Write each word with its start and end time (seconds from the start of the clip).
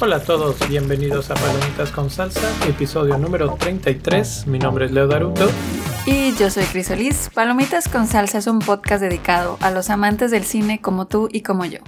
Hola 0.00 0.16
a 0.16 0.22
todos, 0.22 0.56
bienvenidos 0.68 1.30
a 1.30 1.34
Palomitas 1.34 1.90
con 1.90 2.10
Salsa, 2.10 2.40
episodio 2.68 3.18
número 3.18 3.54
33. 3.54 4.46
Mi 4.46 4.58
nombre 4.58 4.86
es 4.86 4.92
Leo 4.92 5.06
Daruto. 5.06 5.50
Y 6.06 6.34
yo 6.36 6.50
soy 6.50 6.64
Crisolis. 6.64 7.30
Palomitas 7.34 7.88
con 7.88 8.06
Salsa 8.06 8.38
es 8.38 8.46
un 8.46 8.58
podcast 8.58 9.02
dedicado 9.02 9.58
a 9.60 9.70
los 9.70 9.90
amantes 9.90 10.30
del 10.30 10.44
cine 10.44 10.80
como 10.80 11.06
tú 11.06 11.28
y 11.30 11.42
como 11.42 11.64
yo. 11.64 11.80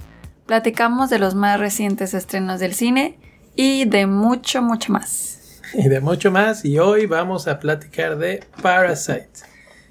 Platicamos 0.45 1.09
de 1.09 1.19
los 1.19 1.35
más 1.35 1.59
recientes 1.59 2.13
estrenos 2.13 2.59
del 2.59 2.73
cine 2.73 3.17
y 3.55 3.85
de 3.85 4.05
mucho, 4.05 4.61
mucho 4.61 4.93
más. 4.93 5.36
Y 5.73 5.89
de 5.89 5.99
mucho 5.99 6.31
más, 6.31 6.63
y 6.65 6.79
hoy 6.79 7.05
vamos 7.05 7.47
a 7.47 7.59
platicar 7.59 8.17
de 8.17 8.43
Parasite. 8.61 9.29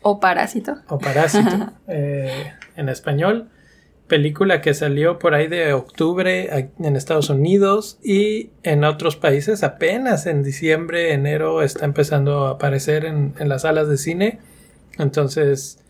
O 0.03 0.21
Parásito. 0.21 0.77
O 0.89 0.99
Parásito, 0.99 1.73
eh, 1.89 2.53
en 2.77 2.89
español 2.89 3.51
película 4.07 4.61
que 4.61 4.75
salió 4.75 5.19
por 5.19 5.35
ahí 5.35 5.49
de 5.49 5.73
octubre 5.73 6.71
en 6.79 6.97
Estados 6.97 7.31
Unidos 7.31 7.99
y 8.03 8.51
en 8.63 8.85
otros 8.85 9.17
países 9.17 9.63
apenas 9.63 10.27
en 10.27 10.43
diciembre, 10.43 11.13
enero 11.13 11.63
está 11.63 11.85
empezando 11.85 12.47
a 12.47 12.51
aparecer 12.53 13.05
en, 13.05 13.35
las 13.39 13.63
salas 13.63 13.89
de 13.89 13.99
cine. 13.99 14.39
Entonces, 14.99 15.81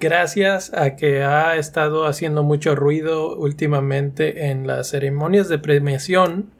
gracias 0.00 0.72
a 0.74 0.96
que 0.96 1.22
ha 1.22 1.56
estado 1.56 2.06
haciendo 2.06 2.42
mucho 2.42 2.74
ruido 2.74 3.36
últimamente 3.36 4.50
en 4.50 4.66
las 4.66 4.88
ceremonias 4.88 5.48
de 5.48 5.58
premiación, 5.58 6.50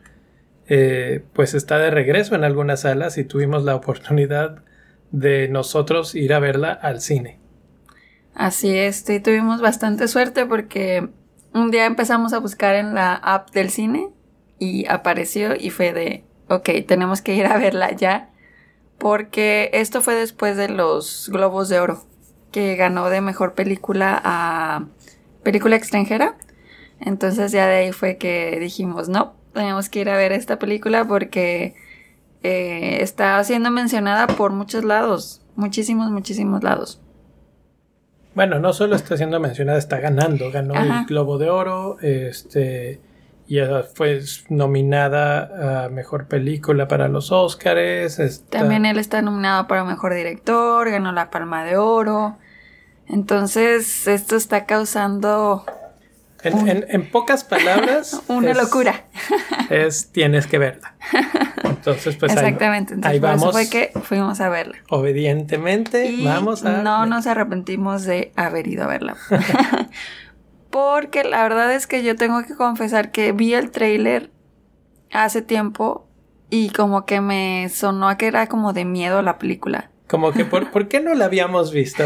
eh, 0.69 1.25
pues 1.33 1.55
está 1.55 1.79
de 1.79 1.91
regreso 1.91 2.35
en 2.35 2.45
algunas 2.45 2.83
salas 2.83 3.17
y 3.19 3.25
tuvimos 3.25 3.65
la 3.65 3.75
oportunidad 3.75 4.63
de 5.11 5.49
nosotros 5.49 6.15
ir 6.15 6.35
a 6.35 6.39
verla 6.39 6.73
al 6.73 7.01
cine. 7.01 7.39
Así 8.35 8.77
es, 8.77 9.09
y 9.09 9.21
tuvimos 9.21 9.61
bastante 9.61 10.07
suerte 10.07 10.47
porque 10.47 11.09
un 11.55 11.71
día 11.71 11.87
empezamos 11.87 12.33
a 12.33 12.39
buscar 12.39 12.75
en 12.75 12.95
la 12.95 13.15
app 13.15 13.51
del 13.51 13.71
cine 13.71 14.11
y 14.59 14.87
apareció 14.87 15.57
y 15.59 15.71
fue 15.71 15.93
de, 15.93 16.25
ok, 16.49 16.69
tenemos 16.87 17.23
que 17.23 17.35
ir 17.35 17.47
a 17.47 17.59
verla 17.59 17.93
ya, 17.93 18.31
porque 18.99 19.71
esto 19.73 20.03
fue 20.03 20.15
después 20.15 20.57
de 20.57 20.69
los 20.69 21.31
Globos 21.33 21.69
de 21.69 21.81
Oro, 21.81 22.05
que 22.53 22.77
ganó 22.77 23.09
de 23.09 23.21
mejor 23.21 23.55
película 23.55 24.21
a 24.23 24.87
película 25.43 25.77
extranjera. 25.77 26.37
Entonces 27.01 27.53
ya 27.53 27.67
de 27.67 27.77
ahí 27.77 27.93
fue 27.93 28.19
que 28.19 28.59
dijimos, 28.61 29.09
no, 29.09 29.38
tenemos 29.53 29.89
que 29.89 30.01
ir 30.01 30.11
a 30.11 30.17
ver 30.17 30.33
esta 30.33 30.59
película 30.59 31.05
porque 31.07 31.75
eh, 32.43 32.99
está 33.01 33.43
siendo 33.45 33.71
mencionada 33.71 34.27
por 34.27 34.53
muchos 34.53 34.85
lados, 34.85 35.43
muchísimos, 35.57 36.11
muchísimos 36.11 36.63
lados. 36.63 37.01
Bueno, 38.35 38.61
no 38.61 38.73
solo 38.73 38.95
está 38.95 39.17
siendo 39.17 39.41
mencionada, 39.41 39.79
está 39.79 39.99
ganando. 39.99 40.51
Ganó 40.53 40.75
el 40.75 41.07
Globo 41.07 41.39
de 41.39 41.51
Oro, 41.51 41.99
este, 42.01 43.01
y 43.49 43.59
fue 43.95 44.21
nominada 44.49 45.87
a 45.87 45.89
Mejor 45.89 46.29
Película 46.29 46.87
para 46.87 47.09
los 47.09 47.33
Oscars. 47.33 48.45
También 48.49 48.87
él 48.87 48.99
está 48.99 49.23
nominado 49.23 49.67
para 49.67 49.83
Mejor 49.83 50.15
Director, 50.15 50.89
ganó 50.89 51.11
la 51.11 51.31
Palma 51.31 51.65
de 51.65 51.79
Oro. 51.79 52.37
Entonces, 53.09 54.07
esto 54.07 54.37
está 54.37 54.67
causando 54.67 55.65
en, 56.43 57.11
pocas 57.11 57.45
palabras. 57.45 58.23
Una 58.29 58.55
locura. 58.55 59.07
Es 59.71 60.13
tienes 60.13 60.47
que 60.47 60.59
verla. 60.59 60.95
Entonces, 61.65 62.17
pues 62.17 62.33
Exactamente. 62.33 62.95
Ahí, 63.03 63.19
vamos. 63.19 63.43
Eso 63.43 63.53
fue 63.53 63.69
que 63.69 63.93
fuimos 64.03 64.41
a 64.41 64.49
verla. 64.49 64.77
Obedientemente, 64.91 66.15
vamos 66.23 66.65
a. 66.65 66.83
No 66.83 67.07
nos 67.07 67.27
arrepentimos 67.27 68.05
de 68.05 68.33
haber 68.37 68.69
ido 68.69 68.85
a 68.85 68.87
verla. 68.87 69.17
Porque 70.71 71.25
la 71.25 71.43
verdad 71.43 71.73
es 71.75 71.87
que 71.87 72.03
yo 72.03 72.15
tengo 72.17 72.43
que 72.43 72.55
confesar 72.55 73.11
que 73.11 73.33
vi 73.33 73.55
el 73.55 73.71
trailer 73.71 74.31
hace 75.11 75.41
tiempo 75.41 76.07
y 76.51 76.71
como 76.71 77.07
que 77.07 77.21
me 77.21 77.69
sonó 77.71 78.09
a 78.09 78.19
que 78.19 78.27
era 78.27 78.47
como 78.49 78.73
de 78.73 78.85
miedo 78.85 79.23
la 79.23 79.39
película. 79.39 79.91
Como 80.07 80.33
que, 80.33 80.45
¿por, 80.45 80.71
¿por 80.71 80.89
qué 80.89 81.01
no 81.01 81.15
la 81.15 81.27
habíamos 81.27 81.73
visto? 81.73 82.05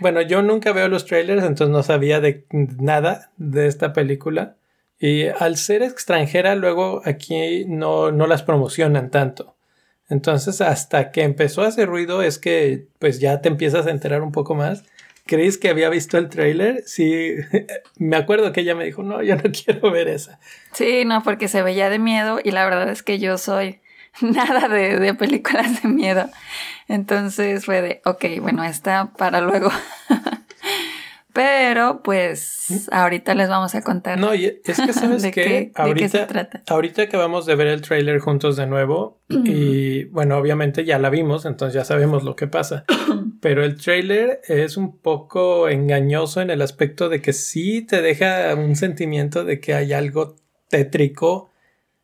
Bueno, 0.00 0.22
yo 0.22 0.42
nunca 0.42 0.72
veo 0.72 0.88
los 0.88 1.06
trailers, 1.06 1.42
entonces 1.42 1.72
no 1.72 1.82
sabía 1.82 2.20
de 2.20 2.44
nada 2.50 3.30
de 3.36 3.66
esta 3.66 3.92
película. 3.92 4.56
Y 4.98 5.26
al 5.26 5.56
ser 5.56 5.82
extranjera, 5.82 6.54
luego 6.54 7.02
aquí 7.04 7.64
no, 7.66 8.10
no 8.10 8.26
las 8.26 8.42
promocionan 8.42 9.10
tanto. 9.10 9.54
Entonces, 10.08 10.60
hasta 10.60 11.10
que 11.10 11.22
empezó 11.22 11.62
a 11.62 11.68
hacer 11.68 11.88
ruido, 11.88 12.22
es 12.22 12.38
que 12.38 12.86
pues 12.98 13.20
ya 13.20 13.40
te 13.40 13.48
empiezas 13.48 13.86
a 13.86 13.90
enterar 13.90 14.22
un 14.22 14.32
poco 14.32 14.54
más. 14.54 14.84
¿Crees 15.26 15.58
que 15.58 15.68
había 15.68 15.90
visto 15.90 16.16
el 16.16 16.30
trailer? 16.30 16.82
Sí, 16.86 17.34
me 17.98 18.16
acuerdo 18.16 18.50
que 18.52 18.62
ella 18.62 18.74
me 18.74 18.86
dijo, 18.86 19.02
no, 19.02 19.22
yo 19.22 19.36
no 19.36 19.42
quiero 19.52 19.90
ver 19.90 20.08
esa. 20.08 20.40
Sí, 20.72 21.04
no, 21.04 21.22
porque 21.22 21.48
se 21.48 21.62
veía 21.62 21.90
de 21.90 21.98
miedo 21.98 22.40
y 22.42 22.50
la 22.50 22.64
verdad 22.64 22.88
es 22.88 23.02
que 23.02 23.18
yo 23.18 23.36
soy 23.36 23.80
nada 24.20 24.68
de, 24.68 24.98
de 24.98 25.14
películas 25.14 25.82
de 25.82 25.88
miedo. 25.88 26.28
Entonces 26.88 27.64
fue 27.64 27.82
de, 27.82 28.02
ok, 28.04 28.24
bueno, 28.40 28.64
está 28.64 29.12
para 29.16 29.40
luego. 29.40 29.70
Pero 31.38 32.02
pues 32.02 32.88
ahorita 32.90 33.32
les 33.36 33.48
vamos 33.48 33.74
a 33.76 33.82
contar. 33.82 34.18
No, 34.18 34.34
y 34.34 34.60
es 34.64 34.80
que 34.80 34.92
sabes 34.92 35.22
de 35.22 35.30
que 35.30 35.70
ahorita, 35.76 36.08
se 36.08 36.26
trata. 36.26 36.64
ahorita 36.66 37.02
acabamos 37.02 37.46
de 37.46 37.54
ver 37.54 37.68
el 37.68 37.80
trailer 37.80 38.18
juntos 38.18 38.56
de 38.56 38.66
nuevo 38.66 39.20
y 39.28 40.04
bueno, 40.06 40.36
obviamente 40.36 40.84
ya 40.84 40.98
la 40.98 41.10
vimos, 41.10 41.44
entonces 41.44 41.74
ya 41.74 41.84
sabemos 41.84 42.24
lo 42.24 42.34
que 42.34 42.48
pasa. 42.48 42.84
Pero 43.40 43.62
el 43.62 43.76
trailer 43.76 44.40
es 44.48 44.76
un 44.76 44.98
poco 44.98 45.68
engañoso 45.68 46.40
en 46.40 46.50
el 46.50 46.60
aspecto 46.60 47.08
de 47.08 47.22
que 47.22 47.32
sí 47.32 47.82
te 47.82 48.02
deja 48.02 48.52
un 48.56 48.74
sentimiento 48.74 49.44
de 49.44 49.60
que 49.60 49.74
hay 49.74 49.92
algo 49.92 50.34
tétrico 50.68 51.52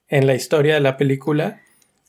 en 0.06 0.28
la 0.28 0.34
historia 0.34 0.74
de 0.74 0.80
la 0.80 0.96
película 0.96 1.60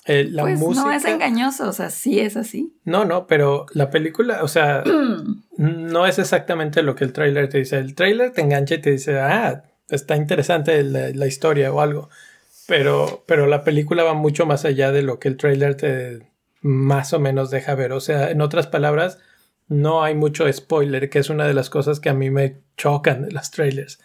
eh, 0.05 0.27
la 0.29 0.43
pues 0.43 0.59
no 0.59 0.91
es 0.91 1.03
engañoso, 1.05 1.67
o 1.67 1.73
sea, 1.73 1.89
sí 1.89 2.19
es 2.19 2.37
así. 2.37 2.77
No, 2.83 3.05
no, 3.05 3.25
pero 3.25 3.65
la 3.73 3.89
película, 3.89 4.43
o 4.43 4.47
sea, 4.47 4.83
no 5.57 6.05
es 6.05 6.19
exactamente 6.19 6.83
lo 6.83 6.95
que 6.95 7.05
el 7.05 7.13
trailer 7.13 7.49
te 7.49 7.57
dice. 7.57 7.79
El 7.79 7.95
trailer 7.95 8.31
te 8.31 8.41
engancha 8.41 8.75
y 8.75 8.81
te 8.81 8.91
dice, 8.91 9.19
ah, 9.19 9.63
está 9.89 10.15
interesante 10.15 10.83
la, 10.83 11.27
historia 11.27 11.73
o 11.73 11.81
algo. 11.81 12.09
Pero, 12.67 13.23
pero 13.25 13.47
la 13.47 13.63
película 13.63 14.03
va 14.03 14.13
mucho 14.13 14.45
más 14.45 14.63
allá 14.63 14.91
de 14.91 15.01
lo 15.01 15.19
que 15.19 15.27
el 15.27 15.37
trailer 15.37 15.75
te 15.75 16.31
más 16.61 17.13
o 17.13 17.19
menos 17.19 17.49
deja 17.49 17.73
ver. 17.73 17.91
O 17.91 17.99
sea, 17.99 18.29
en 18.29 18.41
otras 18.41 18.67
palabras, 18.67 19.19
no 19.67 20.03
hay 20.03 20.13
mucho 20.13 20.51
spoiler, 20.51 21.09
que 21.09 21.19
es 21.19 21.31
una 21.31 21.47
de 21.47 21.53
las 21.55 21.71
cosas 21.71 21.99
que 21.99 22.09
a 22.09 22.13
mí 22.13 22.29
me 22.29 22.57
chocan 22.77 23.23
de 23.23 23.31
los 23.31 23.49
trailers. 23.49 23.99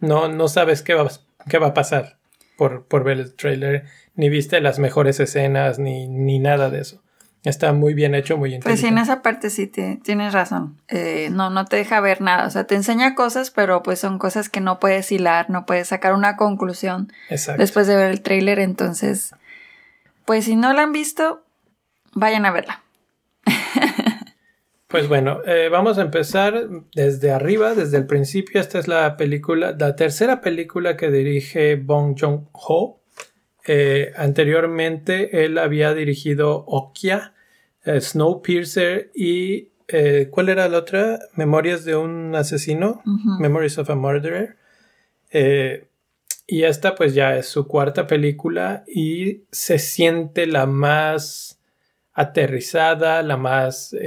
No, 0.00 0.28
no 0.28 0.48
sabes 0.48 0.82
qué 0.82 0.92
va, 0.94 1.10
qué 1.48 1.58
va 1.58 1.68
a 1.68 1.74
pasar 1.74 2.18
por, 2.58 2.86
por 2.86 3.04
ver 3.04 3.18
el 3.18 3.34
trailer 3.34 3.84
ni 4.16 4.28
viste 4.28 4.60
las 4.60 4.78
mejores 4.78 5.20
escenas, 5.20 5.78
ni, 5.78 6.08
ni 6.08 6.38
nada 6.38 6.70
de 6.70 6.80
eso. 6.80 7.02
Está 7.44 7.72
muy 7.72 7.94
bien 7.94 8.16
hecho, 8.16 8.36
muy 8.36 8.54
interesante. 8.54 8.70
Pues 8.70 8.80
sí, 8.80 8.86
en 8.88 8.98
esa 8.98 9.22
parte 9.22 9.50
sí 9.50 9.68
tienes 9.68 10.32
razón. 10.32 10.80
Eh, 10.88 11.28
no, 11.30 11.48
no 11.48 11.64
te 11.66 11.76
deja 11.76 12.00
ver 12.00 12.20
nada. 12.20 12.44
O 12.44 12.50
sea, 12.50 12.64
te 12.64 12.74
enseña 12.74 13.14
cosas, 13.14 13.52
pero 13.52 13.84
pues 13.84 14.00
son 14.00 14.18
cosas 14.18 14.48
que 14.48 14.60
no 14.60 14.80
puedes 14.80 15.12
hilar, 15.12 15.48
no 15.48 15.64
puedes 15.64 15.86
sacar 15.86 16.12
una 16.12 16.36
conclusión 16.36 17.12
después 17.56 17.86
de 17.86 17.94
ver 17.94 18.10
el 18.10 18.22
tráiler. 18.22 18.58
Entonces, 18.58 19.32
pues 20.24 20.46
si 20.46 20.56
no 20.56 20.72
la 20.72 20.82
han 20.82 20.92
visto, 20.92 21.44
vayan 22.14 22.46
a 22.46 22.50
verla. 22.50 22.82
Pues 24.88 25.08
bueno, 25.08 25.40
eh, 25.44 25.68
vamos 25.68 25.98
a 25.98 26.02
empezar 26.02 26.68
desde 26.94 27.32
arriba, 27.32 27.74
desde 27.74 27.96
el 27.96 28.06
principio. 28.06 28.60
Esta 28.60 28.78
es 28.78 28.86
la 28.86 29.16
película, 29.16 29.74
la 29.76 29.96
tercera 29.96 30.40
película 30.40 30.96
que 30.96 31.10
dirige 31.10 31.74
Bong 31.74 32.16
Joon-ho. 32.18 33.00
Eh, 33.68 34.12
anteriormente 34.16 35.44
él 35.44 35.58
había 35.58 35.92
dirigido 35.92 36.64
Okja, 36.68 37.34
eh, 37.84 38.00
Snowpiercer 38.00 39.10
y 39.12 39.70
eh, 39.88 40.28
¿cuál 40.30 40.50
era 40.50 40.68
la 40.68 40.78
otra? 40.78 41.18
Memorias 41.34 41.84
de 41.84 41.96
un 41.96 42.36
asesino, 42.36 43.02
Memories 43.40 43.78
of 43.78 43.90
a 43.90 43.96
Murderer. 43.96 44.56
y 46.46 46.62
esta 46.62 46.94
pues 46.94 47.12
ya 47.14 47.36
es 47.36 47.46
su 47.46 47.66
cuarta 47.66 48.06
película 48.06 48.84
y 48.86 49.42
se 49.50 49.80
siente 49.80 50.46
la 50.46 50.66
más 50.66 51.58
aterrizada, 52.12 53.22
la 53.24 53.36
más... 53.36 53.88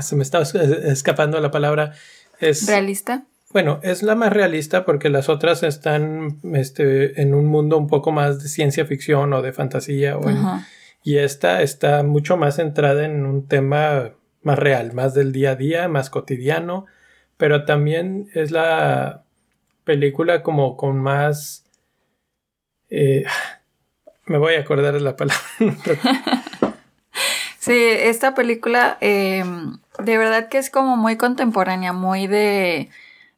se 0.00 0.16
me 0.16 0.22
está 0.22 0.42
escapando 0.42 1.40
la 1.40 1.50
palabra. 1.50 1.94
Es, 2.38 2.66
¿Realista? 2.66 3.26
Bueno, 3.52 3.80
es 3.82 4.02
la 4.04 4.14
más 4.14 4.32
realista 4.32 4.84
porque 4.84 5.08
las 5.08 5.28
otras 5.28 5.64
están 5.64 6.38
este, 6.54 7.20
en 7.20 7.34
un 7.34 7.46
mundo 7.46 7.76
un 7.78 7.88
poco 7.88 8.12
más 8.12 8.42
de 8.42 8.48
ciencia 8.48 8.86
ficción 8.86 9.32
o 9.32 9.42
de 9.42 9.52
fantasía. 9.52 10.16
y 11.02 11.18
esta 11.18 11.62
está 11.62 12.02
mucho 12.04 12.36
más 12.36 12.56
centrada 12.56 13.04
en 13.04 13.26
un 13.26 13.48
tema 13.48 14.12
más 14.42 14.58
real, 14.58 14.92
más 14.92 15.14
del 15.14 15.32
día 15.32 15.50
a 15.52 15.56
día, 15.56 15.88
más 15.88 16.10
cotidiano. 16.10 16.86
Pero 17.36 17.64
también 17.64 18.28
es 18.34 18.52
la 18.52 19.24
película 19.84 20.42
como 20.42 20.76
con 20.76 20.98
más... 20.98 21.64
Eh, 22.88 23.24
me 24.26 24.38
voy 24.38 24.54
a 24.54 24.60
acordar 24.60 24.94
de 24.94 25.00
la 25.00 25.16
palabra. 25.16 25.42
Sí, 27.58 27.76
esta 27.78 28.34
película 28.34 28.96
eh, 29.02 29.44
de 29.98 30.16
verdad 30.16 30.48
que 30.48 30.56
es 30.56 30.70
como 30.70 30.96
muy 30.96 31.18
contemporánea, 31.18 31.92
muy 31.92 32.26
de, 32.26 32.88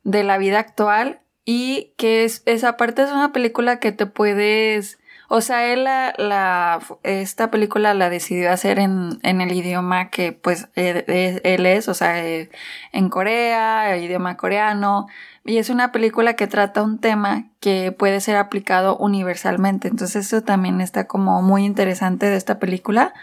de 0.04 0.24
la 0.24 0.38
vida 0.38 0.58
actual 0.58 1.20
y 1.44 1.92
que 1.96 2.24
es, 2.24 2.42
esa 2.46 2.76
parte 2.76 3.02
es 3.02 3.10
una 3.10 3.32
película 3.32 3.78
que 3.80 3.92
te 3.92 4.06
puedes... 4.06 4.98
O 5.28 5.40
sea, 5.40 5.72
él 5.72 5.84
la, 5.84 6.12
la, 6.18 6.80
esta 7.04 7.50
película 7.50 7.94
la 7.94 8.10
decidió 8.10 8.52
hacer 8.52 8.78
en, 8.78 9.18
en 9.22 9.40
el 9.40 9.52
idioma 9.52 10.10
que 10.10 10.32
pues 10.32 10.68
eh, 10.76 11.40
él 11.42 11.64
es, 11.64 11.88
o 11.88 11.94
sea, 11.94 12.22
eh, 12.22 12.50
en 12.92 13.08
Corea, 13.08 13.94
el 13.94 14.04
idioma 14.04 14.36
coreano, 14.36 15.06
y 15.42 15.56
es 15.56 15.70
una 15.70 15.90
película 15.90 16.34
que 16.34 16.46
trata 16.48 16.82
un 16.82 16.98
tema 16.98 17.46
que 17.60 17.92
puede 17.92 18.20
ser 18.20 18.36
aplicado 18.36 18.98
universalmente. 18.98 19.88
Entonces 19.88 20.26
eso 20.26 20.42
también 20.42 20.82
está 20.82 21.06
como 21.06 21.40
muy 21.40 21.64
interesante 21.64 22.26
de 22.26 22.36
esta 22.36 22.58
película, 22.58 23.14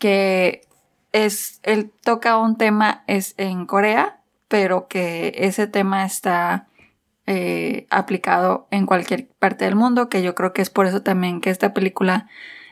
que 0.00 0.62
es, 1.12 1.60
él 1.62 1.92
toca 2.02 2.38
un 2.38 2.56
tema 2.56 3.04
es 3.06 3.34
en 3.36 3.66
Corea, 3.66 4.19
pero 4.50 4.88
que 4.88 5.32
ese 5.36 5.68
tema 5.68 6.04
está 6.04 6.66
eh, 7.28 7.86
aplicado 7.88 8.66
en 8.72 8.84
cualquier 8.84 9.28
parte 9.38 9.64
del 9.64 9.76
mundo, 9.76 10.08
que 10.08 10.24
yo 10.24 10.34
creo 10.34 10.52
que 10.52 10.60
es 10.60 10.70
por 10.70 10.86
eso 10.86 11.02
también 11.02 11.40
que 11.40 11.50
esta 11.50 11.72
película 11.72 12.28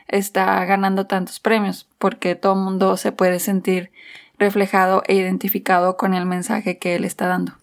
está 0.09 0.65
ganando 0.65 1.07
tantos 1.07 1.39
premios, 1.39 1.87
porque 1.97 2.35
todo 2.35 2.55
el 2.55 2.59
mundo 2.59 2.97
se 2.97 3.13
puede 3.13 3.39
sentir 3.39 3.91
reflejado 4.37 5.03
e 5.07 5.15
identificado 5.15 5.95
con 5.95 6.13
el 6.13 6.25
mensaje 6.25 6.77
que 6.79 6.95
él 6.95 7.05
está 7.05 7.27
dando. 7.27 7.53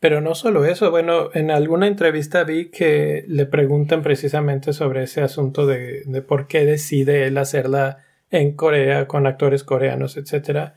Pero 0.00 0.22
no 0.22 0.34
solo 0.34 0.64
eso, 0.64 0.90
bueno, 0.90 1.28
en 1.34 1.50
alguna 1.50 1.88
entrevista 1.88 2.44
vi 2.44 2.70
que 2.70 3.26
le 3.28 3.44
preguntan 3.44 4.00
precisamente 4.00 4.72
sobre 4.72 5.02
ese 5.02 5.20
asunto 5.20 5.66
de, 5.66 6.04
de 6.06 6.22
por 6.22 6.46
qué 6.46 6.64
decide 6.64 7.26
él 7.26 7.36
hacerla 7.36 7.98
en 8.30 8.56
Corea 8.56 9.06
con 9.06 9.26
actores 9.26 9.62
coreanos, 9.62 10.16
etc. 10.16 10.72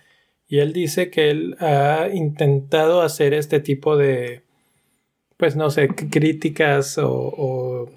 Y 0.48 0.60
él 0.60 0.74
dice 0.74 1.10
que 1.10 1.30
él 1.32 1.56
ha 1.60 2.10
intentado 2.14 3.02
hacer 3.02 3.34
este 3.34 3.60
tipo 3.60 3.98
de, 3.98 4.44
pues 5.38 5.56
no 5.56 5.70
sé, 5.70 5.88
críticas 5.88 6.98
o, 6.98 7.90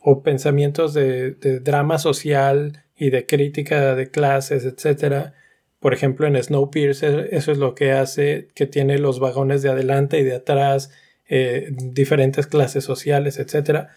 o, 0.00 0.22
pensamientos 0.22 0.94
de, 0.94 1.32
de, 1.32 1.60
drama 1.60 1.98
social 1.98 2.84
y 2.96 3.10
de 3.10 3.26
crítica 3.26 3.94
de 3.94 4.10
clases, 4.10 4.64
etc. 4.64 5.32
Por 5.80 5.94
ejemplo, 5.94 6.26
en 6.26 6.42
Snowpiercer 6.42 7.28
eso 7.32 7.52
es 7.52 7.58
lo 7.58 7.74
que 7.74 7.92
hace, 7.92 8.48
que 8.54 8.66
tiene 8.66 8.98
los 8.98 9.20
vagones 9.20 9.62
de 9.62 9.70
adelante 9.70 10.18
y 10.20 10.24
de 10.24 10.36
atrás, 10.36 10.90
eh, 11.28 11.70
diferentes 11.70 12.46
clases 12.46 12.84
sociales, 12.84 13.38
etc. 13.38 13.88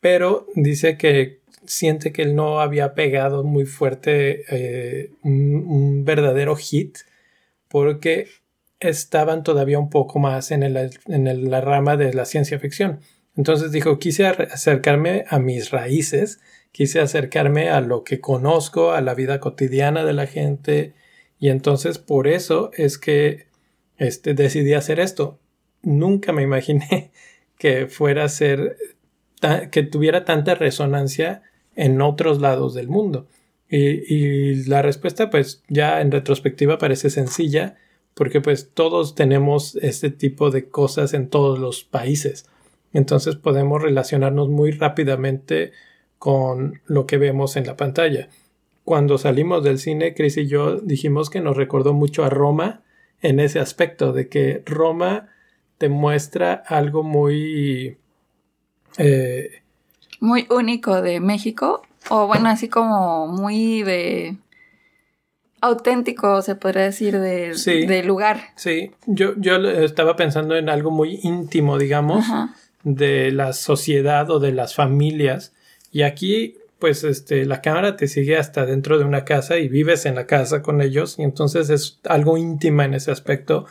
Pero 0.00 0.46
dice 0.54 0.98
que 0.98 1.40
siente 1.66 2.12
que 2.12 2.22
él 2.22 2.36
no 2.36 2.60
había 2.60 2.94
pegado 2.94 3.42
muy 3.42 3.64
fuerte 3.64 4.44
eh, 4.50 5.10
un, 5.22 6.04
verdadero 6.04 6.56
hit 6.56 6.98
porque 7.74 8.28
estaban 8.78 9.42
todavía 9.42 9.80
un 9.80 9.90
poco 9.90 10.20
más 10.20 10.52
en, 10.52 10.72
la 11.50 11.60
rama 11.60 11.96
de 11.96 12.14
la 12.14 12.24
ciencia 12.24 12.60
ficción. 12.60 13.00
Entonces 13.36 13.72
dijo, 13.72 13.98
quise 13.98 14.28
acercarme 14.28 15.24
a 15.28 15.40
mis 15.40 15.72
raíces, 15.72 16.38
quise 16.70 17.00
acercarme 17.00 17.70
a 17.70 17.80
lo 17.80 18.04
que 18.04 18.20
conozco, 18.20 18.92
a 18.92 19.00
la 19.00 19.14
vida 19.14 19.40
cotidiana 19.40 20.04
de 20.04 20.12
la 20.12 20.28
gente, 20.28 20.94
y 21.40 21.48
entonces 21.48 21.98
por 21.98 22.28
eso 22.28 22.70
es 22.74 22.96
que 22.96 23.48
este, 23.98 24.34
decidí 24.34 24.74
hacer 24.74 25.00
esto. 25.00 25.40
Nunca 25.82 26.32
me 26.32 26.42
imaginé 26.42 27.10
que 27.58 27.88
fuera 27.88 28.22
a 28.22 28.28
ser, 28.28 28.76
que 29.72 29.82
tuviera 29.82 30.24
tanta 30.24 30.54
resonancia 30.54 31.42
en 31.74 32.00
otros 32.00 32.40
lados 32.40 32.72
del 32.72 32.86
mundo. 32.86 33.26
Y, 33.68 34.66
la 34.66 34.82
respuesta 34.82 35.30
pues 35.30 35.62
ya 35.68 36.00
en 36.00 36.12
retrospectiva 36.12 36.78
parece 36.78 37.10
sencilla 37.10 37.76
porque 38.14 38.40
pues 38.40 38.70
todos 38.72 39.14
tenemos 39.14 39.76
este 39.76 40.10
tipo 40.10 40.50
de 40.50 40.68
cosas 40.68 41.14
en 41.14 41.28
todos 41.28 41.58
los 41.58 41.84
países. 41.84 42.46
Entonces 42.92 43.34
podemos 43.36 43.82
relacionarnos 43.82 44.48
muy 44.48 44.70
rápidamente 44.70 45.72
con 46.18 46.80
lo 46.86 47.06
que 47.06 47.18
vemos 47.18 47.56
en 47.56 47.66
la 47.66 47.76
pantalla. 47.76 48.28
Cuando 48.84 49.18
salimos 49.18 49.64
del 49.64 49.78
cine, 49.78 50.14
Chris 50.14 50.36
y 50.36 50.46
yo 50.46 50.76
dijimos 50.76 51.28
que 51.28 51.40
nos 51.40 51.56
recordó 51.56 51.92
mucho 51.92 52.24
a 52.24 52.30
Roma 52.30 52.82
en 53.20 53.40
ese 53.40 53.58
aspecto, 53.58 54.12
de 54.12 54.28
que 54.28 54.62
Roma 54.66 55.30
te 55.78 55.88
muestra 55.88 56.52
algo 56.52 57.02
muy 57.02 57.96
eh, 58.98 59.62
muy 60.20 60.46
único 60.50 61.02
de 61.02 61.20
México, 61.20 61.82
o 62.10 62.26
bueno, 62.26 62.48
así 62.48 62.68
como 62.68 63.26
muy 63.26 63.82
de 63.82 64.36
auténtico, 65.64 66.42
se 66.42 66.56
podría 66.56 66.84
decir, 66.84 67.18
de, 67.18 68.02
lugar. 68.04 68.52
Sí, 68.56 68.90
yo, 69.06 69.32
yo 69.36 69.56
estaba 69.56 70.14
pensando 70.14 70.56
en 70.56 70.68
algo 70.68 70.90
muy 70.90 71.20
íntimo, 71.22 71.78
digamos, 71.78 72.26
de 72.82 73.32
la 73.32 73.54
sociedad 73.54 74.30
o 74.30 74.40
de 74.40 74.52
las 74.52 74.74
familias. 74.74 75.54
Y 75.90 76.02
aquí, 76.02 76.58
pues, 76.78 77.02
este, 77.02 77.46
la 77.46 77.62
cámara 77.62 77.96
te 77.96 78.08
sigue 78.08 78.36
hasta 78.36 78.66
dentro 78.66 78.98
de 78.98 79.04
una 79.04 79.24
casa 79.24 79.58
y 79.58 79.68
vives 79.68 80.04
en 80.04 80.16
la 80.16 80.26
casa 80.26 80.60
con 80.60 80.82
ellos. 80.82 81.18
Y 81.18 81.22
entonces 81.22 81.70
es 81.70 81.98
algo 82.04 82.36
íntima 82.36 82.84
en 82.84 82.92
ese 82.92 83.10
aspecto. 83.10 83.64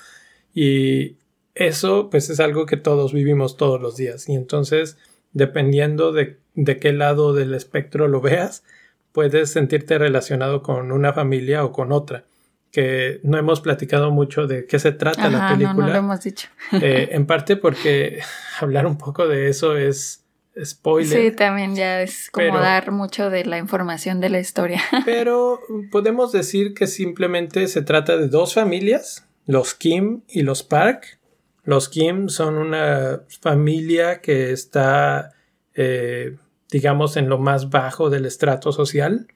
Y 0.55 1.17
eso, 1.53 2.09
pues, 2.09 2.29
es 2.31 2.39
algo 2.39 2.65
que 2.65 2.77
todos 2.77 3.13
vivimos 3.13 3.55
todos 3.55 3.79
los 3.79 3.97
días. 3.97 4.27
Y 4.29 4.33
entonces, 4.33 4.97
dependiendo 5.31 6.11
de 6.11 6.39
de 6.55 6.79
qué 6.79 6.93
lado 6.93 7.33
del 7.33 7.53
espectro 7.53 8.07
lo 8.07 8.21
veas, 8.21 8.63
puedes 9.11 9.51
sentirte 9.51 9.97
relacionado 9.97 10.61
con 10.61 10.91
una 10.91 11.13
familia 11.13 11.63
o 11.63 11.71
con 11.71 11.91
otra. 11.91 12.25
Que 12.71 13.19
no 13.23 13.37
hemos 13.37 13.61
platicado 13.61 14.09
mucho 14.09 14.47
de 14.47 14.65
qué 14.65 14.79
se 14.79 14.91
trata 14.91 15.29
la 15.29 15.49
película. 15.49 15.73
No, 15.73 15.81
no 15.81 15.87
lo 15.89 15.99
hemos 15.99 16.21
dicho. 16.21 16.47
Eh, 16.71 17.09
en 17.11 17.27
parte 17.27 17.55
porque 17.55 18.19
hablar 18.59 18.87
un 18.87 18.97
poco 18.97 19.27
de 19.27 19.47
eso 19.47 19.77
es 19.77 20.23
spoiler. 20.61 21.31
Sí, 21.31 21.35
también 21.35 21.75
ya 21.75 22.01
es 22.01 22.29
como 22.31 22.59
dar 22.59 22.91
mucho 22.91 23.29
de 23.29 23.45
la 23.45 23.59
información 23.59 24.19
de 24.19 24.29
la 24.29 24.39
historia. 24.39 24.81
pero 25.05 25.59
podemos 25.91 26.31
decir 26.31 26.73
que 26.73 26.87
simplemente 26.87 27.67
se 27.67 27.83
trata 27.83 28.17
de 28.17 28.27
dos 28.27 28.55
familias, 28.55 29.27
los 29.45 29.75
Kim 29.75 30.21
y 30.27 30.41
los 30.41 30.63
Park. 30.63 31.19
Los 31.63 31.89
Kim 31.89 32.27
son 32.27 32.55
una 32.55 33.21
familia 33.39 34.19
que 34.19 34.51
está 34.51 35.31
eh, 35.75 36.37
digamos, 36.73 37.17
en 37.17 37.29
lo 37.29 37.37
más 37.37 37.69
bajo 37.69 38.09
del 38.09 38.25
estrato 38.25 38.71
social. 38.71 39.27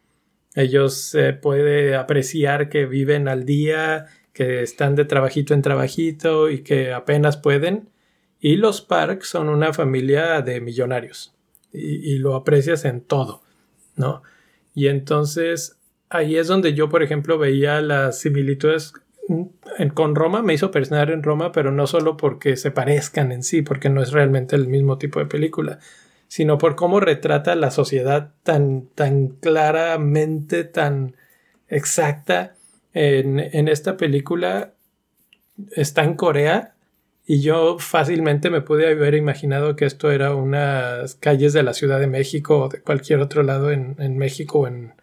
Ellos 0.55 0.95
se 0.95 1.33
puede 1.33 1.95
apreciar 1.95 2.67
que 2.67 2.87
viven 2.87 3.27
al 3.27 3.45
día, 3.45 4.07
que 4.33 4.63
están 4.63 4.95
de 4.95 5.05
trabajito 5.05 5.53
en 5.53 5.61
trabajito 5.61 6.49
y 6.49 6.63
que 6.63 6.91
apenas 6.93 7.37
pueden. 7.37 7.89
Y 8.39 8.55
los 8.55 8.81
Parks 8.81 9.29
son 9.29 9.49
una 9.49 9.71
familia 9.71 10.41
de 10.41 10.59
millonarios 10.61 11.35
y, 11.71 12.17
lo 12.17 12.33
aprecias 12.33 12.85
en 12.85 13.01
todo, 13.01 13.43
¿no? 13.95 14.23
Y 14.73 14.87
entonces 14.87 15.77
ahí 16.09 16.37
es 16.37 16.47
donde 16.47 16.73
yo, 16.73 16.89
por 16.89 17.03
ejemplo, 17.03 17.37
veía 17.37 17.81
las 17.81 18.19
similitudes 18.19 18.93
con 19.93 20.15
Roma, 20.15 20.41
me 20.41 20.55
hizo 20.55 20.71
pensar 20.71 21.11
en 21.11 21.21
Roma, 21.21 21.51
pero 21.51 21.71
no 21.71 21.85
solo 21.85 22.17
porque 22.17 22.55
se 22.55 22.71
parezcan 22.71 23.31
en 23.31 23.43
sí, 23.43 23.61
porque 23.61 23.89
no 23.89 24.01
es 24.01 24.11
realmente 24.11 24.55
el 24.55 24.67
mismo 24.67 24.97
tipo 24.97 25.19
de 25.19 25.27
película, 25.27 25.77
sino 26.27 26.57
por 26.57 26.75
cómo 26.75 26.99
retrata 26.99 27.55
la 27.55 27.71
sociedad 27.71 28.33
tan, 28.43 28.87
tan 28.95 29.27
claramente, 29.27 30.63
tan 30.63 31.15
exacta. 31.67 32.55
En, 32.93 33.39
en 33.39 33.67
esta 33.67 33.95
película 33.97 34.73
está 35.71 36.03
en 36.03 36.15
Corea 36.15 36.73
y 37.25 37.41
yo 37.41 37.77
fácilmente 37.79 38.49
me 38.49 38.61
pude 38.61 38.89
haber 38.89 39.13
imaginado 39.13 39.75
que 39.75 39.85
esto 39.85 40.11
era 40.11 40.33
unas 40.33 41.15
calles 41.15 41.53
de 41.53 41.63
la 41.63 41.73
Ciudad 41.73 41.99
de 41.99 42.07
México 42.07 42.59
o 42.59 42.69
de 42.69 42.81
cualquier 42.81 43.19
otro 43.19 43.43
lado 43.43 43.71
en, 43.71 43.95
en 43.99 44.17
México 44.17 44.59
o 44.59 44.67
en 44.67 44.93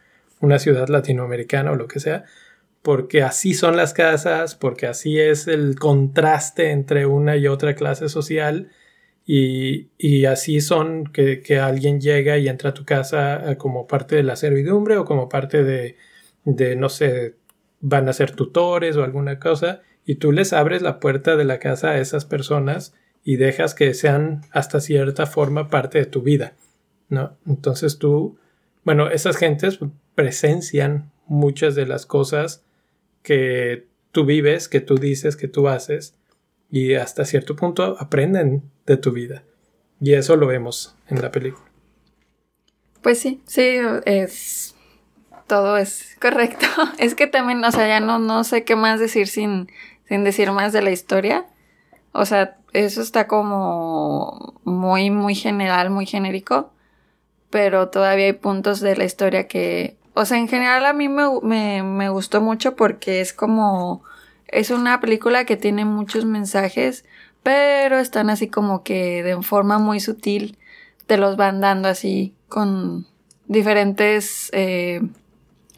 una 0.40 0.58
ciudad 0.58 0.88
latinoamericana 0.88 1.72
o 1.72 1.76
lo 1.76 1.86
que 1.86 2.00
sea, 2.00 2.24
porque 2.82 3.22
así 3.22 3.54
son 3.54 3.76
las 3.76 3.94
casas, 3.94 4.54
porque 4.54 4.86
así 4.86 5.18
es 5.18 5.48
el 5.48 5.78
contraste 5.78 6.70
entre 6.70 7.06
una 7.06 7.36
y 7.36 7.46
otra 7.46 7.74
clase 7.74 8.08
social 8.08 8.70
y, 9.26 9.88
y 9.96 10.26
así 10.26 10.60
son 10.60 11.04
que, 11.04 11.40
que, 11.40 11.58
alguien 11.58 12.00
llega 12.00 12.36
y 12.36 12.48
entra 12.48 12.70
a 12.70 12.74
tu 12.74 12.84
casa 12.84 13.52
eh, 13.52 13.56
como 13.56 13.86
parte 13.86 14.16
de 14.16 14.22
la 14.22 14.36
servidumbre 14.36 14.98
o 14.98 15.04
como 15.04 15.28
parte 15.28 15.64
de, 15.64 15.96
de, 16.44 16.76
no 16.76 16.88
sé, 16.90 17.36
van 17.80 18.08
a 18.08 18.12
ser 18.12 18.32
tutores 18.32 18.96
o 18.96 19.04
alguna 19.04 19.38
cosa, 19.38 19.82
y 20.04 20.16
tú 20.16 20.32
les 20.32 20.52
abres 20.52 20.82
la 20.82 21.00
puerta 21.00 21.36
de 21.36 21.44
la 21.44 21.58
casa 21.58 21.90
a 21.90 21.98
esas 21.98 22.26
personas 22.26 22.94
y 23.24 23.36
dejas 23.36 23.74
que 23.74 23.94
sean 23.94 24.42
hasta 24.50 24.80
cierta 24.80 25.26
forma 25.26 25.70
parte 25.70 25.98
de 25.98 26.06
tu 26.06 26.20
vida, 26.22 26.54
¿no? 27.08 27.38
Entonces 27.46 27.98
tú, 27.98 28.38
bueno, 28.84 29.08
esas 29.08 29.38
gentes 29.38 29.78
presencian 30.14 31.10
muchas 31.26 31.74
de 31.74 31.86
las 31.86 32.04
cosas 32.04 32.64
que 33.22 33.86
tú 34.12 34.26
vives, 34.26 34.68
que 34.68 34.80
tú 34.80 34.96
dices, 34.96 35.36
que 35.36 35.48
tú 35.48 35.68
haces, 35.68 36.14
y 36.70 36.94
hasta 36.94 37.24
cierto 37.24 37.56
punto 37.56 37.96
aprenden 37.98 38.62
de 38.86 38.96
tu 38.96 39.12
vida. 39.12 39.44
Y 40.00 40.14
eso 40.14 40.36
lo 40.36 40.46
vemos 40.46 40.96
en 41.08 41.22
la 41.22 41.30
película. 41.30 41.64
Pues 43.02 43.20
sí, 43.20 43.42
sí, 43.46 43.78
es 44.04 44.74
todo 45.46 45.76
es 45.76 46.16
correcto. 46.20 46.66
Es 46.98 47.14
que 47.14 47.26
también, 47.26 47.64
o 47.64 47.70
sea, 47.70 47.86
ya 47.86 48.00
no, 48.00 48.18
no 48.18 48.44
sé 48.44 48.64
qué 48.64 48.76
más 48.76 49.00
decir 49.00 49.28
sin, 49.28 49.68
sin 50.08 50.24
decir 50.24 50.50
más 50.52 50.72
de 50.72 50.82
la 50.82 50.90
historia. 50.90 51.46
O 52.12 52.24
sea, 52.24 52.56
eso 52.72 53.02
está 53.02 53.26
como 53.26 54.60
muy, 54.64 55.10
muy 55.10 55.34
general, 55.34 55.90
muy 55.90 56.06
genérico. 56.06 56.72
Pero 57.50 57.88
todavía 57.88 58.26
hay 58.26 58.32
puntos 58.32 58.80
de 58.80 58.96
la 58.96 59.04
historia 59.04 59.46
que, 59.46 59.96
o 60.14 60.24
sea, 60.24 60.38
en 60.38 60.48
general 60.48 60.86
a 60.86 60.92
mí 60.92 61.08
me, 61.08 61.24
me, 61.42 61.82
me 61.82 62.08
gustó 62.08 62.40
mucho 62.40 62.74
porque 62.74 63.20
es 63.20 63.32
como, 63.32 64.02
es 64.48 64.70
una 64.70 65.00
película 65.00 65.44
que 65.44 65.56
tiene 65.56 65.84
muchos 65.84 66.24
mensajes, 66.24 67.04
pero 67.44 68.00
están 68.00 68.30
así 68.30 68.48
como 68.48 68.82
que 68.82 69.22
de 69.22 69.40
forma 69.42 69.78
muy 69.78 70.00
sutil 70.00 70.58
te 71.06 71.18
los 71.18 71.36
van 71.36 71.60
dando 71.60 71.88
así 71.88 72.34
con 72.48 73.06
diferentes 73.46 74.50
eh, 74.52 75.02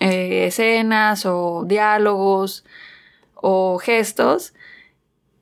eh, 0.00 0.46
escenas 0.46 1.26
o 1.26 1.64
diálogos 1.66 2.64
o 3.34 3.78
gestos. 3.78 4.54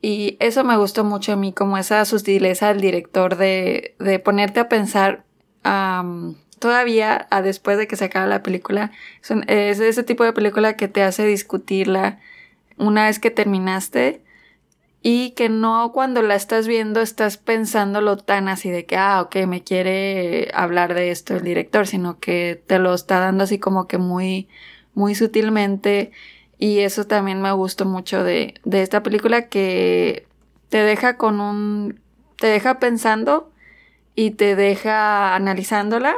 Y 0.00 0.37
eso 0.40 0.64
me 0.64 0.76
gustó 0.76 1.04
mucho 1.04 1.33
a 1.33 1.37
mí, 1.37 1.52
como 1.52 1.78
esa 1.78 2.04
sutileza 2.04 2.69
del 2.69 2.81
director 2.81 3.37
de, 3.37 3.95
de 3.99 4.19
ponerte 4.19 4.61
a 4.61 4.69
pensar 4.69 5.25
todavía 6.59 7.26
a 7.31 7.43
después 7.43 7.76
de 7.76 7.87
que 7.87 7.97
se 7.97 8.07
acaba 8.07 8.26
la 8.26 8.43
película. 8.43 8.90
Es, 9.47 9.81
ese 9.81 10.02
tipo 10.02 10.25
de 10.25 10.33
película 10.33 10.76
que 10.76 10.88
te 10.88 11.02
hace 11.02 11.26
discutirla 11.26 12.21
una 12.78 13.04
vez 13.04 13.19
que 13.19 13.31
terminaste 13.31 14.24
y 15.06 15.32
que 15.32 15.50
no 15.50 15.92
cuando 15.92 16.23
la 16.23 16.34
estás 16.34 16.66
viendo 16.66 17.02
estás 17.02 17.37
pensándolo 17.37 18.16
tan 18.16 18.49
así 18.49 18.70
de 18.70 18.87
que, 18.87 18.96
ah, 18.96 19.20
ok, 19.20 19.37
me 19.46 19.62
quiere 19.62 20.50
hablar 20.54 20.94
de 20.94 21.11
esto 21.11 21.37
el 21.37 21.42
director, 21.44 21.87
sino 21.87 22.18
que 22.18 22.62
te 22.66 22.78
lo 22.78 22.94
está 22.94 23.20
dando 23.20 23.44
así 23.44 23.58
como 23.58 23.87
que 23.87 23.99
muy, 23.99 24.49
muy 24.94 25.14
sutilmente. 25.14 26.11
Y 26.58 26.78
eso 26.80 27.06
también 27.06 27.42
me 27.42 27.52
gustó 27.52 27.84
mucho 27.84 28.25
de, 28.25 28.54
de 28.64 28.80
esta 28.80 29.02
película 29.02 29.49
que 29.50 30.26
te 30.70 30.78
deja 30.78 31.18
con 31.18 31.38
un, 31.38 32.00
te 32.38 32.46
deja 32.46 32.78
pensando 32.80 33.52
y 34.14 34.30
te 34.30 34.56
deja 34.56 35.34
analizándola, 35.34 36.16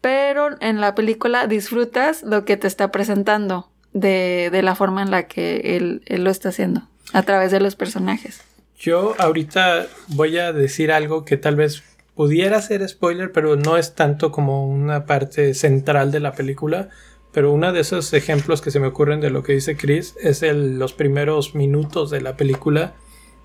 pero 0.00 0.60
en 0.60 0.80
la 0.80 0.96
película 0.96 1.46
disfrutas 1.46 2.24
lo 2.24 2.44
que 2.44 2.56
te 2.56 2.66
está 2.66 2.90
presentando 2.90 3.70
de, 3.92 4.48
de 4.50 4.62
la 4.62 4.74
forma 4.74 5.02
en 5.02 5.12
la 5.12 5.28
que 5.28 5.76
él, 5.76 6.02
él 6.06 6.24
lo 6.24 6.30
está 6.30 6.48
haciendo 6.48 6.88
a 7.12 7.22
través 7.22 7.50
de 7.50 7.60
los 7.60 7.76
personajes. 7.76 8.42
Yo 8.78 9.14
ahorita 9.18 9.86
voy 10.08 10.38
a 10.38 10.52
decir 10.52 10.90
algo 10.90 11.24
que 11.24 11.36
tal 11.36 11.56
vez 11.56 11.82
pudiera 12.14 12.60
ser 12.60 12.86
spoiler, 12.88 13.32
pero 13.32 13.56
no 13.56 13.76
es 13.76 13.94
tanto 13.94 14.32
como 14.32 14.66
una 14.66 15.06
parte 15.06 15.54
central 15.54 16.10
de 16.10 16.20
la 16.20 16.32
película. 16.32 16.88
Pero 17.32 17.52
uno 17.52 17.72
de 17.72 17.80
esos 17.80 18.12
ejemplos 18.12 18.60
que 18.60 18.70
se 18.70 18.80
me 18.80 18.88
ocurren 18.88 19.20
de 19.20 19.30
lo 19.30 19.42
que 19.42 19.54
dice 19.54 19.76
Chris 19.76 20.14
es 20.20 20.42
el, 20.42 20.78
los 20.78 20.92
primeros 20.92 21.54
minutos 21.54 22.10
de 22.10 22.20
la 22.20 22.36
película. 22.36 22.94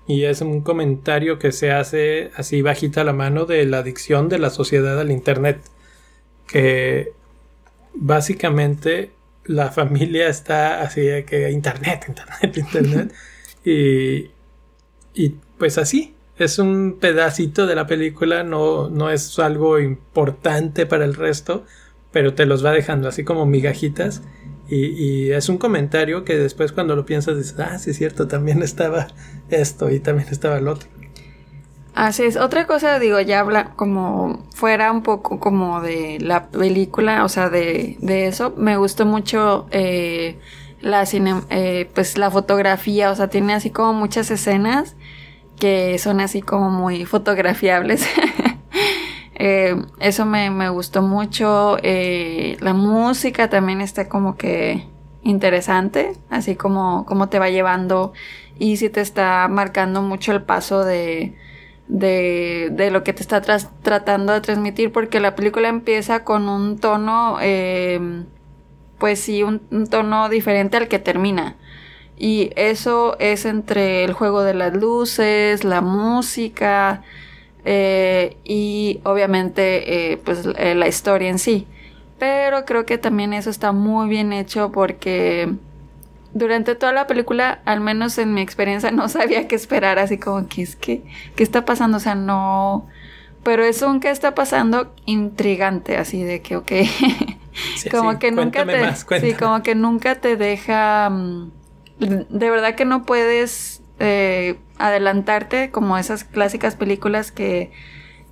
Y 0.06 0.24
es 0.24 0.40
un 0.40 0.60
comentario 0.60 1.38
que 1.38 1.52
se 1.52 1.70
hace 1.70 2.30
así 2.36 2.60
bajita 2.60 3.04
la 3.04 3.12
mano 3.12 3.46
de 3.46 3.64
la 3.64 3.78
adicción 3.78 4.28
de 4.28 4.38
la 4.38 4.50
sociedad 4.50 4.98
al 5.00 5.10
Internet. 5.10 5.60
Que 6.46 7.12
básicamente 7.94 9.12
la 9.44 9.70
familia 9.70 10.28
está 10.28 10.82
así 10.82 11.00
de 11.00 11.24
que 11.24 11.50
Internet, 11.50 12.06
Internet, 12.08 12.56
Internet. 12.56 13.12
Y, 13.68 14.30
y 15.12 15.34
pues 15.58 15.76
así, 15.76 16.14
es 16.38 16.58
un 16.58 16.96
pedacito 16.98 17.66
de 17.66 17.74
la 17.74 17.86
película, 17.86 18.42
no, 18.42 18.88
no 18.88 19.10
es 19.10 19.38
algo 19.38 19.78
importante 19.78 20.86
para 20.86 21.04
el 21.04 21.14
resto, 21.14 21.64
pero 22.10 22.32
te 22.32 22.46
los 22.46 22.64
va 22.64 22.72
dejando 22.72 23.08
así 23.08 23.24
como 23.24 23.44
migajitas. 23.44 24.22
Y, 24.70 24.86
y, 24.86 25.32
es 25.32 25.50
un 25.50 25.58
comentario 25.58 26.24
que 26.24 26.36
después 26.36 26.72
cuando 26.72 26.96
lo 26.96 27.04
piensas 27.04 27.36
dices, 27.36 27.58
ah, 27.58 27.78
sí 27.78 27.90
es 27.90 27.98
cierto, 27.98 28.26
también 28.26 28.62
estaba 28.62 29.08
esto 29.50 29.90
y 29.90 30.00
también 30.00 30.28
estaba 30.30 30.56
el 30.56 30.68
otro. 30.68 30.88
Así 31.94 32.22
es. 32.22 32.36
Otra 32.36 32.66
cosa, 32.66 32.98
digo, 32.98 33.20
ya 33.20 33.40
habla 33.40 33.72
como 33.76 34.46
fuera 34.54 34.92
un 34.92 35.02
poco 35.02 35.40
como 35.40 35.82
de 35.82 36.18
la 36.20 36.48
película, 36.48 37.22
o 37.24 37.28
sea, 37.28 37.50
de, 37.50 37.98
de 38.00 38.28
eso. 38.28 38.54
Me 38.56 38.78
gustó 38.78 39.04
mucho 39.04 39.66
eh, 39.72 40.38
la 40.80 41.06
cine, 41.06 41.42
eh, 41.50 41.90
pues 41.94 42.18
la 42.18 42.30
fotografía, 42.30 43.10
o 43.10 43.14
sea, 43.14 43.28
tiene 43.28 43.54
así 43.54 43.70
como 43.70 43.92
muchas 43.92 44.30
escenas 44.30 44.96
que 45.58 45.98
son 45.98 46.20
así 46.20 46.42
como 46.42 46.70
muy 46.70 47.04
fotografiables. 47.04 48.06
Eh, 49.40 49.76
eso 50.00 50.26
me, 50.26 50.50
me, 50.50 50.68
gustó 50.68 51.00
mucho. 51.00 51.76
Eh, 51.84 52.56
la 52.58 52.74
música 52.74 53.48
también 53.48 53.80
está 53.80 54.08
como 54.08 54.36
que 54.36 54.88
interesante, 55.22 56.14
así 56.28 56.56
como, 56.56 57.06
como 57.06 57.28
te 57.28 57.38
va 57.38 57.48
llevando 57.48 58.12
y 58.58 58.78
si 58.78 58.90
te 58.90 59.00
está 59.00 59.46
marcando 59.46 60.02
mucho 60.02 60.32
el 60.32 60.42
paso 60.42 60.84
de, 60.84 61.36
de, 61.86 62.70
de 62.72 62.90
lo 62.90 63.04
que 63.04 63.12
te 63.12 63.22
está 63.22 63.40
tratando 63.40 64.32
de 64.32 64.40
transmitir, 64.40 64.90
porque 64.90 65.20
la 65.20 65.36
película 65.36 65.68
empieza 65.68 66.24
con 66.24 66.48
un 66.48 66.78
tono 66.80 67.38
pues 68.98 69.20
sí, 69.20 69.42
un, 69.42 69.60
tono 69.88 70.28
diferente 70.28 70.76
al 70.76 70.88
que 70.88 70.98
termina. 70.98 71.56
Y 72.16 72.50
eso 72.56 73.16
es 73.20 73.44
entre 73.44 74.04
el 74.04 74.12
juego 74.12 74.42
de 74.42 74.54
las 74.54 74.74
luces, 74.74 75.64
la 75.64 75.80
música 75.80 77.02
eh, 77.64 78.36
y 78.44 79.00
obviamente 79.04 80.12
eh, 80.12 80.16
pues 80.16 80.48
eh, 80.56 80.74
la 80.74 80.88
historia 80.88 81.28
en 81.28 81.38
sí. 81.38 81.66
Pero 82.18 82.64
creo 82.64 82.84
que 82.86 82.98
también 82.98 83.32
eso 83.32 83.50
está 83.50 83.72
muy 83.72 84.08
bien 84.08 84.32
hecho 84.32 84.72
porque 84.72 85.52
durante 86.34 86.74
toda 86.74 86.92
la 86.92 87.06
película, 87.06 87.60
al 87.64 87.80
menos 87.80 88.18
en 88.18 88.34
mi 88.34 88.40
experiencia, 88.40 88.90
no 88.92 89.08
sabía 89.08 89.48
qué 89.48 89.56
esperar, 89.56 89.98
así 89.98 90.18
como 90.18 90.48
que 90.48 90.62
es 90.62 90.76
que, 90.76 91.02
¿qué 91.36 91.42
está 91.42 91.64
pasando? 91.64 91.98
O 91.98 92.00
sea, 92.00 92.14
no... 92.14 92.86
Pero 93.44 93.64
es 93.64 93.82
un 93.82 94.00
qué 94.00 94.10
está 94.10 94.34
pasando 94.34 94.92
intrigante, 95.06 95.96
así 95.96 96.22
de 96.22 96.42
que, 96.42 96.56
ok, 96.56 96.72
como 97.90 98.18
que 98.18 98.30
nunca 98.30 98.64
te, 98.64 99.20
sí, 99.20 99.34
como 99.34 99.62
que 99.62 99.74
nunca 99.74 100.16
te 100.16 100.36
deja, 100.36 101.10
mm, 101.10 101.50
de 101.98 102.50
verdad 102.50 102.74
que 102.74 102.84
no 102.84 103.04
puedes 103.04 103.82
eh, 103.98 104.56
adelantarte 104.78 105.70
como 105.70 105.98
esas 105.98 106.24
clásicas 106.24 106.76
películas 106.76 107.32
que, 107.32 107.72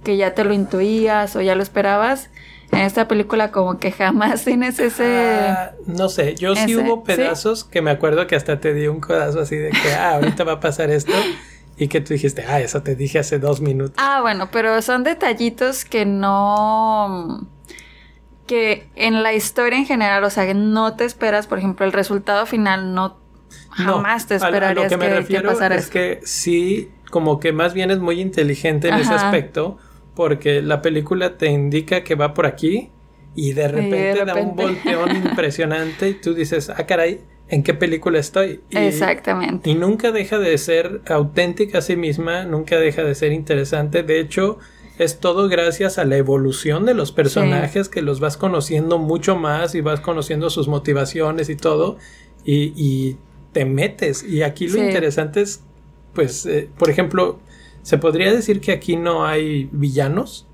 que 0.05 0.17
ya 0.17 0.35
te 0.35 0.45
lo 0.45 0.55
intuías 0.55 1.35
o 1.37 1.41
ya 1.41 1.55
lo 1.55 1.63
esperabas. 1.63 2.31
En 2.73 2.81
esta 2.81 3.07
película 3.07 3.53
como 3.53 3.79
que 3.79 3.93
jamás 3.93 4.45
tienes 4.45 4.79
ese... 4.81 5.05
Ah, 5.29 5.73
no 5.87 6.09
sé, 6.09 6.35
yo 6.35 6.57
sí 6.57 6.77
hubo 6.77 7.05
pedazos 7.05 7.65
que 7.65 7.81
me 7.81 7.91
acuerdo 7.91 8.27
que 8.27 8.35
hasta 8.35 8.61
te 8.61 8.75
di 8.75 8.89
un 8.89 9.01
codazo 9.01 9.41
así 9.41 9.57
de 9.57 9.71
que, 9.71 9.95
ah, 9.95 10.15
ahorita 10.17 10.45
va 10.45 10.53
a 10.53 10.61
pasar 10.61 10.91
esto. 10.91 11.13
Y 11.79 11.89
que 11.89 12.01
tú 12.01 12.15
dijiste, 12.15 12.45
ah, 12.49 12.61
eso 12.61 12.83
te 12.83 12.97
dije 12.97 13.19
hace 13.19 13.39
dos 13.39 13.61
minutos. 13.61 13.95
Ah, 13.99 14.21
bueno, 14.23 14.51
pero 14.51 14.81
son 14.83 15.05
detallitos 15.05 15.85
que 15.85 16.07
no 16.07 17.47
que 18.47 18.87
en 18.95 19.23
la 19.23 19.35
historia 19.35 19.79
en 19.79 19.87
general, 19.87 20.25
o 20.25 20.31
sea, 20.31 20.47
que 20.47 20.55
no 20.55 20.97
te 20.97 21.05
esperas, 21.05 21.47
por 21.47 21.59
ejemplo, 21.59 21.85
el 21.85 21.93
resultado 21.93 22.47
final 22.47 22.95
no 22.95 23.19
jamás 23.71 24.27
te 24.27 24.37
esperarías 24.37 24.89
que, 24.89 24.97
me 24.97 25.09
refiero 25.09 25.51
es 25.51 25.91
que 25.91 26.21
sí, 26.25 26.91
como 27.11 27.39
que 27.41 27.53
más 27.53 27.75
bien 27.75 27.91
es 27.91 27.99
muy 27.99 28.21
inteligente 28.21 28.89
en 28.89 28.95
ese 28.95 29.13
aspecto, 29.13 29.79
porque 30.15 30.63
la 30.63 30.83
película 30.83 31.37
te 31.37 31.47
indica 31.47 32.03
que 32.03 32.15
va 32.15 32.35
por 32.35 32.47
aquí 32.47 32.91
y 33.35 33.53
de 33.53 33.69
repente, 33.69 34.25
da 34.25 34.35
un 34.35 34.57
volteón 34.57 35.15
impresionante 35.27 36.09
y 36.09 36.15
tú 36.15 36.35
dices, 36.35 36.71
ah, 36.71 36.87
caray, 36.87 37.21
¿en 37.49 37.63
qué 37.63 37.75
película 37.75 38.19
estoy? 38.19 38.63
Exactamente. 38.71 39.69
Y 39.69 39.75
nunca 39.75 40.11
deja 40.11 40.39
de 40.39 40.57
ser 40.57 41.03
auténtica 41.07 41.79
a 41.79 41.83
sí 41.83 41.97
misma, 41.97 42.45
nunca 42.45 42.79
deja 42.79 43.05
de 43.05 43.15
ser 43.15 43.33
interesante. 43.33 44.03
De 44.03 44.21
hecho, 44.21 44.59
es 44.99 45.19
todo 45.19 45.49
gracias 45.49 45.99
a 45.99 46.05
la 46.05 46.17
evolución 46.17 46.87
de 46.87 46.95
los 46.95 47.13
personajes 47.13 47.89
que 47.89 48.03
los 48.03 48.21
vas 48.21 48.37
conociendo 48.37 48.99
mucho 48.99 49.37
más 49.37 49.75
y 49.75 49.81
vas 49.83 50.01
conociendo 50.01 50.49
sus 50.49 50.69
motivaciones 50.69 51.49
y 51.49 51.57
todo 51.57 51.99
y, 52.45 53.17
te 53.53 53.65
metes. 53.65 54.23
Y 54.23 54.43
aquí 54.43 54.69
lo 54.69 54.85
interesante 54.85 55.41
es 55.41 55.63
pues 56.13 56.45
eh, 56.45 56.69
por 56.79 56.91
ejemplo 56.91 57.39
se 57.83 57.97
podría 57.97 58.31
decir 58.31 58.61
que 58.61 58.73
aquí 58.73 58.97
no 58.97 59.25
hay 59.25 59.69
villanos 59.73 60.47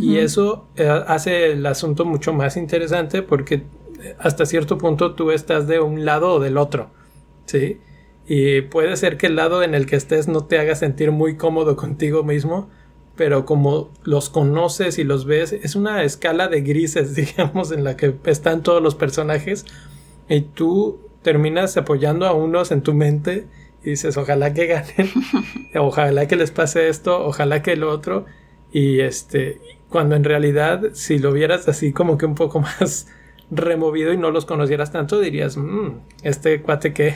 y 0.00 0.16
eso 0.16 0.66
eh, 0.74 0.88
hace 1.06 1.52
el 1.52 1.64
asunto 1.64 2.04
mucho 2.04 2.32
más 2.32 2.56
interesante 2.56 3.22
porque 3.22 3.62
eh, 4.02 4.16
hasta 4.18 4.44
cierto 4.44 4.76
punto 4.76 5.14
tú 5.14 5.30
estás 5.30 5.68
de 5.68 5.78
un 5.78 6.04
lado 6.04 6.32
o 6.32 6.40
del 6.40 6.58
otro 6.58 6.90
sí 7.44 7.78
y 8.26 8.62
puede 8.62 8.96
ser 8.96 9.16
que 9.16 9.28
el 9.28 9.36
lado 9.36 9.62
en 9.62 9.76
el 9.76 9.86
que 9.86 9.94
estés 9.94 10.26
no 10.26 10.44
te 10.44 10.58
haga 10.58 10.74
sentir 10.74 11.12
muy 11.12 11.36
cómodo 11.36 11.76
contigo 11.76 12.24
mismo 12.24 12.68
pero 13.16 13.46
como 13.46 13.90
los 14.04 14.28
conoces 14.28 14.98
y 14.98 15.04
los 15.04 15.24
ves, 15.24 15.52
es 15.52 15.74
una 15.74 16.02
escala 16.02 16.48
de 16.48 16.60
grises, 16.60 17.14
digamos, 17.16 17.72
en 17.72 17.82
la 17.82 17.96
que 17.96 18.14
están 18.26 18.62
todos 18.62 18.82
los 18.82 18.94
personajes 18.94 19.64
y 20.28 20.42
tú 20.42 21.00
terminas 21.22 21.76
apoyando 21.76 22.26
a 22.26 22.32
unos 22.32 22.70
en 22.70 22.82
tu 22.82 22.94
mente 22.94 23.46
y 23.82 23.90
dices, 23.90 24.16
ojalá 24.16 24.52
que 24.52 24.66
ganen, 24.66 25.10
ojalá 25.74 26.28
que 26.28 26.36
les 26.36 26.50
pase 26.50 26.88
esto, 26.88 27.24
ojalá 27.24 27.62
que 27.62 27.72
el 27.72 27.84
otro, 27.84 28.26
y 28.72 29.00
este, 29.00 29.60
cuando 29.88 30.16
en 30.16 30.24
realidad, 30.24 30.90
si 30.92 31.18
lo 31.18 31.32
vieras 31.32 31.68
así 31.68 31.92
como 31.92 32.18
que 32.18 32.26
un 32.26 32.34
poco 32.34 32.60
más 32.80 33.08
removido 33.50 34.12
y 34.12 34.16
no 34.16 34.30
los 34.30 34.44
conocieras 34.44 34.92
tanto, 34.92 35.20
dirías, 35.20 35.56
mmm, 35.56 36.00
este 36.22 36.60
cuate 36.62 36.92
que... 36.92 37.14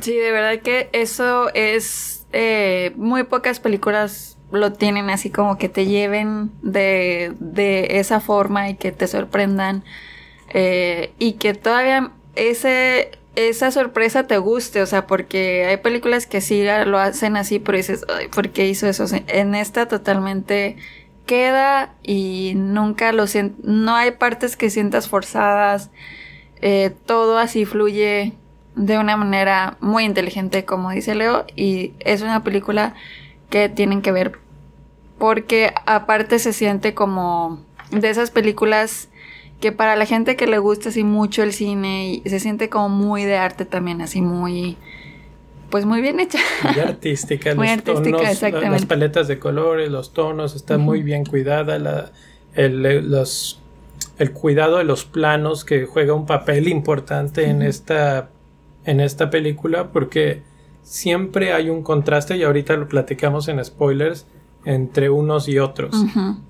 sí, 0.00 0.16
de 0.16 0.32
verdad 0.32 0.60
que 0.62 0.88
eso 0.92 1.52
es... 1.54 2.16
Eh, 2.32 2.92
muy 2.94 3.24
pocas 3.24 3.58
películas 3.58 4.38
lo 4.52 4.72
tienen 4.72 5.10
así 5.10 5.30
como 5.30 5.58
que 5.58 5.68
te 5.68 5.86
lleven 5.86 6.50
de, 6.62 7.32
de 7.38 7.98
esa 7.98 8.20
forma 8.20 8.68
y 8.68 8.74
que 8.74 8.92
te 8.92 9.06
sorprendan 9.06 9.84
eh, 10.50 11.12
y 11.18 11.34
que 11.34 11.54
todavía 11.54 12.12
ese 12.34 13.12
esa 13.36 13.70
sorpresa 13.70 14.26
te 14.26 14.38
guste, 14.38 14.82
o 14.82 14.86
sea, 14.86 15.06
porque 15.06 15.64
hay 15.64 15.76
películas 15.76 16.26
que 16.26 16.40
sí 16.40 16.64
lo 16.86 16.98
hacen 16.98 17.36
así, 17.36 17.58
pero 17.60 17.78
dices, 17.78 18.04
¿por 18.34 18.50
qué 18.50 18.66
hizo 18.66 18.88
eso? 18.88 19.04
en 19.28 19.54
esta 19.54 19.86
totalmente 19.86 20.76
queda 21.26 21.94
y 22.02 22.54
nunca 22.56 23.12
lo 23.12 23.26
siento, 23.26 23.56
no 23.62 23.94
hay 23.94 24.10
partes 24.12 24.56
que 24.56 24.68
sientas 24.68 25.08
forzadas, 25.08 25.90
eh, 26.60 26.92
todo 27.06 27.38
así 27.38 27.64
fluye 27.64 28.32
de 28.74 28.98
una 28.98 29.16
manera 29.16 29.76
muy 29.80 30.04
inteligente, 30.04 30.64
como 30.64 30.90
dice 30.90 31.14
Leo, 31.14 31.46
y 31.54 31.92
es 32.00 32.22
una 32.22 32.42
película 32.42 32.94
que 33.50 33.68
tienen 33.68 34.00
que 34.00 34.12
ver 34.12 34.38
porque 35.18 35.74
aparte 35.84 36.38
se 36.38 36.54
siente 36.54 36.94
como 36.94 37.62
de 37.90 38.08
esas 38.08 38.30
películas 38.30 39.08
que 39.60 39.72
para 39.72 39.94
la 39.94 40.06
gente 40.06 40.36
que 40.36 40.46
le 40.46 40.58
gusta 40.58 40.88
así 40.88 41.04
mucho 41.04 41.42
el 41.42 41.52
cine 41.52 42.22
y 42.24 42.28
se 42.28 42.40
siente 42.40 42.70
como 42.70 42.88
muy 42.88 43.24
de 43.24 43.36
arte 43.36 43.66
también, 43.66 44.00
así 44.00 44.22
muy 44.22 44.78
pues 45.68 45.84
muy 45.84 46.00
bien 46.00 46.18
hecha. 46.18 46.38
Muy 46.64 46.80
artística, 46.80 47.54
muy 47.54 47.66
los 47.66 47.76
artística, 47.76 48.16
tonos, 48.16 48.32
exactamente. 48.32 48.70
las 48.70 48.86
paletas 48.86 49.28
de 49.28 49.38
colores, 49.38 49.90
los 49.90 50.12
tonos, 50.12 50.56
está 50.56 50.78
muy 50.78 51.02
bien 51.02 51.24
cuidada, 51.24 51.78
la, 51.78 52.10
el, 52.54 52.82
los, 53.08 53.60
el 54.18 54.32
cuidado 54.32 54.78
de 54.78 54.84
los 54.84 55.04
planos 55.04 55.64
que 55.64 55.84
juega 55.84 56.14
un 56.14 56.26
papel 56.26 56.66
importante 56.66 57.44
en 57.44 57.62
esta 57.62 58.30
en 58.86 59.00
esta 59.00 59.28
película 59.28 59.92
porque 59.92 60.42
siempre 60.90 61.52
hay 61.52 61.70
un 61.70 61.84
contraste 61.84 62.36
y 62.36 62.42
ahorita 62.42 62.76
lo 62.76 62.88
platicamos 62.88 63.46
en 63.46 63.64
spoilers 63.64 64.26
entre 64.64 65.08
unos 65.08 65.48
y 65.48 65.60
otros. 65.60 65.94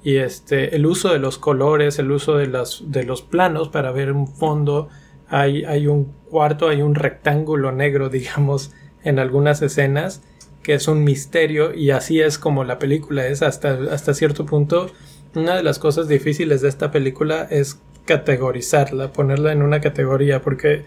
Y 0.02 0.16
este, 0.16 0.75
el 0.75 0.87
uso 0.87 1.12
de 1.12 1.18
los 1.18 1.37
colores, 1.37 1.99
el 1.99 2.11
uso 2.11 2.38
de, 2.38 2.47
las, 2.47 2.82
de 2.87 3.04
los 3.04 3.20
planos 3.20 3.68
para 3.68 3.92
ver 3.92 4.12
un 4.12 4.26
fondo. 4.26 4.88
Hay, 5.28 5.64
hay 5.64 5.87
un 5.87 6.06
cuarto, 6.30 6.68
hay 6.70 6.80
un 6.80 6.94
rectángulo 6.94 7.70
negro, 7.70 8.09
digamos, 8.09 8.73
en 9.04 9.18
algunas 9.18 9.61
escenas, 9.61 10.23
que 10.62 10.73
es 10.73 10.88
un 10.88 11.04
misterio, 11.04 11.75
y 11.75 11.90
así 11.90 12.20
es 12.20 12.38
como 12.38 12.64
la 12.64 12.78
película 12.78 13.26
es 13.26 13.42
hasta, 13.42 13.78
hasta 13.92 14.14
cierto 14.14 14.47
punto. 14.47 14.90
Una 15.35 15.54
de 15.54 15.62
las 15.62 15.78
cosas 15.78 16.09
difíciles 16.09 16.62
de 16.62 16.70
esta 16.70 16.90
película 16.90 17.47
es 17.50 17.78
categorizarla, 18.06 19.12
ponerla 19.12 19.52
en 19.52 19.61
una 19.61 19.82
categoría, 19.82 20.40
porque 20.40 20.87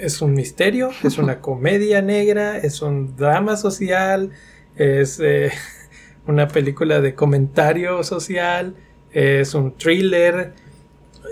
es 0.00 0.22
un 0.22 0.34
misterio, 0.34 0.90
es 1.02 1.18
una 1.18 1.40
comedia 1.40 2.02
negra, 2.02 2.58
es 2.58 2.82
un 2.82 3.16
drama 3.16 3.56
social, 3.56 4.30
es 4.76 5.20
eh, 5.20 5.50
una 6.26 6.48
película 6.48 7.00
de 7.00 7.14
comentario 7.14 8.02
social, 8.02 8.74
es 9.12 9.54
un 9.54 9.72
thriller. 9.72 10.52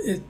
Eh, 0.06 0.20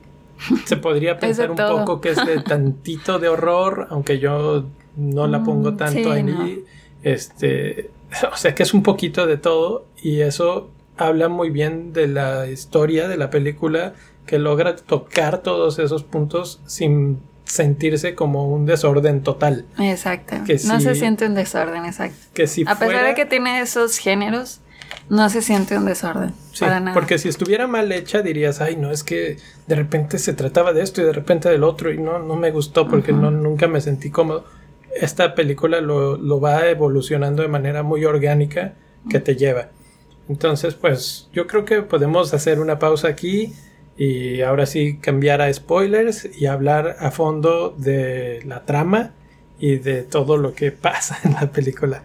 se 0.64 0.76
podría 0.76 1.18
pensar 1.20 1.50
un 1.50 1.56
poco 1.56 2.00
que 2.00 2.10
es 2.10 2.26
de 2.26 2.40
tantito 2.42 3.18
de 3.18 3.28
horror, 3.28 3.86
aunque 3.90 4.18
yo 4.18 4.66
no 4.96 5.26
la 5.26 5.42
pongo 5.42 5.72
mm, 5.72 5.76
tanto 5.76 6.12
ahí. 6.12 6.64
Este, 7.02 7.90
o 8.32 8.36
sea 8.36 8.54
que 8.54 8.62
es 8.62 8.72
un 8.72 8.82
poquito 8.82 9.26
de 9.26 9.36
todo 9.36 9.86
y 10.00 10.20
eso 10.20 10.70
habla 10.96 11.28
muy 11.28 11.50
bien 11.50 11.92
de 11.92 12.08
la 12.08 12.46
historia 12.48 13.08
de 13.08 13.16
la 13.16 13.30
película 13.30 13.94
que 14.26 14.38
logra 14.38 14.76
tocar 14.76 15.42
todos 15.42 15.78
esos 15.78 16.02
puntos 16.04 16.60
sin 16.66 17.20
sentirse 17.44 18.14
como 18.14 18.48
un 18.48 18.66
desorden 18.66 19.22
total. 19.22 19.66
Exacto. 19.78 20.36
no 20.66 20.80
se 20.80 20.94
siente 20.94 21.26
un 21.26 21.34
desorden, 21.34 21.84
exacto. 21.84 22.16
Que 22.32 22.46
si 22.46 22.64
A 22.66 22.78
pesar 22.78 23.06
de 23.06 23.14
que 23.14 23.26
tiene 23.26 23.60
esos 23.60 23.98
géneros, 23.98 24.60
no 25.08 25.28
se 25.28 25.42
siente 25.42 25.76
un 25.76 25.84
desorden. 25.84 26.32
para 26.58 26.80
nada. 26.80 26.94
Porque 26.94 27.18
si 27.18 27.28
estuviera 27.28 27.66
mal 27.66 27.90
hecha 27.92 28.22
dirías, 28.22 28.60
ay, 28.60 28.76
no, 28.76 28.90
es 28.90 29.04
que 29.04 29.36
de 29.66 29.74
repente 29.74 30.18
se 30.18 30.32
trataba 30.32 30.72
de 30.72 30.82
esto 30.82 31.02
y 31.02 31.04
de 31.04 31.12
repente 31.12 31.48
del 31.48 31.64
otro 31.64 31.92
y 31.92 31.98
no, 31.98 32.18
no 32.18 32.36
me 32.36 32.50
gustó 32.50 32.88
porque 32.88 33.12
no, 33.12 33.30
nunca 33.30 33.68
me 33.68 33.80
sentí 33.80 34.10
cómodo. 34.10 34.44
Esta 34.98 35.34
película 35.34 35.80
lo, 35.80 36.16
lo 36.16 36.40
va 36.40 36.68
evolucionando 36.68 37.42
de 37.42 37.48
manera 37.48 37.82
muy 37.82 38.04
orgánica 38.04 38.74
que 39.10 39.20
te 39.20 39.36
lleva. 39.36 39.68
Entonces, 40.28 40.74
pues 40.74 41.28
yo 41.32 41.46
creo 41.46 41.64
que 41.64 41.82
podemos 41.82 42.32
hacer 42.32 42.60
una 42.60 42.78
pausa 42.78 43.08
aquí 43.08 43.52
y 43.97 44.41
ahora 44.41 44.65
sí 44.65 44.97
cambiar 44.97 45.41
a 45.41 45.51
spoilers 45.53 46.29
y 46.39 46.45
hablar 46.45 46.95
a 46.99 47.11
fondo 47.11 47.69
de 47.77 48.41
la 48.45 48.65
trama 48.65 49.11
y 49.59 49.75
de 49.75 50.03
todo 50.03 50.37
lo 50.37 50.53
que 50.53 50.71
pasa 50.71 51.17
en 51.23 51.33
la 51.33 51.51
película. 51.51 52.03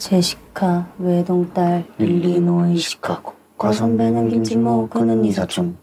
제시카 0.00 0.94
외동딸 0.98 1.84
일리노이 1.98 2.78
시카고 2.78 3.34
과선배는 3.58 4.30
김치모 4.30 4.88
그는 4.88 5.26
이사촌 5.26 5.76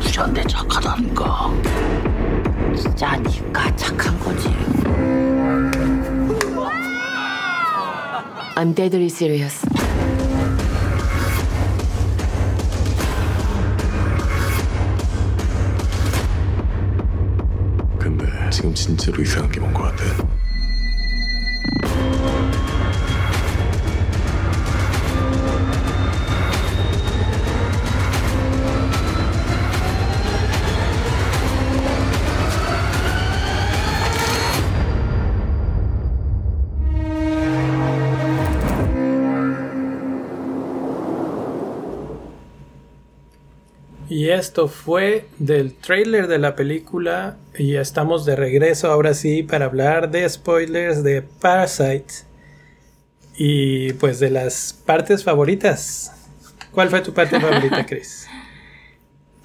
부자인데 0.00 0.42
착하다니까 0.44 1.41
진짜 2.83 3.15
니가 3.15 3.73
착한 3.77 4.19
거지 4.19 4.49
I'm 8.57 8.75
deadly 8.75 9.05
serious 9.05 9.65
지금 18.51 18.73
진짜로 18.75 19.23
이상한 19.23 19.49
게 19.51 19.59
뭔 19.59 19.73
것 19.73 19.81
같아. 19.83 20.32
Esto 44.33 44.67
fue 44.67 45.27
del 45.37 45.75
trailer 45.75 46.27
de 46.27 46.37
la 46.37 46.55
película 46.55 47.37
y 47.57 47.75
estamos 47.75 48.25
de 48.25 48.35
regreso 48.35 48.91
ahora 48.91 49.13
sí 49.13 49.43
para 49.43 49.65
hablar 49.65 50.11
de 50.11 50.27
spoilers 50.27 51.03
de 51.03 51.21
Parasite 51.21 52.13
y 53.35 53.93
pues 53.93 54.19
de 54.19 54.29
las 54.29 54.73
partes 54.85 55.23
favoritas. 55.23 56.11
¿Cuál 56.71 56.89
fue 56.89 57.01
tu 57.01 57.13
parte 57.13 57.39
favorita, 57.39 57.85
Chris? 57.87 58.27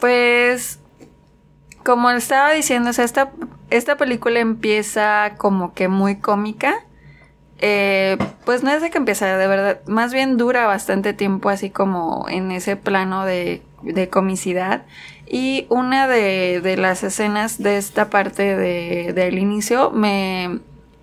Pues 0.00 0.78
como 1.84 2.10
estaba 2.10 2.52
diciendo, 2.52 2.90
esta, 2.90 3.30
esta 3.70 3.96
película 3.96 4.40
empieza 4.40 5.34
como 5.38 5.74
que 5.74 5.88
muy 5.88 6.16
cómica. 6.16 6.84
Eh, 7.60 8.16
pues 8.44 8.62
no 8.62 8.70
es 8.70 8.82
de 8.82 8.90
que 8.90 8.98
empieza, 8.98 9.36
de 9.36 9.46
verdad, 9.48 9.80
más 9.86 10.12
bien 10.12 10.36
dura 10.36 10.66
bastante 10.66 11.12
tiempo 11.12 11.48
así 11.48 11.70
como 11.70 12.26
en 12.28 12.52
ese 12.52 12.76
plano 12.76 13.24
de 13.24 13.62
de 13.82 14.08
comicidad. 14.08 14.84
Y 15.26 15.66
una 15.68 16.08
de, 16.08 16.76
las 16.78 17.02
escenas 17.02 17.62
de 17.62 17.76
esta 17.78 18.10
parte 18.10 18.56
del 19.12 19.38
inicio 19.38 19.90
me, 19.90 20.60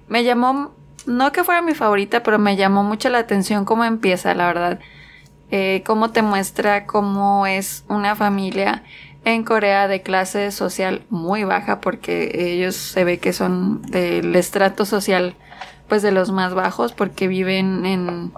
me 0.08 0.24
llamó, 0.24 0.72
no 1.06 1.32
que 1.32 1.44
fuera 1.44 1.62
mi 1.62 1.76
favorita, 1.76 2.24
pero 2.24 2.40
me 2.40 2.56
llamó 2.56 2.84
mucho 2.84 3.10
la 3.10 3.20
atención 3.20 3.66
cómo 3.66 3.84
empieza, 3.86 4.34
la 4.34 4.48
verdad. 4.48 4.80
Eh, 5.52 5.84
cómo 5.86 6.10
te 6.10 6.24
muestra 6.24 6.88
cómo 6.88 7.46
es 7.46 7.86
una 7.88 8.16
familia 8.16 8.84
en 9.26 9.44
Corea 9.44 9.88
de 9.88 10.02
clase 10.02 10.52
social 10.52 11.04
muy 11.10 11.44
baja, 11.44 11.82
porque 11.82 12.32
ellos 12.34 12.76
se 12.76 13.04
ve 13.04 13.20
que 13.20 13.34
son 13.34 13.82
del 13.84 14.36
estrato 14.36 14.86
social 14.86 15.36
pues 15.88 16.02
de 16.02 16.12
los 16.12 16.32
más 16.32 16.54
bajos, 16.54 16.94
porque 16.94 17.28
viven 17.28 17.86
en 17.86 18.32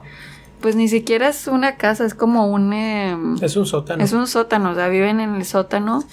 pues 0.62 0.76
ni 0.76 0.88
siquiera 0.88 1.30
es 1.30 1.48
una 1.48 1.76
casa, 1.76 2.06
es 2.06 2.14
como 2.14 2.48
un... 2.48 2.74
Em, 2.74 3.38
es 3.42 3.56
un 3.56 3.66
sótano. 3.66 4.04
Es 4.04 4.14
un 4.14 4.28
sótano, 4.28 4.72
o 4.72 4.76
sea, 4.76 4.88
viven 4.90 5.20
en 5.20 5.36
el 5.36 5.46
sótano 5.46 6.04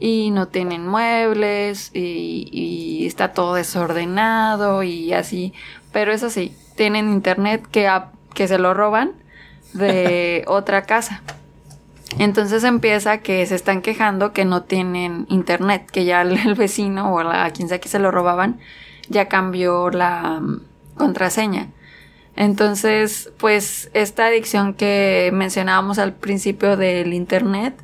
y 0.00 0.30
no 0.30 0.48
tienen 0.48 0.86
muebles 0.86 1.90
y, 1.94 3.04
está 3.06 3.32
todo 3.32 3.54
desordenado 3.54 4.82
y 4.82 5.12
así. 5.12 5.52
Pero 5.92 6.12
eso 6.12 6.30
sí, 6.30 6.56
tienen 6.76 7.10
internet 7.10 7.66
que, 7.70 7.90
que 8.34 8.48
se 8.48 8.58
lo 8.58 8.74
roban 8.74 9.12
de 9.72 10.44
otra 10.48 10.82
casa. 10.82 11.22
Entonces 12.18 12.64
empieza 12.64 13.18
que 13.18 13.44
se 13.46 13.54
están 13.54 13.82
quejando 13.82 14.32
que 14.32 14.44
no 14.44 14.62
tienen 14.62 15.26
internet, 15.28 15.90
que 15.90 16.04
ya 16.04 16.22
el, 16.22 16.36
el 16.38 16.54
vecino 16.54 17.14
o 17.14 17.22
la, 17.22 17.44
a 17.44 17.50
quien 17.50 17.68
sea 17.68 17.80
que 17.80 17.88
se 17.88 17.98
lo 17.98 18.10
robaban 18.10 18.60
ya 19.08 19.28
cambió 19.28 19.90
la 19.90 20.40
mm, 20.40 20.60
contraseña. 20.96 21.68
Entonces, 22.36 23.32
pues 23.38 23.90
esta 23.94 24.26
adicción 24.26 24.74
que 24.74 25.30
mencionábamos 25.32 25.98
al 25.98 26.14
principio 26.14 26.76
del 26.76 27.14
internet, 27.14 27.74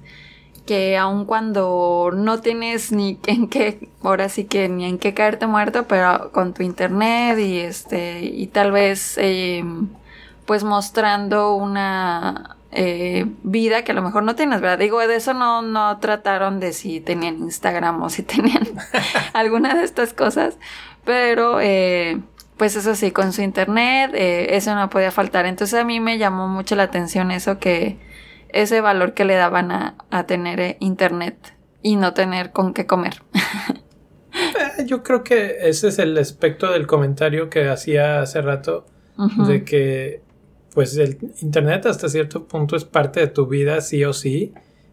que 0.67 0.97
aun 0.97 1.25
cuando 1.25 2.11
no 2.15 2.41
tienes 2.41 2.93
ni 2.93 3.19
en 3.27 3.49
qué, 3.49 3.89
ahora 4.03 4.29
sí 4.29 4.45
que 4.45 4.69
ni 4.69 4.85
en 4.85 4.99
qué 4.99 5.15
caerte 5.15 5.47
muerto, 5.47 5.87
pero 5.89 6.31
con 6.33 6.55
tu 6.55 6.63
internet 6.63 7.39
y 7.39 7.59
este, 7.59 8.21
y 8.21 8.47
tal 8.49 8.73
vez 8.73 9.19
eh, 9.19 9.65
pues 10.47 10.65
mostrando 10.65 11.55
una 11.55 12.57
eh, 12.73 13.27
vida 13.43 13.83
que 13.83 13.93
a 13.93 13.95
lo 13.95 14.03
mejor 14.03 14.23
no 14.23 14.37
tienes, 14.37 14.61
¿verdad? 14.61 14.79
Digo, 14.79 14.99
de 15.01 15.17
eso 15.17 15.35
no, 15.35 15.63
no 15.63 15.99
trataron 15.99 16.61
de 16.61 16.73
si 16.73 17.01
tenían 17.01 17.39
Instagram 17.39 18.03
o 18.03 18.11
si 18.11 18.23
tenían 18.23 18.63
alguna 19.33 19.75
de 19.75 19.85
estas 19.85 20.13
cosas, 20.13 20.57
pero 21.05 21.61
eh, 21.61 22.21
pues 22.61 22.77
eso 22.77 22.95
sí, 22.95 23.11
con 23.11 23.33
su 23.33 23.41
internet, 23.41 24.11
eh, 24.13 24.55
eso 24.55 24.75
no 24.75 24.91
podía 24.91 25.11
faltar. 25.11 25.47
Entonces 25.47 25.81
a 25.81 25.83
mí 25.83 25.99
me 25.99 26.19
llamó 26.19 26.47
mucho 26.47 26.77
la 26.77 26.83
atención 26.83 27.31
eso 27.31 27.59
que, 27.59 27.97
ese 28.51 28.83
valor 28.83 29.15
que 29.15 29.25
le 29.25 29.35
daban 29.35 29.73
a, 29.73 29.97
a 30.11 30.27
tener 30.27 30.61
eh, 30.61 30.77
internet 30.79 31.55
y 31.83 31.97
no 31.97 32.13
tener 32.13 32.53
con 32.53 32.75
qué 32.75 32.85
comer. 32.85 33.23
Eh, 34.33 34.85
Yo 34.85 35.03
creo 35.03 35.25
que 35.25 35.57
ese 35.63 35.89
es 35.89 35.99
el 35.99 36.17
aspecto 36.19 36.71
del 36.71 36.87
comentario 36.87 37.49
que 37.49 37.69
hacía 37.69 38.21
hace 38.21 38.43
rato, 38.43 38.87
de 39.49 39.65
que 39.65 40.21
pues 40.75 40.97
el 40.99 41.19
internet 41.41 41.87
hasta 41.87 42.09
cierto 42.11 42.47
punto 42.47 42.77
es 42.77 42.85
parte 42.85 43.21
de 43.21 43.27
tu 43.27 43.47
vida 43.47 43.81
sí 43.81 44.05
o 44.05 44.13
sí. 44.13 44.53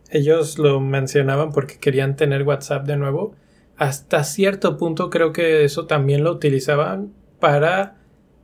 Ellos 0.10 0.58
lo 0.58 0.80
mencionaban 0.80 1.52
porque 1.52 1.78
querían 1.80 2.16
tener 2.16 2.44
WhatsApp 2.44 2.88
de 2.88 2.96
nuevo. 2.96 3.36
Hasta 3.76 4.24
cierto 4.24 4.78
punto 4.78 5.10
creo 5.10 5.34
que 5.34 5.66
eso 5.66 5.86
también 5.86 6.24
lo 6.24 6.32
utilizaban 6.32 7.17
para 7.40 7.96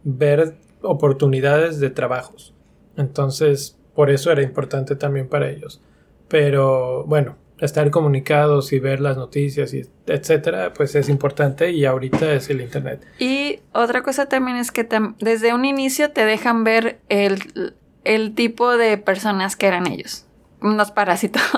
ver 0.03 0.55
oportunidades 0.81 1.79
de 1.79 1.89
trabajos. 1.89 2.53
Entonces, 2.97 3.77
por 3.95 4.09
eso 4.09 4.31
era 4.31 4.41
importante 4.41 4.95
también 4.95 5.27
para 5.27 5.49
ellos. 5.49 5.81
Pero 6.27 7.05
bueno, 7.05 7.35
estar 7.59 7.89
comunicados 7.91 8.73
y 8.73 8.79
ver 8.79 8.99
las 8.99 9.17
noticias 9.17 9.73
y 9.73 9.83
etcétera, 10.07 10.73
pues 10.73 10.95
es 10.95 11.09
importante 11.09 11.71
y 11.71 11.85
ahorita 11.85 12.33
es 12.33 12.49
el 12.49 12.61
internet. 12.61 13.05
Y 13.19 13.59
otra 13.71 14.03
cosa 14.03 14.27
también 14.27 14.57
es 14.57 14.71
que 14.71 14.87
desde 15.19 15.53
un 15.53 15.65
inicio 15.65 16.11
te 16.11 16.25
dejan 16.25 16.63
ver 16.63 16.99
el, 17.09 17.75
el 18.03 18.35
tipo 18.35 18.75
de 18.75 18.97
personas 18.97 19.55
que 19.55 19.67
eran 19.67 19.87
ellos. 19.87 20.25
Unos 20.61 20.91
parásitos. 20.91 21.41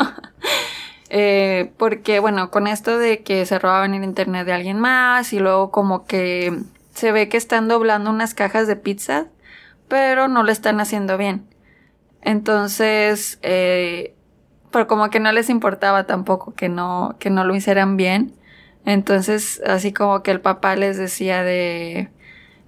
Eh, 1.11 1.71
porque, 1.77 2.19
bueno, 2.19 2.49
con 2.49 2.65
esto 2.65 2.97
de 2.97 3.21
que 3.21 3.45
se 3.45 3.59
robaban 3.59 3.93
el 3.93 4.03
internet 4.03 4.45
de 4.45 4.53
alguien 4.53 4.79
más 4.79 5.33
y 5.33 5.39
luego 5.39 5.69
como 5.69 6.07
que 6.07 6.51
se 6.95 7.11
ve 7.11 7.29
que 7.29 7.37
están 7.37 7.67
doblando 7.67 8.09
unas 8.09 8.33
cajas 8.33 8.67
de 8.67 8.77
pizza, 8.77 9.27
pero 9.87 10.27
no 10.27 10.43
lo 10.43 10.51
están 10.51 10.79
haciendo 10.79 11.17
bien. 11.17 11.45
Entonces, 12.21 13.37
eh, 13.43 14.15
pero 14.71 14.87
como 14.87 15.09
que 15.09 15.19
no 15.19 15.31
les 15.31 15.49
importaba 15.49 16.05
tampoco 16.05 16.53
que 16.55 16.69
no, 16.69 17.17
que 17.19 17.29
no 17.29 17.43
lo 17.43 17.55
hicieran 17.55 17.97
bien. 17.97 18.33
Entonces, 18.85 19.61
así 19.67 19.93
como 19.93 20.23
que 20.23 20.31
el 20.31 20.41
papá 20.41 20.75
les 20.75 20.97
decía 20.97 21.43
de, 21.43 22.09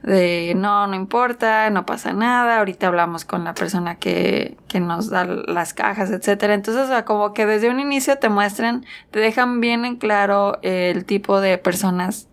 de 0.04 0.54
no, 0.58 0.88
no 0.88 0.96
importa, 0.96 1.70
no 1.70 1.86
pasa 1.86 2.12
nada, 2.14 2.60
ahorita 2.60 2.88
hablamos 2.88 3.24
con 3.24 3.44
la 3.46 3.54
persona 3.54 3.96
que, 3.96 4.58
que 4.68 4.80
nos 4.80 5.10
da 5.10 5.26
las 5.26 5.74
cajas, 5.74 6.12
etcétera. 6.12 6.54
Entonces, 6.54 6.84
o 6.84 6.88
sea, 6.88 7.06
como 7.06 7.34
que 7.34 7.46
desde 7.46 7.70
un 7.70 7.80
inicio 7.80 8.18
te 8.18 8.30
muestran, 8.30 8.86
te 9.12 9.20
dejan 9.20 9.62
bien 9.62 9.86
en 9.86 9.96
claro 9.96 10.60
el 10.64 11.06
tipo 11.06 11.40
de 11.40 11.58
personas 11.58 12.28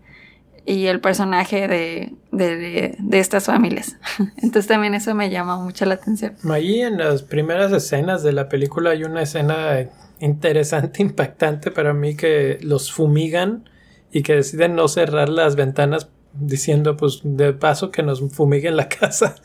y 0.67 0.87
el 0.87 1.01
personaje 1.01 1.69
de, 1.69 2.13
de, 2.33 3.19
estas 3.19 3.45
familias. 3.45 3.97
Entonces 4.37 4.67
también 4.67 4.95
eso 4.95 5.15
me 5.15 5.31
llama 5.31 5.57
mucho 5.57 5.85
la 5.85 5.95
atención. 5.95 6.37
Ahí 6.51 6.81
en 6.81 6.99
las 6.99 7.23
primeras 7.23 7.73
escenas 7.73 8.23
de 8.23 8.33
la 8.33 8.49
película 8.49 8.91
hay 8.91 9.05
una 9.05 9.23
escena 9.23 9.89
interesante, 10.21 11.03
impactante 11.03 11.71
para 11.71 11.93
mí 11.93 12.17
que 12.17 12.59
los 12.63 12.93
fumigan 12.93 13.69
y 14.11 14.23
que 14.23 14.37
deciden 14.37 14.75
no 14.75 14.89
cerrar 14.89 15.29
las 15.29 15.57
ventanas 15.57 16.09
diciendo 16.33 16.97
pues 16.97 17.21
de 17.23 17.53
paso 17.53 17.91
que 17.91 18.03
nos 18.03 18.21
fumiguen 18.33 18.77
la 18.77 18.89
casa 19.01 19.37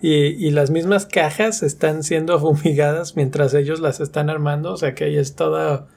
y, 0.00 0.12
y 0.14 0.50
las 0.50 0.70
mismas 0.70 1.06
cajas 1.06 1.62
están 1.62 2.02
siendo 2.02 2.38
fumigadas 2.40 3.16
mientras 3.16 3.54
ellos 3.54 3.80
las 3.80 4.00
están 4.00 4.30
armando, 4.30 4.72
o 4.72 4.76
sea 4.76 4.94
que 4.94 5.04
ahí 5.04 5.16
es 5.16 5.34
todo, 5.34 5.88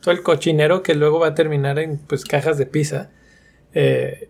todo 0.00 0.12
el 0.12 0.22
cochinero 0.22 0.82
que 0.82 0.94
luego 0.94 1.18
va 1.18 1.28
a 1.28 1.34
terminar 1.34 1.78
en 1.78 1.98
pues 1.98 2.24
cajas 2.24 2.56
de 2.56 2.66
pizza. 2.66 3.10
Eh, 3.74 4.28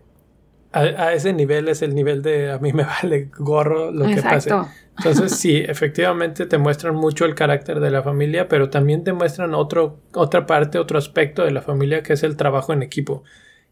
a, 0.71 0.79
a, 0.79 1.13
ese 1.13 1.33
nivel 1.33 1.69
es 1.69 1.81
el 1.83 1.93
nivel 1.93 2.21
de 2.23 2.51
a 2.51 2.57
mí 2.57 2.73
me 2.73 2.83
vale 3.01 3.29
gorro 3.37 3.91
lo 3.91 4.05
que 4.05 4.21
pase. 4.21 4.51
Entonces 4.97 5.35
sí, 5.39 5.57
efectivamente 5.57 6.45
te 6.45 6.57
muestran 6.57 6.95
mucho 6.95 7.25
el 7.25 7.35
carácter 7.35 7.79
de 7.79 7.91
la 7.91 8.03
familia, 8.03 8.47
pero 8.47 8.69
también 8.69 9.03
te 9.03 9.13
muestran 9.13 9.53
otro, 9.53 9.99
otra 10.13 10.45
parte, 10.45 10.79
otro 10.79 10.97
aspecto 10.97 11.43
de 11.43 11.51
la 11.51 11.61
familia 11.61 12.03
que 12.03 12.13
es 12.13 12.23
el 12.23 12.35
trabajo 12.35 12.73
en 12.73 12.83
equipo, 12.83 13.23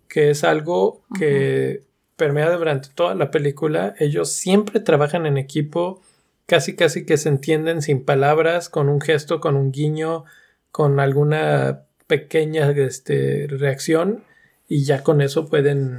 que 0.07 0.29
es 0.29 0.43
algo 0.43 1.01
que 1.17 1.83
permea 2.15 2.51
durante 2.51 2.89
toda 2.93 3.15
la 3.15 3.31
película. 3.31 3.95
Ellos 3.97 4.31
siempre 4.31 4.79
trabajan 4.79 5.25
en 5.25 5.37
equipo, 5.37 6.01
casi 6.45 6.75
casi 6.75 7.05
que 7.05 7.17
se 7.17 7.29
entienden 7.29 7.81
sin 7.81 8.05
palabras, 8.05 8.69
con 8.69 8.89
un 8.89 9.01
gesto, 9.01 9.39
con 9.39 9.55
un 9.55 9.71
guiño, 9.71 10.25
con 10.71 10.99
alguna 10.99 11.83
pequeña 12.07 12.69
este, 12.71 13.47
reacción 13.49 14.23
y 14.71 14.85
ya 14.85 15.03
con 15.03 15.19
eso 15.19 15.49
pueden 15.49 15.97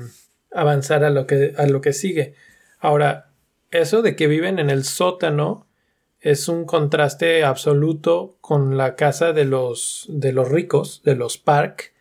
avanzar 0.50 1.04
a 1.04 1.10
lo 1.10 1.26
que, 1.26 1.52
a 1.58 1.66
lo 1.66 1.82
que 1.82 1.92
sigue. 1.92 2.32
Ahora, 2.80 3.28
eso 3.70 4.00
de 4.00 4.16
que 4.16 4.26
viven 4.26 4.58
en 4.58 4.70
el 4.70 4.84
sótano 4.84 5.66
es 6.20 6.48
un 6.48 6.64
contraste 6.64 7.44
absoluto 7.44 8.38
con 8.40 8.78
la 8.78 8.96
casa 8.96 9.34
de 9.34 9.44
los, 9.44 10.06
de 10.08 10.32
los 10.32 10.48
ricos, 10.48 11.02
de 11.04 11.16
los 11.16 11.36
Park, 11.36 11.92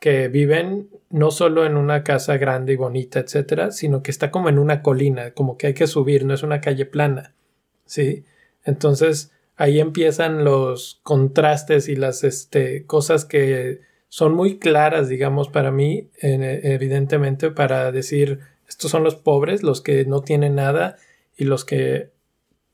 que 0.00 0.26
viven 0.26 0.90
no 1.10 1.30
solo 1.30 1.64
en 1.64 1.76
una 1.76 2.02
casa 2.02 2.38
grande 2.38 2.72
y 2.72 2.76
bonita, 2.76 3.20
etcétera, 3.20 3.70
sino 3.70 4.02
que 4.02 4.10
está 4.10 4.32
como 4.32 4.48
en 4.48 4.58
una 4.58 4.82
colina, 4.82 5.30
como 5.30 5.56
que 5.56 5.68
hay 5.68 5.74
que 5.74 5.86
subir, 5.86 6.24
no 6.24 6.34
es 6.34 6.42
una 6.42 6.60
calle 6.60 6.86
plana. 6.86 7.36
¿Sí? 7.84 8.24
Entonces 8.64 9.30
ahí 9.54 9.78
empiezan 9.78 10.42
los 10.42 10.98
contrastes 11.04 11.88
y 11.88 11.94
las 11.94 12.24
este, 12.24 12.84
cosas 12.84 13.24
que 13.24 13.86
son 14.08 14.34
muy 14.34 14.58
claras, 14.58 15.08
digamos, 15.08 15.48
para 15.48 15.70
mí, 15.70 16.10
evidentemente, 16.20 17.50
para 17.50 17.92
decir, 17.92 18.40
estos 18.68 18.90
son 18.90 19.04
los 19.04 19.14
pobres, 19.14 19.62
los 19.62 19.80
que 19.80 20.04
no 20.04 20.20
tienen 20.20 20.54
nada 20.54 20.96
y 21.36 21.44
los 21.44 21.64
que 21.64 22.10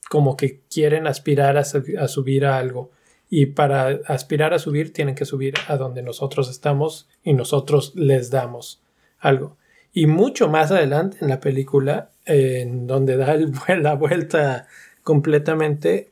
como 0.09 0.37
que 0.37 0.61
quieren 0.71 1.07
aspirar 1.07 1.57
a, 1.57 1.65
subir 1.65 2.45
a 2.45 2.59
algo. 2.59 2.91
Y 3.31 3.47
para 3.47 4.01
aspirar 4.07 4.53
a 4.53 4.59
subir 4.59 4.93
tienen 4.93 5.15
que 5.15 5.25
subir 5.25 5.55
a 5.69 5.79
donde 5.79 6.03
nosotros 6.03 6.51
estamos 6.51 7.09
y 7.25 7.33
nosotros 7.33 7.95
les 7.95 8.31
damos 8.31 8.83
algo. 9.19 9.57
Y 9.93 10.07
mucho 10.07 10.49
más 10.49 10.71
adelante 10.71 11.19
en 11.23 11.29
la 11.29 11.41
película, 11.41 12.11
en 12.27 12.87
donde 12.87 13.17
da 13.17 13.37
la 13.77 13.95
vuelta 13.95 14.67
completamente, 15.03 16.11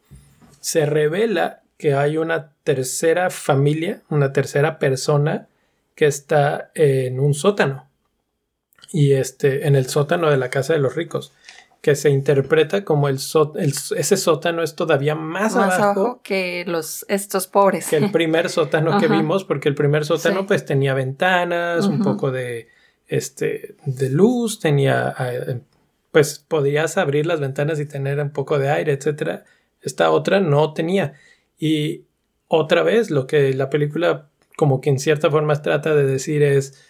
se 0.60 0.86
revela 0.86 1.59
que 1.80 1.94
hay 1.94 2.18
una 2.18 2.52
tercera 2.62 3.30
familia, 3.30 4.02
una 4.10 4.34
tercera 4.34 4.78
persona 4.78 5.48
que 5.94 6.04
está 6.04 6.70
en 6.74 7.18
un 7.18 7.32
sótano. 7.32 7.88
Y 8.92 9.12
este, 9.12 9.66
en 9.66 9.76
el 9.76 9.86
sótano 9.86 10.30
de 10.30 10.36
la 10.36 10.50
casa 10.50 10.74
de 10.74 10.78
los 10.78 10.94
ricos. 10.94 11.32
Que 11.80 11.94
se 11.94 12.10
interpreta 12.10 12.84
como 12.84 13.08
el, 13.08 13.16
ese 13.16 14.16
sótano 14.18 14.62
es 14.62 14.74
todavía 14.74 15.14
más, 15.14 15.54
más 15.54 15.74
abajo, 15.74 16.00
abajo, 16.00 16.20
que 16.22 16.64
los 16.66 17.06
estos 17.08 17.46
pobres. 17.46 17.88
Que 17.88 17.96
el 17.96 18.10
primer 18.10 18.50
sótano 18.50 19.00
que 19.00 19.08
vimos, 19.08 19.44
porque 19.44 19.70
el 19.70 19.74
primer 19.74 20.04
sótano 20.04 20.40
sí. 20.40 20.46
pues 20.48 20.66
tenía 20.66 20.92
ventanas, 20.92 21.86
un 21.86 22.02
poco 22.02 22.30
de, 22.30 22.68
este, 23.08 23.74
de 23.86 24.10
luz, 24.10 24.60
tenía 24.60 25.14
pues 26.10 26.44
podías 26.46 26.98
abrir 26.98 27.24
las 27.24 27.40
ventanas 27.40 27.80
y 27.80 27.86
tener 27.86 28.20
un 28.20 28.32
poco 28.32 28.58
de 28.58 28.68
aire, 28.68 28.92
etcétera. 28.92 29.44
Esta 29.80 30.10
otra 30.10 30.40
no 30.40 30.74
tenía. 30.74 31.14
Y 31.60 32.06
otra 32.48 32.82
vez 32.82 33.10
lo 33.10 33.28
que 33.28 33.54
la 33.54 33.70
película 33.70 34.30
como 34.56 34.80
que 34.80 34.90
en 34.90 34.98
cierta 34.98 35.30
forma 35.30 35.62
trata 35.62 35.94
de 35.94 36.04
decir 36.04 36.42
es 36.42 36.84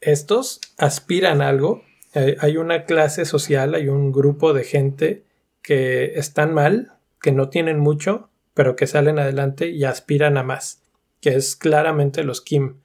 estos 0.00 0.60
aspiran 0.76 1.40
a 1.40 1.48
algo. 1.48 1.82
Eh, 2.14 2.36
hay 2.40 2.58
una 2.58 2.84
clase 2.84 3.24
social, 3.24 3.74
hay 3.74 3.88
un 3.88 4.12
grupo 4.12 4.52
de 4.52 4.64
gente 4.64 5.24
que 5.62 6.18
están 6.18 6.52
mal, 6.52 6.92
que 7.20 7.32
no 7.32 7.48
tienen 7.48 7.78
mucho, 7.78 8.28
pero 8.52 8.76
que 8.76 8.86
salen 8.86 9.18
adelante 9.18 9.70
y 9.70 9.84
aspiran 9.84 10.36
a 10.36 10.42
más, 10.42 10.82
que 11.20 11.30
es 11.30 11.56
claramente 11.56 12.24
los 12.24 12.42
Kim. 12.42 12.80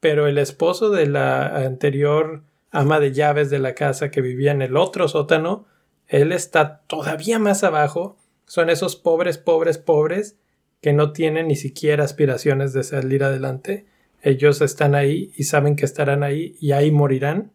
Pero 0.00 0.26
el 0.26 0.36
esposo 0.36 0.90
de 0.90 1.06
la 1.06 1.46
anterior 1.64 2.42
ama 2.70 3.00
de 3.00 3.12
llaves 3.12 3.48
de 3.48 3.60
la 3.60 3.74
casa 3.74 4.10
que 4.10 4.20
vivía 4.20 4.52
en 4.52 4.60
el 4.60 4.76
otro 4.76 5.08
sótano, 5.08 5.66
él 6.06 6.32
está 6.32 6.82
todavía 6.86 7.38
más 7.38 7.64
abajo. 7.64 8.17
Son 8.48 8.70
esos 8.70 8.96
pobres, 8.96 9.38
pobres, 9.38 9.78
pobres 9.78 10.36
que 10.80 10.92
no 10.92 11.12
tienen 11.12 11.48
ni 11.48 11.54
siquiera 11.54 12.02
aspiraciones 12.02 12.72
de 12.72 12.82
salir 12.82 13.22
adelante. 13.22 13.86
Ellos 14.22 14.60
están 14.62 14.94
ahí 14.94 15.32
y 15.36 15.44
saben 15.44 15.76
que 15.76 15.84
estarán 15.84 16.22
ahí 16.22 16.56
y 16.60 16.72
ahí 16.72 16.90
morirán. 16.90 17.52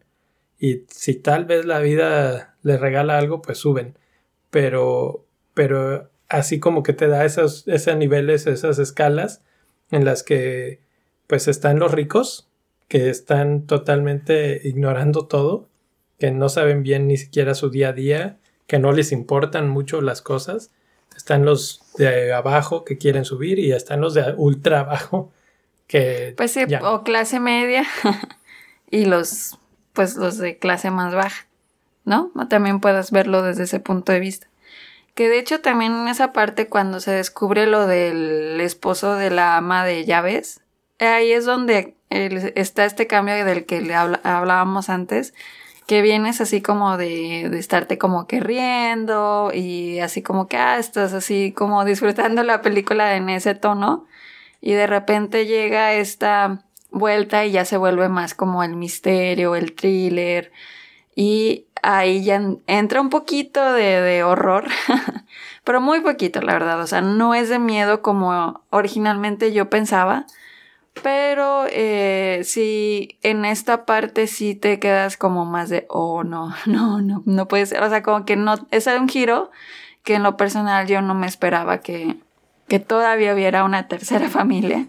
Y 0.60 0.86
si 0.88 1.16
tal 1.16 1.46
vez 1.46 1.66
la 1.66 1.80
vida 1.80 2.56
les 2.62 2.80
regala 2.80 3.18
algo, 3.18 3.42
pues 3.42 3.58
suben. 3.58 3.98
Pero, 4.50 5.26
pero 5.54 6.10
así 6.30 6.60
como 6.60 6.84
que 6.84 6.94
te 6.94 7.08
da 7.08 7.26
esos, 7.26 7.68
esos 7.68 7.98
niveles, 7.98 8.48
esas 8.48 8.80
escalas 8.80 9.42
en 9.92 10.06
las 10.06 10.24
que 10.24 10.80
pues 11.28 11.48
están 11.48 11.80
los 11.80 11.92
ricos, 11.92 12.50
que 12.88 13.10
están 13.10 13.66
totalmente 13.66 14.62
ignorando 14.64 15.26
todo, 15.28 15.70
que 16.20 16.32
no 16.32 16.50
saben 16.50 16.84
bien 16.84 17.08
ni 17.08 17.18
siquiera 17.18 17.56
su 17.56 17.70
día 17.70 17.90
a 17.90 17.94
día, 17.94 18.40
que 18.68 18.80
no 18.80 18.92
les 18.92 19.12
importan 19.12 19.70
mucho 19.70 20.02
las 20.02 20.22
cosas. 20.22 20.72
Están 21.24 21.46
los 21.46 21.80
de 21.98 22.34
abajo 22.34 22.84
que 22.84 22.98
quieren 22.98 23.24
subir 23.24 23.58
y 23.58 23.72
están 23.72 24.02
los 24.02 24.14
de 24.14 24.34
ultra 24.36 24.82
abajo 24.82 25.32
que... 25.88 26.34
Pues 26.36 26.52
sí, 26.52 26.66
o 26.82 27.04
clase 27.04 27.40
media 27.40 27.86
y 28.92 29.06
los, 29.06 29.58
pues 29.94 30.18
los 30.18 30.38
de 30.38 30.58
clase 30.58 30.92
más 30.92 31.16
baja, 31.16 31.48
¿no? 32.04 32.34
También 32.50 32.82
puedes 32.82 33.12
verlo 33.12 33.42
desde 33.42 33.64
ese 33.64 33.80
punto 33.80 34.12
de 34.12 34.20
vista. 34.20 34.48
Que 35.16 35.30
de 35.30 35.40
hecho 35.40 35.62
también 35.62 35.94
en 35.94 36.10
esa 36.10 36.34
parte 36.34 36.68
cuando 36.68 37.00
se 37.00 37.12
descubre 37.12 37.68
lo 37.68 37.88
del 37.88 38.60
esposo 38.60 39.16
de 39.16 39.30
la 39.30 39.56
ama 39.56 39.86
de 39.86 40.04
llaves, 40.04 40.60
ahí 41.00 41.32
es 41.32 41.46
donde 41.46 41.96
está 42.10 42.84
este 42.84 43.08
cambio 43.08 43.46
del 43.46 43.66
que 43.66 43.80
le 43.80 43.96
hablábamos 43.96 44.90
antes, 44.90 45.34
que 45.88 46.02
vienes 46.02 46.42
así 46.42 46.62
como 46.62 46.98
de, 46.98 47.50
de, 47.50 47.60
estarte 47.60 47.98
como 47.98 48.28
que 48.28 48.40
riendo 48.40 49.52
y 49.54 50.00
así 50.00 50.22
como 50.22 50.48
que, 50.48 50.58
ah, 50.58 50.78
estás 50.80 51.14
así 51.14 51.52
como 51.52 51.86
disfrutando 51.86 52.44
la 52.44 52.62
película 52.62 53.16
en 53.16 53.30
ese 53.30 53.56
tono 53.56 54.06
y 54.62 54.74
de 54.74 54.88
repente 54.88 55.46
llega 55.46 55.94
esta 55.94 56.64
vuelta 56.92 57.46
y 57.46 57.52
ya 57.52 57.66
se 57.66 57.78
vuelve 57.78 58.08
más 58.08 58.34
como 58.34 58.64
el 58.64 58.76
misterio, 58.76 59.56
el 59.56 59.74
thriller 59.74 60.52
y 61.16 61.66
ahí 61.82 62.24
ya 62.24 62.42
entra 62.68 63.02
un 63.02 63.10
poquito 63.10 63.74
de, 63.74 64.02
de 64.02 64.24
horror, 64.24 64.66
pero 65.64 65.82
muy 65.82 66.00
poquito 66.00 66.42
la 66.42 66.54
verdad, 66.54 66.82
o 66.82 66.88
sea, 66.88 67.02
no 67.02 67.36
es 67.36 67.50
de 67.50 67.60
miedo 67.60 68.02
como 68.02 68.62
originalmente 68.70 69.52
yo 69.52 69.70
pensaba 69.70 70.26
pero 71.02 71.66
eh, 71.70 72.42
sí, 72.44 73.18
en 73.24 73.46
esta 73.46 73.86
parte 73.86 74.28
sí 74.28 74.54
te 74.54 74.80
quedas 74.80 75.18
como 75.18 75.46
más 75.46 75.70
de, 75.70 75.86
oh, 75.90 76.24
no, 76.24 76.54
no, 76.66 77.02
no, 77.02 77.24
no 77.26 77.48
puede 77.48 77.66
ser. 77.66 77.82
O 77.82 77.90
sea, 77.90 78.04
como 78.04 78.26
que 78.26 78.36
no, 78.36 78.56
es 78.72 78.88
un 78.88 79.10
giro 79.10 79.52
que 80.04 80.16
en 80.16 80.24
lo 80.24 80.38
personal 80.38 80.88
yo 80.88 81.02
no 81.02 81.14
me 81.16 81.28
esperaba 81.28 81.80
que, 81.80 82.18
que 82.68 82.80
todavía 82.80 83.34
hubiera 83.34 83.64
una 83.64 83.88
tercera 83.88 84.30
familia. 84.30 84.88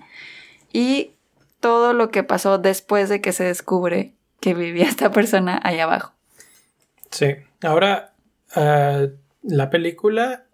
Y 0.73 1.13
todo 1.61 1.93
lo 1.93 2.11
que 2.11 2.23
pasó 2.23 2.59
después 2.59 3.09
de 3.09 3.21
que 3.21 3.33
se 3.33 3.45
descubre 3.45 4.13
que 4.41 4.53
vivía 4.53 4.85
esta 4.85 5.11
persona 5.11 5.61
ahí 5.65 5.79
abajo. 5.81 6.13
Sí, 7.11 7.37
ahora 7.63 8.13
uh, 8.57 9.09
la 9.43 9.71
película, 9.71 10.45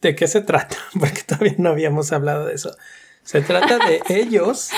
¿de 0.00 0.14
qué 0.14 0.28
se 0.28 0.42
trata? 0.42 0.76
Porque 1.00 1.22
todavía 1.26 1.54
no 1.58 1.70
habíamos 1.70 2.12
hablado 2.12 2.46
de 2.46 2.54
eso. 2.54 2.76
Se 3.24 3.40
trata 3.40 3.78
de 3.78 4.02
ellos. 4.08 4.70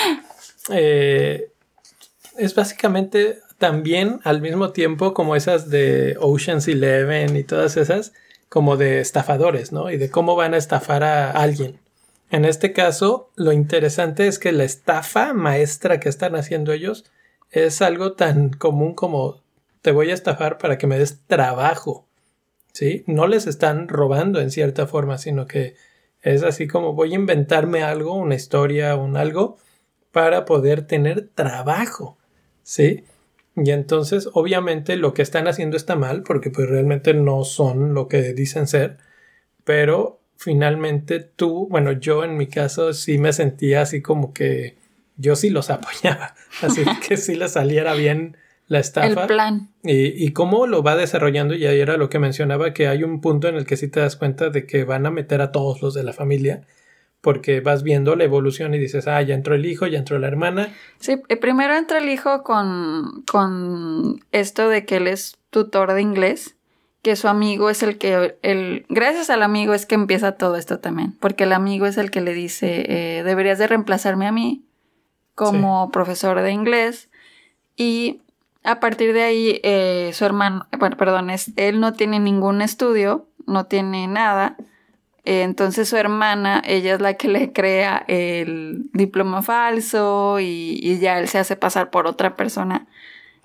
Eh, 0.69 1.51
es 2.37 2.55
básicamente 2.55 3.39
también 3.57 4.19
al 4.23 4.41
mismo 4.41 4.71
tiempo 4.71 5.13
como 5.13 5.35
esas 5.35 5.69
de 5.69 6.17
Ocean's 6.19 6.67
Eleven 6.67 7.35
y 7.35 7.43
todas 7.43 7.77
esas, 7.77 8.13
como 8.49 8.77
de 8.77 8.99
estafadores, 8.99 9.71
¿no? 9.71 9.89
Y 9.89 9.97
de 9.97 10.09
cómo 10.09 10.35
van 10.35 10.53
a 10.53 10.57
estafar 10.57 11.03
a 11.03 11.31
alguien. 11.31 11.79
En 12.31 12.45
este 12.45 12.73
caso, 12.73 13.31
lo 13.35 13.51
interesante 13.51 14.27
es 14.27 14.39
que 14.39 14.51
la 14.51 14.63
estafa 14.63 15.33
maestra 15.33 15.99
que 15.99 16.09
están 16.09 16.35
haciendo 16.35 16.73
ellos 16.73 17.05
es 17.51 17.81
algo 17.81 18.13
tan 18.13 18.49
común 18.49 18.93
como 18.93 19.41
te 19.81 19.91
voy 19.91 20.11
a 20.11 20.15
estafar 20.15 20.57
para 20.57 20.77
que 20.77 20.87
me 20.87 20.97
des 20.97 21.19
trabajo. 21.27 22.07
¿Sí? 22.73 23.03
No 23.07 23.27
les 23.27 23.47
están 23.47 23.87
robando 23.87 24.41
en 24.41 24.51
cierta 24.51 24.85
forma, 24.85 25.17
sino 25.17 25.47
que 25.47 25.75
es 26.25 26.43
así 26.43 26.67
como 26.67 26.93
voy 26.93 27.13
a 27.13 27.15
inventarme 27.15 27.83
algo, 27.83 28.15
una 28.15 28.35
historia, 28.35 28.95
un 28.95 29.15
algo, 29.15 29.57
para 30.11 30.43
poder 30.43 30.87
tener 30.87 31.29
trabajo. 31.35 32.17
¿Sí? 32.63 33.03
Y 33.55 33.71
entonces, 33.71 34.27
obviamente, 34.33 34.97
lo 34.97 35.13
que 35.13 35.21
están 35.21 35.47
haciendo 35.47 35.77
está 35.77 35.95
mal, 35.95 36.23
porque 36.23 36.49
pues 36.49 36.67
realmente 36.67 37.13
no 37.13 37.43
son 37.45 37.93
lo 37.93 38.07
que 38.07 38.33
dicen 38.33 38.67
ser, 38.67 38.97
pero 39.63 40.19
finalmente 40.35 41.19
tú, 41.19 41.67
bueno, 41.69 41.91
yo 41.93 42.23
en 42.23 42.37
mi 42.37 42.47
caso 42.47 42.93
sí 42.93 43.17
me 43.19 43.31
sentía 43.31 43.81
así 43.81 44.01
como 44.01 44.33
que 44.33 44.75
yo 45.17 45.35
sí 45.35 45.51
los 45.51 45.69
apoyaba, 45.69 46.35
así 46.61 46.83
que 47.07 47.17
sí 47.17 47.35
les 47.35 47.51
saliera 47.51 47.93
bien 47.93 48.35
la 48.67 48.79
estafa. 48.79 49.21
El 49.21 49.27
plan. 49.27 49.69
Y, 49.83 50.25
y, 50.25 50.33
cómo 50.33 50.67
lo 50.67 50.83
va 50.83 50.95
desarrollando, 50.95 51.53
y 51.53 51.65
ahí 51.65 51.79
era 51.79 51.97
lo 51.97 52.09
que 52.09 52.19
mencionaba, 52.19 52.73
que 52.73 52.87
hay 52.87 53.03
un 53.03 53.21
punto 53.21 53.47
en 53.47 53.55
el 53.55 53.65
que 53.65 53.77
sí 53.77 53.87
te 53.87 53.99
das 53.99 54.15
cuenta 54.15 54.49
de 54.49 54.65
que 54.65 54.83
van 54.83 55.05
a 55.05 55.11
meter 55.11 55.41
a 55.41 55.51
todos 55.51 55.81
los 55.81 55.93
de 55.93 56.03
la 56.03 56.13
familia, 56.13 56.61
porque 57.21 57.59
vas 57.59 57.83
viendo 57.83 58.15
la 58.15 58.23
evolución 58.23 58.73
y 58.73 58.79
dices, 58.79 59.07
ah, 59.07 59.21
ya 59.21 59.35
entró 59.35 59.55
el 59.55 59.65
hijo, 59.65 59.87
ya 59.87 59.99
entró 59.99 60.19
la 60.19 60.27
hermana. 60.27 60.73
Sí, 60.99 61.21
eh, 61.27 61.37
primero 61.37 61.75
entra 61.75 61.99
el 61.99 62.09
hijo 62.09 62.43
con, 62.43 63.23
con 63.29 64.23
esto 64.31 64.69
de 64.69 64.85
que 64.85 64.97
él 64.97 65.07
es 65.07 65.37
tutor 65.49 65.93
de 65.93 66.01
inglés, 66.01 66.55
que 67.01 67.15
su 67.15 67.27
amigo 67.27 67.69
es 67.69 67.83
el 67.83 67.99
que, 67.99 68.35
el, 68.41 68.85
gracias 68.89 69.29
al 69.29 69.43
amigo 69.43 69.75
es 69.75 69.85
que 69.85 69.95
empieza 69.95 70.33
todo 70.33 70.55
esto 70.55 70.79
también, 70.79 71.15
porque 71.19 71.43
el 71.43 71.53
amigo 71.53 71.85
es 71.85 71.97
el 71.97 72.09
que 72.09 72.21
le 72.21 72.33
dice, 72.33 72.85
eh, 72.87 73.23
deberías 73.23 73.59
de 73.59 73.67
reemplazarme 73.67 74.25
a 74.27 74.31
mí 74.31 74.63
como 75.35 75.91
profesor 75.91 76.41
de 76.41 76.51
inglés. 76.51 77.09
Y 77.77 78.21
a 78.65 78.79
partir 78.79 79.13
de 79.13 79.23
ahí, 79.23 79.61
eh, 79.63 80.11
su 80.13 80.25
hermano, 80.25 80.67
bueno, 80.79 80.97
perdón, 80.97 81.29
es, 81.29 81.51
él 81.55 81.79
no 81.79 81.93
tiene 81.93 82.19
ningún 82.19 82.61
estudio, 82.61 83.27
no 83.45 83.67
tiene 83.67 84.07
nada. 84.07 84.57
Eh, 85.23 85.43
entonces 85.43 85.89
su 85.89 85.97
hermana, 85.97 86.61
ella 86.65 86.95
es 86.95 87.01
la 87.01 87.15
que 87.15 87.27
le 87.27 87.53
crea 87.53 88.03
el 88.07 88.89
diploma 88.93 89.41
falso 89.41 90.39
y, 90.39 90.97
ya 90.99 91.19
él 91.19 91.27
se 91.27 91.39
hace 91.39 91.55
pasar 91.55 91.91
por 91.91 92.07
otra 92.07 92.35
persona. 92.35 92.87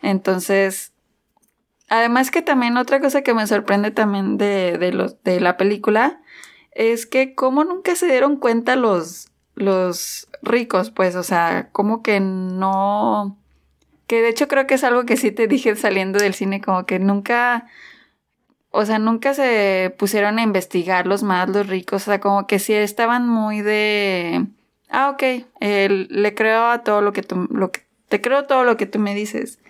Entonces, 0.02 0.92
además 1.88 2.30
que 2.30 2.42
también 2.42 2.76
otra 2.76 3.00
cosa 3.00 3.22
que 3.22 3.35
me 3.35 3.46
sorprende 3.46 3.90
también 3.90 4.38
de, 4.38 4.78
de, 4.78 4.92
los, 4.92 5.22
de 5.22 5.40
la 5.40 5.56
película 5.56 6.20
es 6.72 7.06
que 7.06 7.35
como 7.35 7.64
nunca 7.64 7.94
se 7.96 8.06
dieron 8.06 8.37
cuenta 8.37 8.76
los, 8.76 9.30
los 9.54 10.28
ricos, 10.42 10.90
pues, 10.90 11.14
o 11.16 11.22
sea, 11.22 11.68
como 11.72 12.02
que 12.02 12.20
no 12.20 13.39
que 14.11 14.23
de 14.23 14.29
hecho 14.31 14.49
creo 14.49 14.66
que 14.66 14.75
es 14.75 14.83
algo 14.83 15.07
que 15.07 15.16
sí 15.16 15.31
te 15.31 15.46
dije 15.46 15.77
saliendo 15.77 16.18
del 16.18 16.35
cine, 16.35 16.61
como 16.61 16.85
que 16.85 16.99
nunca, 16.99 17.68
o 18.70 18.85
sea, 18.85 18.99
nunca 18.99 19.35
se 19.35 19.94
pusieron 19.96 20.40
a 20.40 20.42
investigar 20.42 21.07
los 21.07 21.23
más, 21.23 21.49
los 21.49 21.68
ricos, 21.68 22.03
o 22.03 22.05
sea, 22.07 22.18
como 22.18 22.49
que 22.49 22.59
sí 22.59 22.73
estaban 22.75 23.29
muy 23.29 23.61
de, 23.61 24.46
ah, 24.88 25.11
ok, 25.11 25.23
le 25.61 26.35
creo 26.35 26.66
a 26.66 26.83
todo 26.83 27.03
lo 27.03 27.12
que 27.12 27.23
tú, 27.23 27.46
lo 27.53 27.70
que, 27.70 27.83
te 28.09 28.20
creo 28.20 28.46
todo 28.46 28.64
lo 28.64 28.77
que 28.77 28.87
tú 28.87 28.99
me 28.99 29.14
dices. 29.14 29.61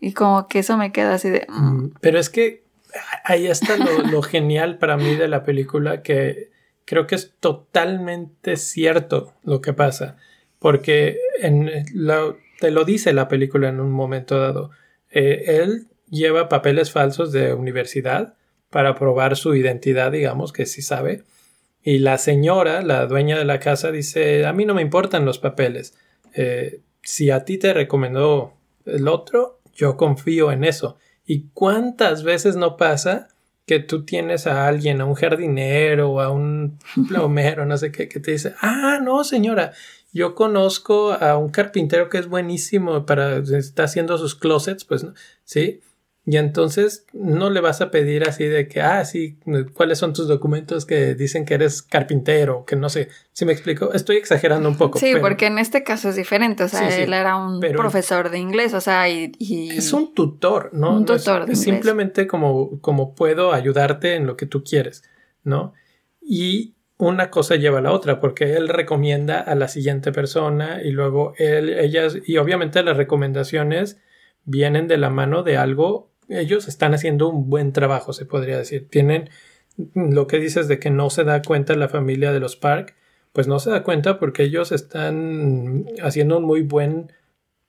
Y 0.00 0.12
como 0.12 0.48
que 0.48 0.58
eso 0.58 0.76
me 0.76 0.90
queda 0.90 1.14
así 1.14 1.30
de... 1.30 1.46
Mm". 1.48 1.76
Mm, 1.76 1.94
pero 2.00 2.18
es 2.18 2.30
que 2.30 2.64
ahí 3.22 3.46
está 3.46 3.76
lo, 3.76 3.98
lo 4.10 4.22
genial 4.22 4.76
para 4.78 4.96
mí 4.96 5.14
de 5.14 5.28
la 5.28 5.44
película, 5.44 6.02
que 6.02 6.50
creo 6.84 7.06
que 7.06 7.14
es 7.14 7.32
totalmente 7.38 8.56
cierto 8.56 9.34
lo 9.44 9.60
que 9.60 9.72
pasa. 9.72 10.16
Porque 10.58 11.16
en 11.40 11.70
la, 11.92 12.34
te 12.64 12.70
lo 12.70 12.86
dice 12.86 13.12
la 13.12 13.28
película 13.28 13.68
en 13.68 13.78
un 13.78 13.92
momento 13.92 14.40
dado. 14.40 14.70
Eh, 15.10 15.58
él 15.60 15.88
lleva 16.08 16.48
papeles 16.48 16.90
falsos 16.90 17.30
de 17.30 17.52
universidad 17.52 18.36
para 18.70 18.94
probar 18.94 19.36
su 19.36 19.54
identidad, 19.54 20.12
digamos, 20.12 20.50
que 20.50 20.64
sí 20.64 20.80
sabe. 20.80 21.24
Y 21.82 21.98
la 21.98 22.16
señora, 22.16 22.80
la 22.80 23.04
dueña 23.04 23.36
de 23.36 23.44
la 23.44 23.60
casa, 23.60 23.90
dice, 23.90 24.46
a 24.46 24.54
mí 24.54 24.64
no 24.64 24.72
me 24.72 24.80
importan 24.80 25.26
los 25.26 25.38
papeles. 25.38 25.92
Eh, 26.32 26.80
si 27.02 27.30
a 27.30 27.44
ti 27.44 27.58
te 27.58 27.74
recomendó 27.74 28.54
el 28.86 29.08
otro, 29.08 29.60
yo 29.74 29.98
confío 29.98 30.50
en 30.50 30.64
eso. 30.64 30.96
¿Y 31.26 31.48
cuántas 31.52 32.22
veces 32.22 32.56
no 32.56 32.78
pasa 32.78 33.28
que 33.66 33.78
tú 33.78 34.06
tienes 34.06 34.46
a 34.46 34.66
alguien, 34.66 35.02
a 35.02 35.04
un 35.04 35.16
jardinero 35.16 36.18
a 36.22 36.30
un 36.30 36.78
plomero, 37.08 37.66
no 37.66 37.76
sé 37.76 37.92
qué, 37.92 38.08
que 38.08 38.20
te 38.20 38.30
dice, 38.30 38.54
ah, 38.62 39.00
no, 39.02 39.22
señora, 39.22 39.72
yo 40.14 40.36
conozco 40.36 41.12
a 41.12 41.36
un 41.36 41.50
carpintero 41.50 42.08
que 42.08 42.18
es 42.18 42.28
buenísimo 42.28 43.04
para, 43.04 43.38
está 43.38 43.82
haciendo 43.82 44.16
sus 44.16 44.36
closets, 44.36 44.84
pues, 44.84 45.04
¿sí? 45.42 45.80
Y 46.24 46.38
entonces 46.38 47.04
no 47.12 47.50
le 47.50 47.60
vas 47.60 47.82
a 47.82 47.90
pedir 47.90 48.26
así 48.26 48.44
de 48.44 48.66
que, 48.66 48.80
ah, 48.80 49.04
sí, 49.04 49.38
¿cuáles 49.74 49.98
son 49.98 50.14
tus 50.14 50.26
documentos 50.26 50.86
que 50.86 51.14
dicen 51.14 51.44
que 51.44 51.54
eres 51.54 51.82
carpintero? 51.82 52.64
Que 52.64 52.76
no 52.76 52.88
sé, 52.88 53.08
¿sí 53.32 53.44
me 53.44 53.52
explico? 53.52 53.92
Estoy 53.92 54.16
exagerando 54.16 54.68
un 54.68 54.76
poco. 54.76 55.00
Sí, 55.00 55.14
porque 55.20 55.46
en 55.46 55.58
este 55.58 55.82
caso 55.82 56.08
es 56.08 56.16
diferente, 56.16 56.62
o 56.62 56.68
sea, 56.68 56.96
él 56.96 57.12
era 57.12 57.36
un 57.36 57.60
profesor 57.60 58.30
de 58.30 58.38
inglés, 58.38 58.72
o 58.72 58.80
sea, 58.80 59.10
y, 59.10 59.32
Es 59.70 59.92
un 59.92 60.14
tutor, 60.14 60.70
¿no? 60.72 60.96
Un 60.96 61.04
tutor 61.04 61.50
es, 61.50 61.60
simplemente 61.60 62.28
como, 62.28 62.80
como 62.80 63.14
puedo 63.14 63.52
ayudarte 63.52 64.14
en 64.14 64.26
lo 64.26 64.36
que 64.36 64.46
tú 64.46 64.62
quieres, 64.62 65.02
¿no? 65.42 65.74
Y 66.22 66.74
una 67.08 67.30
cosa 67.30 67.56
lleva 67.56 67.78
a 67.78 67.82
la 67.82 67.92
otra, 67.92 68.20
porque 68.20 68.54
él 68.54 68.68
recomienda 68.68 69.40
a 69.40 69.54
la 69.54 69.68
siguiente 69.68 70.12
persona 70.12 70.80
y 70.82 70.90
luego 70.90 71.34
él, 71.38 71.70
ellas, 71.70 72.18
y 72.24 72.36
obviamente 72.36 72.82
las 72.82 72.96
recomendaciones 72.96 74.00
vienen 74.44 74.88
de 74.88 74.98
la 74.98 75.10
mano 75.10 75.42
de 75.42 75.56
algo, 75.56 76.10
ellos 76.28 76.68
están 76.68 76.94
haciendo 76.94 77.28
un 77.28 77.48
buen 77.50 77.72
trabajo, 77.72 78.12
se 78.12 78.26
podría 78.26 78.58
decir. 78.58 78.88
Tienen 78.88 79.30
lo 79.94 80.26
que 80.26 80.38
dices 80.38 80.68
de 80.68 80.78
que 80.78 80.90
no 80.90 81.10
se 81.10 81.24
da 81.24 81.42
cuenta 81.42 81.74
la 81.74 81.88
familia 81.88 82.32
de 82.32 82.40
los 82.40 82.56
Park, 82.56 82.94
pues 83.32 83.48
no 83.48 83.58
se 83.58 83.70
da 83.70 83.82
cuenta 83.82 84.18
porque 84.18 84.44
ellos 84.44 84.70
están 84.72 85.86
haciendo 86.02 86.38
un 86.38 86.44
muy 86.44 86.62
buen, 86.62 87.12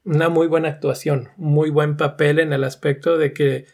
una 0.04 0.30
muy 0.30 0.48
buena 0.48 0.70
actuación, 0.70 1.30
muy 1.38 1.70
buen 1.72 1.98
papel 1.98 2.40
en 2.40 2.54
el 2.54 2.64
aspecto 2.64 3.18
de 3.18 3.34
que 3.34 3.66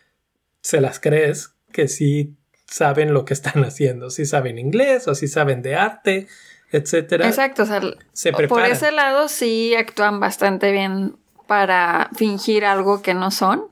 se 0.62 0.80
las 0.80 1.00
crees 1.00 1.56
que 1.71 1.88
sí 1.88 2.38
saben 2.72 3.14
lo 3.14 3.26
que 3.26 3.34
están 3.34 3.64
haciendo, 3.64 4.10
si 4.10 4.26
saben 4.26 4.58
inglés 4.58 5.08
o 5.08 5.14
si 5.14 5.28
saben 5.28 5.62
de 5.62 5.76
arte, 5.76 6.28
etcétera. 6.72 7.28
Exacto, 7.28 7.64
o 7.64 7.66
sea, 7.66 7.82
por 8.48 8.66
ese 8.66 8.92
lado 8.92 9.28
sí 9.28 9.76
actúan 9.76 10.20
bastante 10.20 10.72
bien 10.72 11.18
para 11.48 12.10
fingir 12.16 12.66
algo 12.66 13.02
que 13.02 13.14
no 13.14 13.30
son 13.30 13.66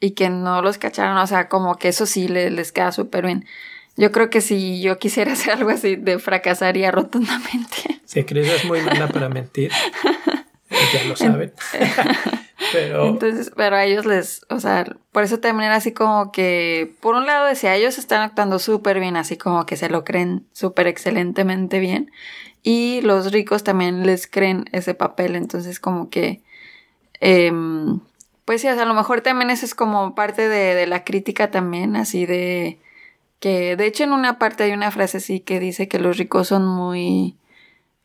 y 0.00 0.12
que 0.12 0.30
no 0.30 0.62
los 0.62 0.78
cacharon, 0.78 1.16
o 1.16 1.26
sea, 1.26 1.48
como 1.48 1.76
que 1.76 1.88
eso 1.88 2.06
sí 2.06 2.26
les, 2.26 2.72
queda 2.72 2.90
súper 2.90 3.24
bien. 3.24 3.46
Yo 3.96 4.10
creo 4.12 4.30
que 4.30 4.40
si 4.40 4.80
yo 4.80 4.98
quisiera 4.98 5.32
hacer 5.34 5.54
algo 5.54 5.70
así, 5.70 5.96
de 5.96 6.18
fracasaría 6.18 6.90
rotundamente. 6.90 8.00
Si 8.04 8.24
Cris 8.24 8.48
es 8.48 8.64
muy 8.64 8.80
mala 8.80 9.06
para 9.08 9.28
mentir, 9.28 9.70
ya 10.92 11.04
lo 11.04 11.14
saben. 11.14 11.52
Pero... 12.72 13.06
Entonces, 13.06 13.52
pero 13.56 13.76
a 13.76 13.84
ellos 13.84 14.06
les, 14.06 14.44
o 14.48 14.60
sea, 14.60 14.84
por 15.12 15.24
eso 15.24 15.40
también 15.40 15.66
era 15.66 15.76
así 15.76 15.92
como 15.92 16.32
que, 16.32 16.94
por 17.00 17.14
un 17.14 17.26
lado 17.26 17.46
decía, 17.46 17.74
ellos 17.74 17.98
están 17.98 18.22
actuando 18.22 18.58
súper 18.58 19.00
bien, 19.00 19.16
así 19.16 19.36
como 19.36 19.66
que 19.66 19.76
se 19.76 19.88
lo 19.88 20.04
creen 20.04 20.46
súper 20.52 20.86
excelentemente 20.86 21.78
bien. 21.78 22.10
Y 22.62 23.00
los 23.02 23.32
ricos 23.32 23.64
también 23.64 24.06
les 24.06 24.26
creen 24.26 24.66
ese 24.72 24.94
papel, 24.94 25.36
entonces 25.36 25.80
como 25.80 26.10
que 26.10 26.42
Em, 27.20 28.00
pues 28.46 28.62
sí, 28.62 28.68
o 28.68 28.74
sea, 28.74 28.82
a 28.82 28.86
lo 28.86 28.94
mejor 28.94 29.20
también 29.20 29.50
eso 29.50 29.66
es 29.66 29.74
como 29.74 30.14
parte 30.14 30.48
de, 30.48 30.86
la 30.86 31.04
crítica 31.04 31.50
también, 31.50 31.94
así 31.96 32.26
de 32.26 32.78
que 33.38 33.76
de 33.76 33.86
hecho 33.86 34.04
en 34.04 34.12
una 34.12 34.38
parte 34.38 34.64
hay 34.64 34.72
una 34.72 34.90
frase 34.90 35.18
así 35.18 35.40
que 35.40 35.60
dice 35.60 35.88
que 35.88 35.98
los 35.98 36.18
ricos 36.18 36.48
son 36.48 36.66
muy 36.66 37.36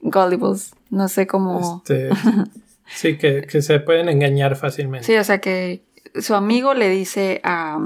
gullibles, 0.02 0.76
no 0.90 1.08
sé 1.08 1.26
cómo... 1.26 1.82
Este, 1.84 2.10
sí, 2.88 3.18
que, 3.18 3.46
se 3.62 3.80
pueden 3.80 4.10
engañar 4.10 4.56
fácilmente. 4.56 5.06
Sí, 5.06 5.16
o 5.16 5.24
sea 5.24 5.40
que 5.40 5.84
su 6.20 6.36
amigo 6.36 6.74
le 6.74 6.90
dice 6.90 7.42
a, 7.44 7.80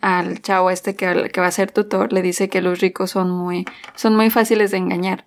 al 0.00 0.42
chavo 0.42 0.70
este 0.70 0.96
que, 0.96 1.30
que 1.32 1.40
va 1.40 1.46
a 1.46 1.52
ser 1.52 1.70
tutor, 1.70 2.12
le 2.12 2.22
dice 2.22 2.48
que 2.48 2.62
los 2.62 2.80
ricos 2.80 3.10
son 3.10 3.30
muy, 3.30 3.64
son 3.94 4.16
muy 4.16 4.30
fáciles 4.30 4.70
de 4.70 4.78
engañar. 4.78 5.24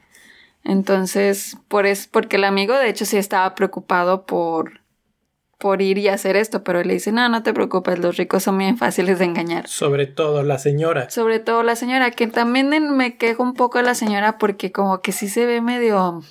Entonces, 0.64 1.58
por 1.68 1.86
es, 1.86 2.08
porque 2.08 2.36
el 2.36 2.44
amigo 2.44 2.76
de 2.76 2.90
hecho 2.90 3.06
sí 3.06 3.18
estaba 3.18 3.56
preocupado 3.56 4.26
por 4.26 4.80
por 5.60 5.82
ir 5.82 5.98
y 5.98 6.08
hacer 6.08 6.38
esto, 6.38 6.64
pero 6.64 6.80
él 6.80 6.88
le 6.88 6.94
dice, 6.94 7.12
no, 7.12 7.28
no 7.28 7.44
te 7.44 7.54
preocupes, 7.54 8.00
los 8.00 8.16
ricos 8.16 8.44
son 8.44 8.58
bien 8.58 8.78
fáciles 8.78 9.20
de 9.20 9.26
engañar. 9.26 9.68
Sobre 9.68 10.08
todo 10.08 10.42
la 10.42 10.58
señora. 10.58 11.10
Sobre 11.10 11.40
todo 11.40 11.64
la 11.64 11.76
señora, 11.76 12.12
que 12.12 12.28
también 12.28 12.70
me 12.96 13.18
quejo 13.18 13.44
un 13.44 13.54
poco 13.54 13.78
de 13.78 13.84
la 13.84 13.94
señora 13.94 14.38
porque 14.38 14.72
como 14.72 15.02
que 15.02 15.12
sí 15.12 15.28
se 15.28 15.46
ve 15.46 15.60
medio, 15.60 16.24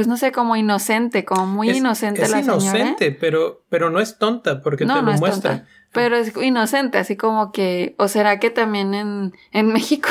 pues 0.00 0.08
no 0.08 0.16
sé, 0.16 0.32
como 0.32 0.56
inocente, 0.56 1.26
como 1.26 1.46
muy 1.46 1.68
inocente 1.68 2.22
la 2.22 2.28
señora. 2.28 2.56
Es 2.56 2.64
inocente, 2.64 3.12
pero, 3.12 3.64
pero 3.68 3.90
no 3.90 4.00
es 4.00 4.16
tonta 4.16 4.62
porque 4.62 4.86
te 4.86 4.94
lo 4.94 5.02
no 5.02 5.12
muestra. 5.12 5.58
Tonta, 5.58 5.66
pero 5.92 6.16
es 6.16 6.34
inocente, 6.38 6.96
así 6.96 7.18
como 7.18 7.52
que, 7.52 7.94
o 7.98 8.08
será 8.08 8.40
que 8.40 8.48
también 8.48 8.94
en, 8.94 9.34
en 9.52 9.66
México 9.74 10.08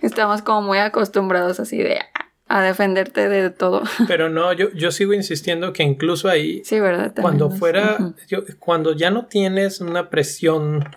estamos 0.00 0.40
como 0.40 0.62
muy 0.62 0.78
acostumbrados 0.78 1.60
así 1.60 1.76
de, 1.76 1.98
a 2.46 2.62
defenderte 2.62 3.28
de 3.28 3.50
todo. 3.50 3.82
Pero 4.06 4.30
no, 4.30 4.54
yo, 4.54 4.70
yo 4.72 4.90
sigo 4.90 5.12
insistiendo 5.12 5.74
que 5.74 5.82
incluso 5.82 6.30
ahí, 6.30 6.62
sí, 6.64 6.80
¿verdad? 6.80 7.12
cuando 7.20 7.50
fuera, 7.50 8.14
cuando 8.58 8.94
ya 8.94 9.10
no 9.10 9.26
tienes 9.26 9.82
una 9.82 10.08
presión 10.08 10.88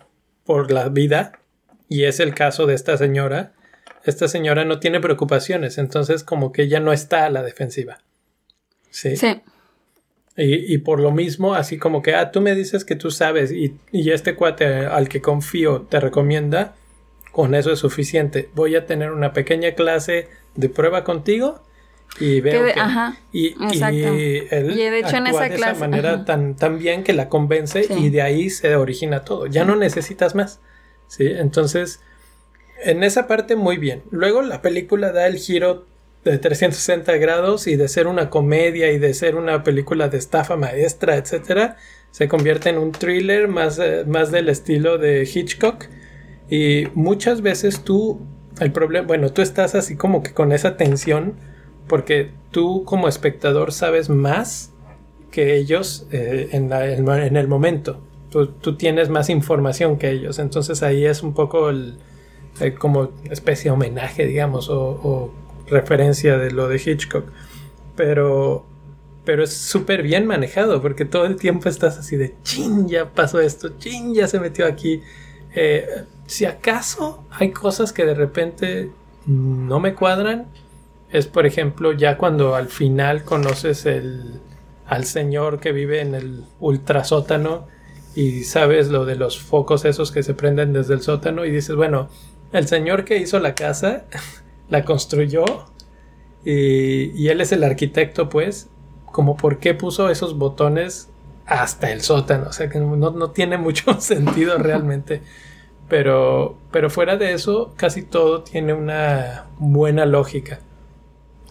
por 0.45 0.71
la 0.71 0.88
vida, 0.88 1.34
y 1.89 2.06
es 2.06 2.21
el 2.21 2.34
caso 2.34 2.67
de 2.67 2.73
esta 2.73 2.95
señora, 2.95 3.51
esta 4.03 4.27
señora 4.27 4.65
no 4.65 4.79
tiene 4.79 4.99
preocupaciones, 4.99 5.77
entonces 5.77 6.23
como 6.23 6.51
que 6.51 6.67
ya 6.67 6.79
no 6.79 6.93
está 6.93 7.25
a 7.25 7.29
la 7.29 7.43
defensiva. 7.43 7.99
Sí. 8.89 9.15
Sí. 9.15 9.41
Y, 10.37 10.73
y, 10.73 10.77
por 10.77 10.99
lo 10.99 11.11
mismo, 11.11 11.55
así 11.55 11.77
como 11.77 12.01
que, 12.01 12.15
ah, 12.15 12.31
tú 12.31 12.39
me 12.39 12.55
dices 12.55 12.85
que 12.85 12.95
tú 12.95 13.11
sabes 13.11 13.51
y, 13.51 13.77
y 13.91 14.11
este 14.11 14.35
cuate 14.35 14.85
al 14.85 15.09
que 15.09 15.21
confío 15.21 15.81
te 15.89 15.99
recomienda, 15.99 16.75
con 17.31 17.53
eso 17.53 17.71
es 17.71 17.79
suficiente. 17.79 18.49
Voy 18.55 18.75
a 18.75 18.85
tener 18.85 19.11
una 19.11 19.33
pequeña 19.33 19.73
clase 19.73 20.29
de 20.55 20.69
prueba 20.69 21.03
contigo 21.03 21.61
y 22.19 22.41
veo 22.41 22.65
que, 22.65 22.73
y, 23.31 23.47
y, 23.47 24.03
él 24.51 24.75
de 24.75 24.99
hecho 24.99 25.17
en 25.17 25.27
esa 25.27 25.47
de 25.47 25.55
esa 25.55 25.73
manera 25.75 26.25
tan, 26.25 26.55
tan 26.55 26.77
bien 26.77 27.03
que 27.03 27.13
la 27.13 27.29
convence 27.29 27.85
y 27.89 28.09
de 28.09 28.21
ahí 28.21 28.49
se 28.49 28.75
origina 28.75 29.23
todo. 29.23 29.47
Ya 29.47 29.63
no 29.63 29.75
necesitas 29.75 30.35
más. 30.35 30.59
¿sí? 31.07 31.25
Entonces, 31.27 32.01
en 32.83 33.03
esa 33.03 33.27
parte 33.27 33.55
muy 33.55 33.77
bien. 33.77 34.03
Luego 34.11 34.41
la 34.41 34.61
película 34.61 35.11
da 35.11 35.27
el 35.27 35.37
giro 35.37 35.85
de 36.23 36.37
360 36.37 37.17
grados 37.17 37.67
y 37.67 37.75
de 37.75 37.87
ser 37.87 38.07
una 38.07 38.29
comedia 38.29 38.91
y 38.91 38.99
de 38.99 39.13
ser 39.13 39.35
una 39.35 39.63
película 39.63 40.07
de 40.07 40.17
estafa 40.17 40.55
maestra, 40.55 41.17
etcétera, 41.17 41.77
se 42.11 42.27
convierte 42.27 42.69
en 42.69 42.77
un 42.77 42.91
thriller 42.91 43.47
más, 43.47 43.79
eh, 43.79 44.03
más 44.05 44.31
del 44.31 44.49
estilo 44.49 44.97
de 44.97 45.23
Hitchcock. 45.31 45.85
Y 46.49 46.87
muchas 46.93 47.41
veces 47.41 47.83
tú 47.83 48.19
el 48.59 48.71
problema, 48.71 49.07
bueno, 49.07 49.31
tú 49.31 49.41
estás 49.41 49.75
así 49.75 49.95
como 49.95 50.21
que 50.21 50.33
con 50.33 50.51
esa 50.51 50.77
tensión 50.77 51.35
porque 51.87 52.31
tú 52.51 52.83
como 52.85 53.07
espectador 53.07 53.71
sabes 53.71 54.09
más 54.09 54.71
que 55.31 55.55
ellos 55.55 56.07
eh, 56.11 56.49
en, 56.51 56.71
el 56.71 57.47
momento. 57.47 58.01
Tú, 58.29 58.77
tienes 58.77 59.09
más 59.09 59.29
información 59.29 59.97
que 59.97 60.11
ellos. 60.11 60.39
Entonces 60.39 60.83
ahí 60.83 61.05
es 61.05 61.23
un 61.23 61.33
poco 61.33 61.69
el, 61.69 61.97
como 62.77 63.09
especie 63.29 63.65
de 63.65 63.71
homenaje, 63.71 64.25
digamos, 64.25 64.69
o, 64.69 65.33
referencia 65.67 66.37
de 66.37 66.51
lo 66.51 66.67
de 66.67 66.81
Hitchcock. 66.83 67.25
Pero, 67.95 68.65
pero 69.23 69.43
es 69.43 69.53
súper 69.53 70.03
bien 70.03 70.25
manejado 70.25 70.81
porque 70.81 71.05
todo 71.05 71.25
el 71.25 71.37
tiempo 71.37 71.69
estás 71.69 71.97
así 71.97 72.17
de 72.17 72.35
chin, 72.43 72.87
ya 72.87 73.09
pasó 73.09 73.39
esto, 73.39 73.77
chin, 73.77 74.13
ya 74.13 74.27
se 74.27 74.39
metió 74.39 74.65
aquí. 74.65 75.01
Eh, 75.55 75.85
si 76.25 76.45
acaso 76.45 77.25
hay 77.31 77.51
cosas 77.51 77.93
que 77.93 78.05
de 78.05 78.15
repente 78.15 78.91
no 79.25 79.79
me 79.79 79.93
cuadran, 79.93 80.47
es 81.09 81.27
por 81.27 81.45
ejemplo 81.45 81.91
ya 81.91 82.17
cuando 82.17 82.55
al 82.55 82.67
final 82.67 83.23
conoces 83.23 83.85
el, 83.85 84.39
al 84.87 85.05
señor 85.05 85.59
que 85.59 85.71
vive 85.71 86.01
en 86.01 86.15
el 86.15 86.43
ultrasótano 86.59 87.67
y 88.15 88.43
sabes 88.43 88.89
lo 88.89 89.05
de 89.05 89.15
los 89.15 89.39
focos 89.39 89.85
esos 89.85 90.11
que 90.11 90.23
se 90.23 90.33
prenden 90.33 90.73
desde 90.73 90.93
el 90.93 91.01
sótano 91.01 91.45
y 91.45 91.51
dices, 91.51 91.75
bueno, 91.75 92.09
el 92.51 92.67
señor 92.67 93.05
que 93.05 93.17
hizo 93.17 93.39
la 93.39 93.55
casa 93.55 94.05
la 94.69 94.83
construyó 94.85 95.45
y, 96.43 97.27
él 97.27 97.41
es 97.41 97.51
el 97.51 97.63
arquitecto 97.63 98.29
pues, 98.29 98.67
como 99.05 99.37
por 99.37 99.59
qué 99.59 99.73
puso 99.73 100.09
esos 100.09 100.37
botones 100.37 101.09
hasta 101.45 101.91
el 101.91 102.01
sótano, 102.01 102.47
o 102.49 102.53
sea 102.53 102.69
que 102.69 102.79
no, 102.79 102.95
no 102.95 103.31
tiene 103.31 103.57
mucho 103.57 103.93
sentido 103.99 104.57
realmente. 104.57 105.21
Pero, 105.89 106.55
pero 106.71 106.89
fuera 106.89 107.17
de 107.17 107.33
eso, 107.33 107.73
casi 107.75 108.01
todo 108.01 108.43
tiene 108.43 108.73
una 108.73 109.47
buena 109.59 110.05
lógica. 110.05 110.59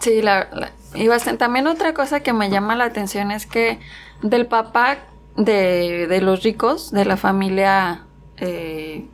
Sí, 0.01 0.23
la, 0.23 0.73
y 0.95 1.09
bastante. 1.09 1.41
También 1.41 1.67
otra 1.67 1.93
cosa 1.93 2.21
que 2.21 2.33
me 2.33 2.49
llama 2.49 2.75
la 2.75 2.85
atención 2.85 3.31
es 3.31 3.45
que 3.45 3.79
del 4.23 4.47
papá 4.47 4.99
de, 5.37 6.07
de 6.09 6.21
los 6.23 6.43
ricos, 6.43 6.91
de 6.91 7.05
la 7.05 7.19
familia 7.19 8.07
eh, 8.39 9.05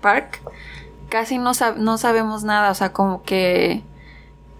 Park, 0.00 0.40
casi 1.10 1.36
no, 1.36 1.52
sabemos 1.54 2.44
nada. 2.44 2.70
O 2.70 2.74
sea, 2.74 2.94
como 2.94 3.22
que 3.22 3.82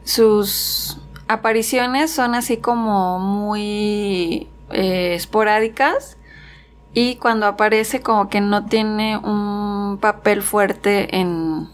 sus 0.04 0.98
apariciones 1.28 2.10
son 2.10 2.34
así 2.34 2.58
como 2.58 3.18
muy 3.18 4.48
eh, 4.70 5.14
esporádicas 5.14 6.18
y 6.92 7.16
cuando 7.16 7.46
aparece 7.46 8.02
como 8.02 8.28
que 8.28 8.40
no 8.40 8.66
tiene 8.66 9.16
un 9.16 9.98
papel 10.00 10.42
fuerte 10.42 11.16
en, 11.16 11.68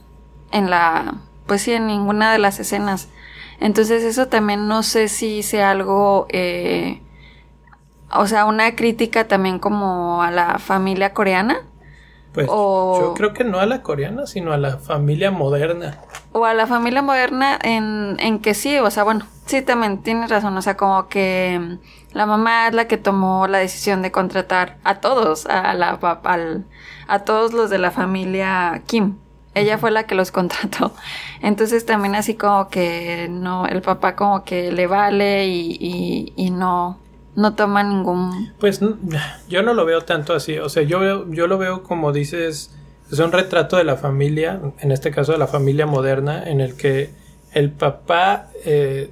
en 0.52 0.70
la, 0.70 1.14
pues 1.46 1.62
sí, 1.62 1.72
en 1.72 1.86
ninguna 1.86 2.32
de 2.32 2.38
las 2.38 2.60
escenas. 2.60 3.08
Entonces 3.60 4.02
eso 4.04 4.28
también 4.28 4.68
no 4.68 4.82
sé 4.82 5.08
si 5.08 5.42
sea 5.42 5.70
algo, 5.70 6.26
eh, 6.28 7.00
o 8.12 8.26
sea, 8.26 8.44
una 8.44 8.76
crítica 8.76 9.26
también 9.26 9.58
como 9.58 10.22
a 10.22 10.30
la 10.30 10.58
familia 10.58 11.14
coreana. 11.14 11.60
Pues 12.36 12.48
yo 12.48 13.14
creo 13.16 13.32
que 13.32 13.44
no 13.44 13.60
a 13.60 13.64
la 13.64 13.80
coreana, 13.80 14.26
sino 14.26 14.52
a 14.52 14.58
la 14.58 14.76
familia 14.76 15.30
moderna. 15.30 16.00
O 16.32 16.44
a 16.44 16.52
la 16.52 16.66
familia 16.66 17.00
moderna 17.00 17.58
en, 17.62 18.18
en 18.20 18.40
que 18.40 18.52
sí, 18.52 18.76
o 18.78 18.90
sea, 18.90 19.04
bueno, 19.04 19.24
sí, 19.46 19.62
también 19.62 20.02
tienes 20.02 20.28
razón, 20.28 20.54
o 20.54 20.60
sea, 20.60 20.76
como 20.76 21.08
que 21.08 21.78
la 22.12 22.26
mamá 22.26 22.68
es 22.68 22.74
la 22.74 22.86
que 22.88 22.98
tomó 22.98 23.46
la 23.46 23.56
decisión 23.56 24.02
de 24.02 24.12
contratar 24.12 24.76
a 24.84 24.96
todos, 24.96 25.46
a, 25.46 25.72
la, 25.72 25.98
a 27.08 27.18
todos 27.20 27.54
los 27.54 27.70
de 27.70 27.78
la 27.78 27.90
familia 27.90 28.82
Kim. 28.84 29.16
ella 29.54 29.78
fue 29.78 29.90
la 29.90 30.02
que 30.02 30.14
los 30.14 30.30
contrató. 30.38 30.92
Entonces 31.40 31.86
también 31.86 32.14
así 32.16 32.34
como 32.34 32.68
que 32.68 33.28
no, 33.30 33.66
el 33.66 33.80
papá 33.80 34.14
como 34.14 34.44
que 34.44 34.72
le 34.72 34.86
vale 34.86 35.46
y, 35.46 35.78
y, 35.80 36.34
y 36.36 36.50
no, 36.50 36.98
no 37.36 37.54
toma 37.54 37.82
ningún... 37.82 38.52
Pues 38.58 38.80
yo 39.48 39.62
no 39.62 39.74
lo 39.74 39.84
veo 39.84 40.00
tanto 40.00 40.34
así, 40.34 40.58
o 40.58 40.68
sea, 40.68 40.82
yo, 40.82 41.30
yo 41.30 41.46
lo 41.46 41.58
veo 41.58 41.82
como 41.82 42.12
dices, 42.12 42.74
es 43.12 43.18
un 43.18 43.30
retrato 43.30 43.76
de 43.76 43.84
la 43.84 43.96
familia, 43.96 44.60
en 44.80 44.90
este 44.90 45.10
caso 45.10 45.32
de 45.32 45.38
la 45.38 45.46
familia 45.46 45.86
moderna, 45.86 46.48
en 46.48 46.60
el 46.60 46.76
que 46.76 47.10
el 47.52 47.70
papá 47.70 48.48
eh, 48.64 49.10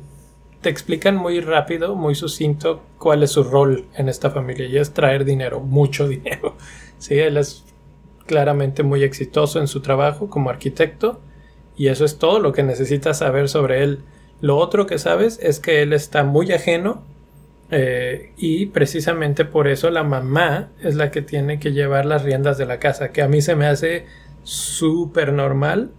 te 0.62 0.70
explican 0.70 1.16
muy 1.16 1.40
rápido, 1.40 1.94
muy 1.94 2.14
sucinto, 2.14 2.82
cuál 2.98 3.22
es 3.22 3.30
su 3.30 3.44
rol 3.44 3.84
en 3.94 4.08
esta 4.08 4.30
familia, 4.30 4.66
y 4.66 4.78
es 4.78 4.94
traer 4.94 5.26
dinero, 5.26 5.60
mucho 5.60 6.08
dinero. 6.08 6.56
Sí, 6.98 7.18
él 7.18 7.36
es 7.36 7.64
claramente 8.26 8.82
muy 8.82 9.02
exitoso 9.02 9.60
en 9.60 9.68
su 9.68 9.80
trabajo 9.80 10.30
como 10.30 10.48
arquitecto, 10.48 11.20
y 11.76 11.88
eso 11.88 12.06
es 12.06 12.16
todo 12.16 12.38
lo 12.38 12.52
que 12.52 12.62
necesitas 12.62 13.18
saber 13.18 13.50
sobre 13.50 13.82
él. 13.82 14.00
Lo 14.40 14.56
otro 14.56 14.86
que 14.86 14.98
sabes 14.98 15.38
es 15.42 15.60
que 15.60 15.82
él 15.82 15.92
está 15.92 16.24
muy 16.24 16.50
ajeno 16.52 17.02
eh, 17.76 18.30
y 18.36 18.66
precisamente 18.66 19.44
por 19.44 19.66
eso 19.66 19.90
la 19.90 20.04
mamá 20.04 20.70
es 20.80 20.94
la 20.94 21.10
que 21.10 21.22
tiene 21.22 21.58
que 21.58 21.72
llevar 21.72 22.06
las 22.06 22.22
riendas 22.22 22.56
de 22.56 22.66
la 22.66 22.78
casa, 22.78 23.10
que 23.10 23.20
a 23.20 23.26
mí 23.26 23.42
se 23.42 23.56
me 23.56 23.66
hace 23.66 24.06
súper 24.44 25.32
normal, 25.32 25.90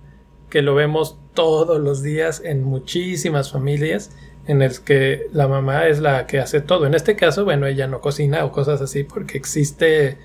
que 0.49 0.61
lo 0.61 0.73
vemos 0.73 1.19
todos 1.33 1.81
los 1.81 2.01
días 2.01 2.41
en 2.45 2.63
muchísimas 2.63 3.51
familias 3.51 4.15
en 4.47 4.61
el 4.61 4.79
que 4.85 5.27
la 5.33 5.49
mamá 5.49 5.87
es 5.87 5.99
la 5.99 6.27
que 6.27 6.39
hace 6.39 6.61
todo. 6.61 6.85
En 6.85 6.93
este 6.93 7.17
caso, 7.17 7.43
bueno, 7.43 7.67
ella 7.67 7.87
no 7.87 7.99
cocina 7.99 8.45
o 8.45 8.53
cosas 8.53 8.81
así 8.81 9.03
porque 9.03 9.37
existe 9.37 10.17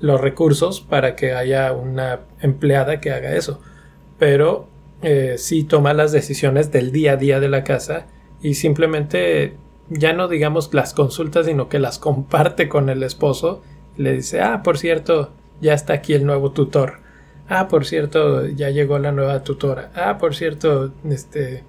los 0.00 0.20
recursos 0.20 0.80
para 0.80 1.14
que 1.14 1.34
haya 1.34 1.72
una 1.72 2.22
empleada 2.40 3.00
que 3.00 3.12
haga 3.12 3.36
eso. 3.36 3.60
Pero 4.18 4.68
eh, 5.02 5.36
sí 5.38 5.62
toma 5.62 5.94
las 5.94 6.10
decisiones 6.10 6.72
del 6.72 6.90
día 6.90 7.12
a 7.12 7.16
día 7.16 7.38
de 7.38 7.48
la 7.48 7.62
casa 7.62 8.08
y 8.42 8.54
simplemente 8.54 9.54
ya 9.88 10.12
no 10.12 10.28
digamos 10.28 10.72
las 10.74 10.94
consultas, 10.94 11.46
sino 11.46 11.68
que 11.68 11.78
las 11.78 11.98
comparte 11.98 12.68
con 12.68 12.88
el 12.88 13.02
esposo. 13.02 13.62
Le 13.96 14.12
dice, 14.12 14.40
ah, 14.40 14.62
por 14.62 14.78
cierto, 14.78 15.30
ya 15.60 15.74
está 15.74 15.94
aquí 15.94 16.14
el 16.14 16.26
nuevo 16.26 16.52
tutor. 16.52 17.00
Ah, 17.48 17.68
por 17.68 17.86
cierto, 17.86 18.46
ya 18.46 18.70
llegó 18.70 18.98
la 18.98 19.12
nueva 19.12 19.42
tutora. 19.44 19.90
Ah, 19.94 20.18
por 20.18 20.34
cierto, 20.34 20.92
este, 21.08 21.62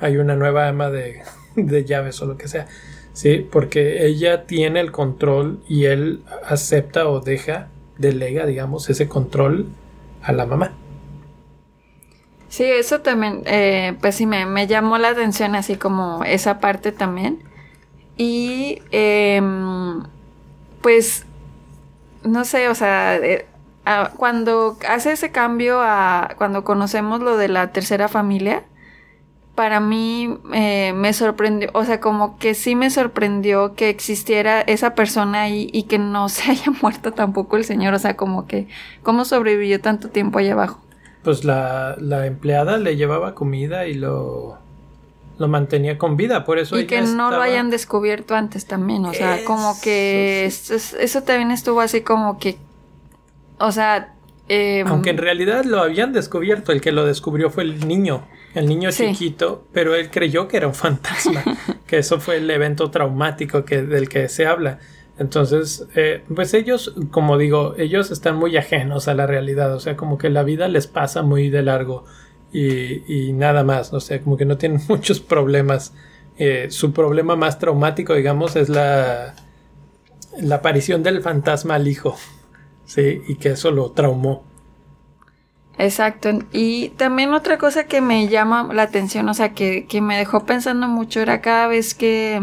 hay 0.00 0.16
una 0.16 0.36
nueva 0.36 0.68
ama 0.68 0.90
de, 0.90 1.22
de 1.56 1.84
llaves 1.84 2.20
o 2.22 2.26
lo 2.26 2.36
que 2.36 2.48
sea. 2.48 2.66
Sí, 3.12 3.46
porque 3.50 4.06
ella 4.06 4.46
tiene 4.46 4.80
el 4.80 4.90
control 4.90 5.60
y 5.68 5.84
él 5.84 6.22
acepta 6.46 7.08
o 7.08 7.20
deja, 7.20 7.68
delega, 7.98 8.46
digamos, 8.46 8.88
ese 8.88 9.08
control 9.08 9.66
a 10.22 10.32
la 10.32 10.46
mamá. 10.46 10.72
Sí, 12.52 12.64
eso 12.64 13.00
también, 13.00 13.42
eh, 13.46 13.96
pues 14.02 14.16
sí, 14.16 14.26
me, 14.26 14.44
me 14.44 14.66
llamó 14.66 14.98
la 14.98 15.08
atención 15.08 15.54
así 15.54 15.76
como 15.76 16.22
esa 16.24 16.60
parte 16.60 16.92
también. 16.92 17.42
Y 18.18 18.82
em, 18.92 20.02
pues, 20.82 21.24
no 22.24 22.44
sé, 22.44 22.68
o 22.68 22.74
sea, 22.74 23.16
eh, 23.16 23.46
cuando 24.18 24.78
hace 24.88 25.12
ese 25.12 25.32
cambio 25.32 25.80
a 25.82 26.34
cuando 26.38 26.64
conocemos 26.64 27.20
lo 27.22 27.38
de 27.38 27.48
la 27.48 27.72
tercera 27.72 28.08
familia, 28.08 28.64
para 29.54 29.80
mí 29.80 30.38
eh, 30.54 30.92
me 30.94 31.12
sorprendió, 31.14 31.70
o 31.74 31.84
sea, 31.86 32.00
como 32.00 32.38
que 32.38 32.54
sí 32.54 32.76
me 32.76 32.90
sorprendió 32.90 33.74
que 33.76 33.90
existiera 33.90 34.60
esa 34.62 34.94
persona 34.94 35.42
ahí 35.42 35.70
y 35.72 35.84
que 35.84 35.98
no 35.98 36.28
se 36.30 36.50
haya 36.50 36.72
muerto 36.82 37.12
tampoco 37.12 37.56
el 37.56 37.64
señor, 37.64 37.94
o 37.94 37.98
sea, 37.98 38.16
como 38.16 38.46
que, 38.46 38.68
¿cómo 39.02 39.24
sobrevivió 39.24 39.80
tanto 39.80 40.10
tiempo 40.10 40.38
allá 40.38 40.52
abajo? 40.54 40.91
Pues 41.22 41.44
la, 41.44 41.96
la 42.00 42.26
empleada 42.26 42.78
le 42.78 42.96
llevaba 42.96 43.34
comida 43.34 43.86
y 43.86 43.94
lo, 43.94 44.58
lo 45.38 45.48
mantenía 45.48 45.98
con 45.98 46.16
vida, 46.16 46.44
por 46.44 46.58
eso 46.58 46.76
y 46.76 46.80
ella 46.80 46.88
que 46.88 47.02
no 47.02 47.30
lo 47.30 47.40
hayan 47.40 47.70
descubierto 47.70 48.34
antes 48.34 48.66
también, 48.66 49.04
o 49.04 49.14
sea, 49.14 49.44
como 49.44 49.80
que 49.80 50.44
Eso 50.46 50.74
eso, 50.74 50.98
eso 50.98 51.22
también 51.22 51.50
estuvo 51.50 51.80
así 51.80 52.00
como 52.00 52.38
que, 52.38 52.56
o 53.58 53.70
sea, 53.72 54.14
eh, 54.48 54.84
Aunque 54.86 55.10
en 55.10 55.18
realidad 55.18 55.64
lo 55.64 55.80
habían 55.80 56.12
descubierto, 56.12 56.72
el 56.72 56.80
que 56.80 56.92
lo 56.92 57.06
descubrió 57.06 57.50
fue 57.50 57.62
el 57.62 57.86
niño, 57.86 58.24
el 58.54 58.66
niño 58.68 58.90
Sí. 58.90 59.06
chiquito, 59.12 59.64
pero 59.72 59.94
él 59.94 60.10
creyó 60.10 60.48
que 60.48 60.56
era 60.56 60.66
un 60.66 60.74
fantasma, 60.74 61.42
que 61.86 61.98
eso 61.98 62.20
fue 62.20 62.36
el 62.38 62.50
evento 62.50 62.90
traumático 62.90 63.64
que, 63.64 63.82
del 63.82 64.08
que 64.08 64.28
se 64.28 64.46
habla. 64.46 64.80
Entonces, 65.18 65.86
eh, 65.94 66.24
pues 66.34 66.54
ellos, 66.54 66.94
como 67.10 67.36
digo, 67.36 67.74
ellos 67.76 68.10
están 68.10 68.36
muy 68.36 68.56
ajenos 68.56 69.08
a 69.08 69.14
la 69.14 69.26
realidad, 69.26 69.74
o 69.74 69.80
sea, 69.80 69.96
como 69.96 70.18
que 70.18 70.30
la 70.30 70.42
vida 70.42 70.68
les 70.68 70.86
pasa 70.86 71.22
muy 71.22 71.50
de 71.50 71.62
largo 71.62 72.04
y, 72.52 73.32
nada 73.32 73.64
más, 73.64 73.92
o 73.92 74.00
sea, 74.00 74.20
como 74.20 74.36
que 74.36 74.44
no 74.44 74.58
tienen 74.58 74.80
muchos 74.88 75.20
problemas. 75.20 75.94
Eh, 76.38 76.68
su 76.70 76.92
problema 76.92 77.36
más 77.36 77.58
traumático, 77.58 78.14
digamos, 78.14 78.56
es 78.56 78.68
la, 78.68 79.34
la 80.40 80.56
aparición 80.56 81.02
del 81.02 81.22
fantasma 81.22 81.74
al 81.74 81.88
hijo, 81.88 82.16
sí, 82.84 83.22
y 83.28 83.36
que 83.36 83.50
eso 83.50 83.70
lo 83.70 83.92
traumó. 83.92 84.44
Exacto. 85.78 86.30
Y 86.52 86.90
también 86.90 87.32
otra 87.32 87.58
cosa 87.58 87.84
que 87.84 88.00
me 88.00 88.28
llama 88.28 88.68
la 88.72 88.82
atención, 88.82 89.28
o 89.28 89.34
sea, 89.34 89.52
que, 89.52 89.86
que 89.86 90.00
me 90.00 90.16
dejó 90.16 90.44
pensando 90.44 90.86
mucho 90.88 91.20
era 91.20 91.40
cada 91.40 91.66
vez 91.66 91.94
que 91.94 92.40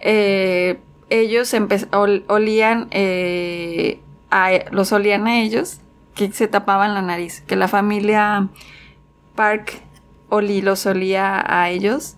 eh, 0.00 0.78
ellos 1.10 1.52
ol- 1.92 2.24
olían, 2.28 2.88
eh, 2.90 4.00
a, 4.30 4.50
los 4.70 4.92
olían 4.92 5.26
a 5.26 5.40
ellos, 5.40 5.80
que 6.14 6.32
se 6.32 6.48
tapaban 6.48 6.94
la 6.94 7.02
nariz, 7.02 7.42
que 7.46 7.56
la 7.56 7.68
familia 7.68 8.48
Park 9.34 9.80
olí, 10.28 10.62
los 10.62 10.86
olía 10.86 11.44
a 11.46 11.68
ellos. 11.70 12.16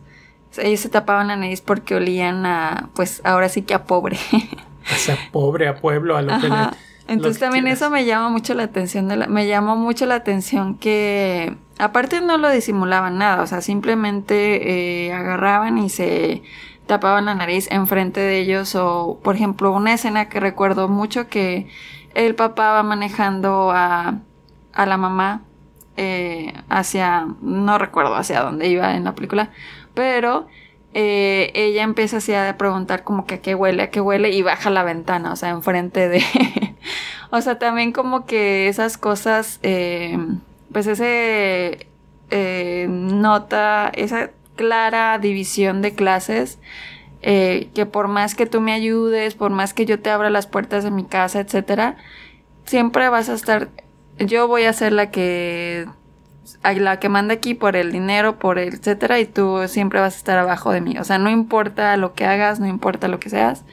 Ellos 0.56 0.80
se 0.80 0.88
tapaban 0.88 1.28
la 1.28 1.36
nariz 1.36 1.60
porque 1.60 1.94
olían 1.96 2.46
a, 2.46 2.88
pues 2.94 3.20
ahora 3.24 3.48
sí 3.48 3.62
que 3.62 3.74
a 3.74 3.84
pobre. 3.84 4.18
O 4.90 4.96
sea, 4.96 5.18
pobre 5.32 5.68
a 5.68 5.76
pueblo, 5.82 6.16
a 6.16 6.22
lo 6.22 6.40
que 6.40 6.48
le. 6.48 6.54
Entonces 7.08 7.38
también 7.40 7.64
quieras. 7.64 7.82
eso 7.82 7.90
me 7.90 8.06
llama 8.06 8.30
mucho 8.30 8.54
la 8.54 8.62
atención, 8.62 9.06
de 9.06 9.16
la- 9.16 9.26
me 9.26 9.46
llamó 9.46 9.76
mucho 9.76 10.06
la 10.06 10.14
atención 10.14 10.78
que 10.78 11.54
aparte 11.78 12.22
no 12.22 12.38
lo 12.38 12.48
disimulaban 12.48 13.18
nada, 13.18 13.42
o 13.42 13.46
sea, 13.46 13.60
simplemente 13.60 15.06
eh, 15.08 15.12
agarraban 15.12 15.76
y 15.76 15.90
se 15.90 16.42
tapaban 16.88 17.26
la 17.26 17.36
nariz 17.36 17.68
enfrente 17.70 18.18
de 18.18 18.40
ellos 18.40 18.74
o, 18.74 19.20
por 19.22 19.36
ejemplo, 19.36 19.70
una 19.70 19.94
escena 19.94 20.28
que 20.28 20.40
recuerdo 20.40 20.88
mucho 20.88 21.28
que 21.28 21.68
el 22.14 22.34
papá 22.34 22.72
va 22.72 22.82
manejando 22.82 23.70
a, 23.70 24.18
a 24.72 24.86
la 24.86 24.96
mamá 24.96 25.42
eh, 25.96 26.54
hacia, 26.68 27.28
no 27.42 27.78
recuerdo 27.78 28.16
hacia 28.16 28.40
dónde 28.42 28.66
iba 28.68 28.96
en 28.96 29.04
la 29.04 29.14
película, 29.14 29.50
pero 29.94 30.48
eh, 30.94 31.52
ella 31.54 31.82
empieza 31.82 32.16
así 32.16 32.34
a 32.34 32.56
preguntar 32.58 33.04
como 33.04 33.26
que 33.26 33.36
a 33.36 33.40
qué 33.42 33.54
huele, 33.54 33.84
a 33.84 33.90
qué 33.90 34.00
huele 34.00 34.30
y 34.30 34.42
baja 34.42 34.70
la 34.70 34.82
ventana, 34.82 35.32
o 35.32 35.36
sea, 35.36 35.50
enfrente 35.50 36.08
de... 36.08 36.22
o 37.30 37.40
sea, 37.40 37.58
también 37.58 37.92
como 37.92 38.26
que 38.26 38.68
esas 38.68 38.98
cosas, 38.98 39.60
eh, 39.62 40.18
pues 40.72 40.86
ese 40.86 41.86
eh, 42.30 42.86
nota, 42.88 43.90
esa 43.94 44.30
clara 44.58 45.18
división 45.18 45.80
de 45.80 45.94
clases, 45.94 46.58
eh, 47.22 47.70
que 47.74 47.86
por 47.86 48.08
más 48.08 48.34
que 48.34 48.44
tú 48.44 48.60
me 48.60 48.72
ayudes, 48.72 49.34
por 49.36 49.50
más 49.50 49.72
que 49.72 49.86
yo 49.86 50.00
te 50.00 50.10
abra 50.10 50.28
las 50.28 50.46
puertas 50.46 50.84
de 50.84 50.90
mi 50.90 51.04
casa, 51.04 51.40
etcétera, 51.40 51.96
siempre 52.66 53.08
vas 53.08 53.28
a 53.28 53.34
estar, 53.34 53.70
yo 54.18 54.48
voy 54.48 54.64
a 54.64 54.72
ser 54.72 54.92
la 54.92 55.10
que 55.10 55.86
la 56.62 56.98
que 56.98 57.08
manda 57.08 57.34
aquí 57.34 57.54
por 57.54 57.76
el 57.76 57.92
dinero, 57.92 58.38
por 58.38 58.58
el 58.58 58.74
etcétera, 58.74 59.20
y 59.20 59.26
tú 59.26 59.68
siempre 59.68 60.00
vas 60.00 60.14
a 60.14 60.18
estar 60.18 60.38
abajo 60.38 60.72
de 60.72 60.80
mí. 60.80 60.98
O 60.98 61.04
sea, 61.04 61.18
no 61.18 61.30
importa 61.30 61.96
lo 61.96 62.14
que 62.14 62.24
hagas, 62.24 62.58
no 62.58 62.66
importa 62.66 63.06
lo 63.06 63.20
que 63.20 63.30
seas, 63.30 63.64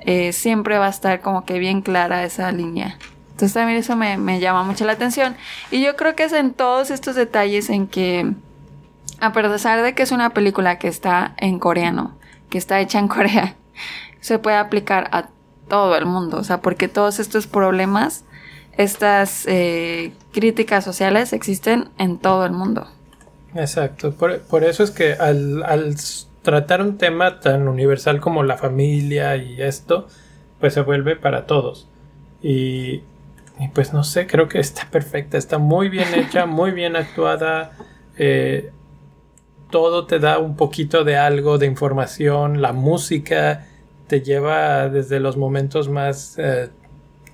eh, 0.00 0.32
siempre 0.32 0.78
va 0.78 0.86
a 0.86 0.90
estar 0.90 1.20
como 1.20 1.44
que 1.44 1.58
bien 1.58 1.80
clara 1.82 2.24
esa 2.24 2.50
línea. 2.50 2.98
Entonces 3.30 3.54
también 3.54 3.78
eso 3.78 3.94
me, 3.94 4.16
me 4.18 4.40
llama 4.40 4.64
mucho 4.64 4.84
la 4.84 4.92
atención. 4.92 5.36
Y 5.70 5.80
yo 5.80 5.94
creo 5.96 6.16
que 6.16 6.24
es 6.24 6.32
en 6.32 6.52
todos 6.54 6.90
estos 6.90 7.14
detalles 7.14 7.70
en 7.70 7.86
que, 7.86 8.32
a 9.20 9.32
pesar 9.32 9.82
de 9.82 9.94
que 9.94 10.02
es 10.02 10.12
una 10.12 10.30
película 10.30 10.78
que 10.78 10.88
está 10.88 11.34
en 11.38 11.58
coreano, 11.58 12.16
que 12.50 12.58
está 12.58 12.80
hecha 12.80 12.98
en 12.98 13.08
Corea, 13.08 13.56
se 14.20 14.38
puede 14.38 14.56
aplicar 14.56 15.08
a 15.12 15.28
todo 15.68 15.96
el 15.96 16.06
mundo. 16.06 16.38
O 16.38 16.44
sea, 16.44 16.60
porque 16.60 16.88
todos 16.88 17.18
estos 17.20 17.46
problemas 17.46 18.24
estas 18.72 19.44
eh, 19.48 20.12
críticas 20.32 20.84
sociales 20.84 21.32
existen 21.32 21.90
en 21.98 22.18
todo 22.18 22.46
el 22.46 22.52
mundo. 22.52 22.86
Exacto. 23.54 24.12
Por, 24.14 24.40
por 24.42 24.64
eso 24.64 24.84
es 24.84 24.90
que 24.92 25.14
al, 25.14 25.62
al 25.64 25.96
tratar 26.42 26.80
un 26.82 26.96
tema 26.96 27.40
tan 27.40 27.66
universal 27.68 28.20
como 28.20 28.42
la 28.44 28.56
familia 28.56 29.36
y 29.36 29.60
esto, 29.60 30.06
pues 30.60 30.74
se 30.74 30.82
vuelve 30.82 31.16
para 31.16 31.46
todos. 31.46 31.88
Y, 32.40 33.02
y 33.58 33.68
pues 33.74 33.92
no 33.92 34.04
sé, 34.04 34.26
creo 34.28 34.48
que 34.48 34.60
está 34.60 34.88
perfecta, 34.90 35.38
está 35.38 35.58
muy 35.58 35.88
bien 35.88 36.14
hecha, 36.14 36.46
muy 36.46 36.70
bien 36.70 36.96
actuada. 36.96 37.72
eh, 38.16 38.72
todo 39.70 40.06
te 40.06 40.18
da 40.18 40.38
un 40.38 40.56
poquito 40.56 41.04
de 41.04 41.16
algo 41.16 41.58
de 41.58 41.66
información, 41.66 42.62
la 42.62 42.72
música 42.72 43.66
te 44.06 44.22
lleva 44.22 44.88
desde 44.88 45.20
los 45.20 45.36
momentos 45.36 45.88
más 45.88 46.36
eh, 46.38 46.70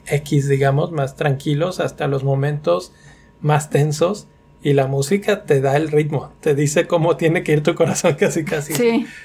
X, 0.06 0.48
digamos, 0.48 0.92
más 0.92 1.16
tranquilos 1.16 1.80
hasta 1.80 2.08
los 2.08 2.24
momentos 2.24 2.92
más 3.40 3.70
tensos 3.70 4.26
y 4.62 4.72
la 4.72 4.86
música 4.86 5.44
te 5.44 5.60
da 5.60 5.76
el 5.76 5.88
ritmo, 5.88 6.32
te 6.40 6.54
dice 6.54 6.86
cómo 6.86 7.16
tiene 7.16 7.42
que 7.42 7.52
ir 7.52 7.62
tu 7.62 7.74
corazón 7.74 8.14
casi 8.18 8.44
casi. 8.44 8.74
Sí. 8.74 9.06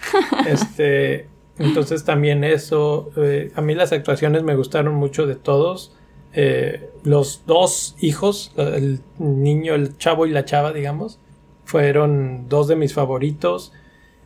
Este, 0.48 1.28
entonces 1.60 2.06
también 2.06 2.44
eso, 2.44 3.12
eh, 3.18 3.52
a 3.56 3.62
mí 3.62 3.76
las 3.76 3.92
actuaciones 3.92 4.44
me 4.44 4.56
gustaron 4.56 4.96
mucho 4.96 5.28
de 5.28 5.36
todos. 5.36 5.96
Eh, 6.34 6.90
los 7.04 7.44
dos 7.46 7.96
hijos, 8.00 8.54
el 8.58 9.02
niño, 9.18 9.76
el 9.76 9.98
chavo 9.98 10.26
y 10.26 10.32
la 10.32 10.46
chava, 10.46 10.72
digamos, 10.72 11.20
fueron 11.70 12.50
dos 12.50 12.68
de 12.68 12.76
mis 12.76 12.94
favoritos. 12.94 13.72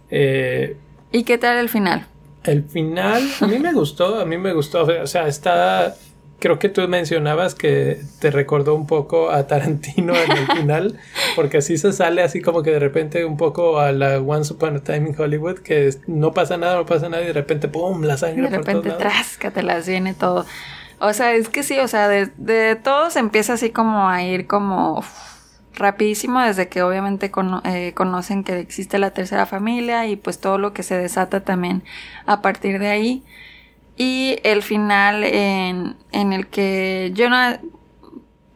Eh, 0.10 0.78
¿Y 1.12 1.24
qué 1.24 1.38
tal 1.38 1.58
el 1.58 1.70
final? 1.70 2.08
el 2.44 2.64
final, 2.64 3.24
a 3.42 3.48
mí 3.48 3.60
me 3.60 3.74
gustó, 3.74 4.20
a 4.20 4.26
mí 4.26 4.38
me 4.38 4.54
gustó, 4.54 4.84
o 4.84 5.08
sea, 5.08 5.28
está, 5.28 5.96
creo 6.40 6.60
que 6.60 6.70
tú 6.70 6.88
mencionabas 6.88 7.56
que 7.56 8.02
te 8.20 8.32
recordó 8.32 8.76
un 8.76 8.86
poco 8.86 9.32
a 9.32 9.48
Tarantino 9.48 10.14
en 10.14 10.32
el 10.32 10.48
final, 10.48 11.00
porque 11.36 11.58
así 11.58 11.78
se 11.78 11.94
sale 11.94 12.22
así 12.22 12.42
como 12.42 12.64
que 12.64 12.72
de 12.72 12.80
repente 12.80 13.24
un 13.26 13.38
poco 13.38 13.80
a 13.80 13.92
la 13.92 14.20
Once 14.20 14.54
Upon 14.54 14.78
a 14.78 14.80
Time 14.82 15.10
in 15.10 15.16
Hollywood, 15.18 15.60
que 15.60 15.94
no 16.08 16.34
pasa 16.34 16.58
nada, 16.58 16.76
no 16.76 16.86
pasa 16.86 17.08
nada 17.10 17.24
y 17.24 17.28
de 17.28 17.34
repente, 17.34 17.68
¡pum!, 17.68 18.04
la 18.04 18.18
sangre. 18.18 18.50
De 18.50 18.58
repente, 18.58 18.90
las 19.64 19.88
viene 19.88 20.14
todo. 20.14 20.46
O 21.00 21.14
sea, 21.14 21.34
es 21.34 21.50
que 21.50 21.64
sí, 21.64 21.80
o 21.80 21.88
sea, 21.88 22.08
de, 22.08 22.30
de 22.38 22.76
todos 22.76 23.16
empieza 23.18 23.54
así 23.54 23.72
como 23.72 24.10
a 24.10 24.24
ir 24.24 24.48
como 24.48 25.04
rapidísimo 25.76 26.40
desde 26.42 26.70
que 26.70 26.84
obviamente 26.84 27.32
eh, 27.64 27.94
conocen 27.94 28.44
que 28.44 28.60
existe 28.60 29.00
la 29.00 29.12
tercera 29.12 29.46
familia 29.46 30.08
y 30.08 30.16
pues 30.16 30.40
todo 30.40 30.58
lo 30.58 30.74
que 30.74 30.84
se 30.84 30.98
desata 30.98 31.44
también 31.44 31.84
a 32.26 32.42
partir 32.42 32.80
de 32.80 32.90
ahí. 32.90 33.24
Y 33.96 34.40
el 34.44 34.64
final 34.64 35.24
en, 35.24 35.96
en 36.12 36.34
el 36.34 36.48
que 36.48 37.12
yo 37.14 37.30
no, 37.30 37.38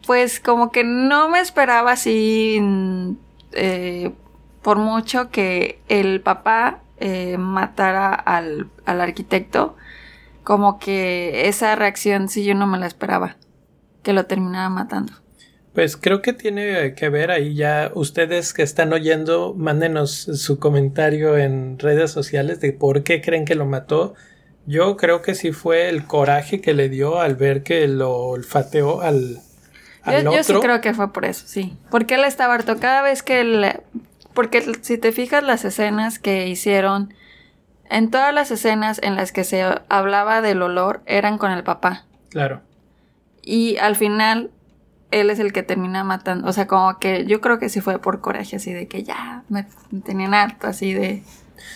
pues 0.06 0.40
como 0.40 0.72
que 0.72 0.84
no 0.84 1.30
me 1.30 1.40
esperaba 1.40 1.92
así 1.92 2.60
eh, 3.52 4.12
por 4.64 4.78
mucho 4.78 5.30
que 5.30 5.80
el 5.88 6.22
papá 6.22 6.80
eh, 7.00 7.38
matara 7.38 8.14
al, 8.14 8.70
al 8.86 9.02
arquitecto, 9.02 9.76
como 10.44 10.80
que 10.80 11.48
esa 11.48 11.76
reacción 11.76 12.30
sí 12.30 12.44
yo 12.44 12.56
no 12.56 12.66
me 12.68 12.80
la 12.80 12.88
esperaba, 12.88 13.38
que 14.02 14.14
lo 14.14 14.26
terminara 14.26 14.70
matando. 14.70 15.14
Pues 15.78 15.96
creo 15.96 16.24
que 16.24 16.34
tiene 16.34 16.96
que 16.96 17.08
ver 17.10 17.30
ahí 17.30 17.54
ya 17.54 17.92
ustedes 17.94 18.56
que 18.56 18.64
están 18.64 18.94
oyendo, 18.94 19.54
mándenos 19.54 20.10
su 20.12 20.58
comentario 20.58 21.38
en 21.38 21.78
redes 21.78 22.10
sociales 22.10 22.60
de 22.62 22.74
por 22.74 23.04
qué 23.04 23.22
creen 23.22 23.46
que 23.46 23.54
lo 23.54 23.68
mató. 23.68 24.16
Yo 24.66 24.98
creo 24.98 25.22
que 25.22 25.36
sí 25.36 25.52
fue 25.52 25.88
el 25.90 26.08
coraje 26.08 26.62
que 26.62 26.74
le 26.74 26.90
dio 26.90 27.20
al 27.20 27.36
ver 27.36 27.62
que 27.62 27.88
lo 27.88 28.12
olfateó 28.12 29.02
al, 29.02 29.38
al 30.02 30.24
yo, 30.24 30.32
otro. 30.32 30.38
Yo 30.38 30.44
sí 30.44 30.54
creo 30.60 30.82
que 30.82 30.96
fue 30.96 31.14
por 31.14 31.26
eso, 31.26 31.46
sí. 31.46 31.78
Porque 31.92 32.16
él 32.16 32.24
estaba 32.24 32.56
harto 32.56 32.80
cada 32.80 33.04
vez 33.04 33.22
que 33.22 33.42
él... 33.42 33.80
Porque 34.34 34.64
si 34.82 34.98
te 34.98 35.12
fijas 35.12 35.44
las 35.44 35.64
escenas 35.64 36.18
que 36.18 36.48
hicieron, 36.48 37.14
en 37.88 38.10
todas 38.10 38.34
las 38.34 38.50
escenas 38.50 39.00
en 39.04 39.16
las 39.16 39.32
que 39.32 39.44
se 39.44 39.64
hablaba 39.90 40.42
del 40.42 40.64
olor 40.64 41.02
eran 41.06 41.38
con 41.38 41.52
el 41.52 41.64
papá. 41.64 42.06
Claro. 42.32 42.62
Y 43.44 43.78
al 43.78 43.96
final 43.96 44.50
él 45.12 45.30
es 45.30 45.40
el 45.40 45.54
que 45.54 45.64
termina 45.64 46.04
matando. 46.04 46.48
O 46.48 46.54
sea, 46.54 46.68
como 46.68 47.00
que 47.00 47.26
yo 47.26 47.42
creo 47.42 47.60
que 47.60 47.70
sí 47.70 47.82
fue 47.82 48.00
por 48.00 48.22
coraje, 48.22 48.58
así 48.58 48.74
de 48.74 48.88
que 48.88 49.04
ya 49.04 49.44
me 49.50 49.66
tenían 50.06 50.34
harto, 50.34 50.68
así 50.68 50.94
de. 50.94 51.24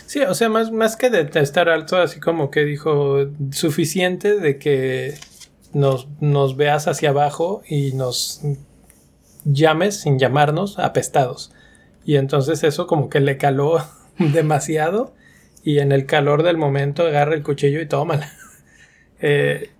Sí, 0.05 0.21
o 0.21 0.33
sea, 0.33 0.49
más, 0.49 0.71
más 0.71 0.95
que 0.95 1.09
de 1.09 1.29
estar 1.39 1.69
alto, 1.69 1.97
así 1.97 2.19
como 2.19 2.51
que 2.51 2.65
dijo 2.65 3.27
suficiente 3.51 4.37
de 4.39 4.57
que 4.57 5.15
nos, 5.73 6.07
nos 6.19 6.55
veas 6.55 6.87
hacia 6.87 7.09
abajo 7.09 7.61
y 7.67 7.93
nos 7.93 8.41
llames 9.43 10.01
sin 10.01 10.19
llamarnos 10.19 10.79
apestados. 10.79 11.51
Y 12.05 12.15
entonces 12.15 12.63
eso 12.63 12.87
como 12.87 13.09
que 13.09 13.19
le 13.19 13.37
caló 13.37 13.83
demasiado 14.17 15.13
y 15.63 15.79
en 15.79 15.91
el 15.91 16.05
calor 16.05 16.43
del 16.43 16.57
momento 16.57 17.03
agarra 17.03 17.35
el 17.35 17.43
cuchillo 17.43 17.81
y 17.81 17.85
tómala. 17.85 18.31
eh, 19.21 19.70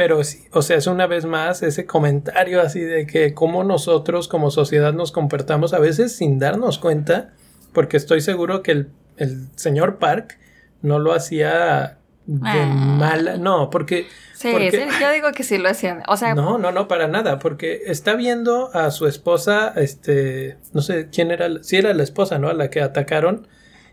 pero 0.00 0.24
sí, 0.24 0.46
o 0.52 0.62
sea, 0.62 0.78
es 0.78 0.86
una 0.86 1.06
vez 1.06 1.26
más 1.26 1.62
ese 1.62 1.84
comentario 1.84 2.62
así 2.62 2.80
de 2.80 3.06
que 3.06 3.34
cómo 3.34 3.64
nosotros 3.64 4.28
como 4.28 4.50
sociedad 4.50 4.94
nos 4.94 5.12
comportamos 5.12 5.74
a 5.74 5.78
veces 5.78 6.16
sin 6.16 6.38
darnos 6.38 6.78
cuenta, 6.78 7.34
porque 7.74 7.98
estoy 7.98 8.22
seguro 8.22 8.62
que 8.62 8.86
el, 9.18 9.48
señor 9.56 9.98
Park 9.98 10.38
no 10.80 11.00
lo 11.00 11.12
hacía 11.12 11.98
de 12.24 12.48
ah. 12.48 12.64
mala, 12.64 13.36
no, 13.36 13.68
porque... 13.68 14.06
Sí, 14.32 14.50
yo 14.98 15.10
digo 15.10 15.32
que 15.32 15.42
sí 15.42 15.58
lo 15.58 15.68
hacía, 15.68 16.02
o 16.08 16.16
sea... 16.16 16.34
No, 16.34 16.56
no, 16.56 16.72
no, 16.72 16.88
para 16.88 17.06
nada, 17.06 17.38
porque 17.38 17.82
está 17.84 18.14
viendo 18.14 18.74
a 18.74 18.92
su 18.92 19.06
esposa, 19.06 19.74
este, 19.76 20.56
no 20.72 20.80
sé 20.80 21.10
quién 21.12 21.30
era, 21.30 21.62
si 21.62 21.76
era 21.76 21.92
la 21.92 22.04
esposa, 22.04 22.38
¿no? 22.38 22.48
A 22.48 22.54
la 22.54 22.70
que 22.70 22.80
atacaron, 22.80 23.48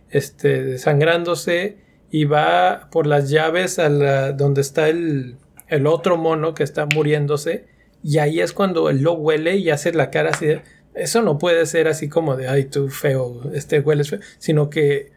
este, 0.09 0.63
desangrándose 0.63 1.79
y 2.09 2.23
va 2.23 2.87
por 2.93 3.07
las 3.07 3.29
llaves 3.29 3.77
a 3.77 3.89
la, 3.89 4.31
donde 4.31 4.61
está 4.61 4.87
el 4.87 5.35
el 5.67 5.87
otro 5.87 6.17
mono 6.17 6.53
que 6.53 6.63
está 6.63 6.85
muriéndose 6.85 7.65
y 8.03 8.19
ahí 8.19 8.39
es 8.39 8.53
cuando 8.53 8.89
él 8.89 9.01
lo 9.01 9.13
huele 9.13 9.57
y 9.57 9.69
hace 9.69 9.91
la 9.91 10.11
cara 10.11 10.29
así 10.29 10.45
de, 10.45 10.61
eso 10.95 11.21
no 11.21 11.37
puede 11.37 11.65
ser 11.65 11.87
así 11.87 12.09
como 12.09 12.35
de, 12.35 12.47
ay, 12.47 12.65
tú 12.65 12.89
feo, 12.89 13.51
este 13.53 13.79
hueles 13.79 14.09
feo, 14.09 14.19
sino 14.39 14.69
que 14.69 15.11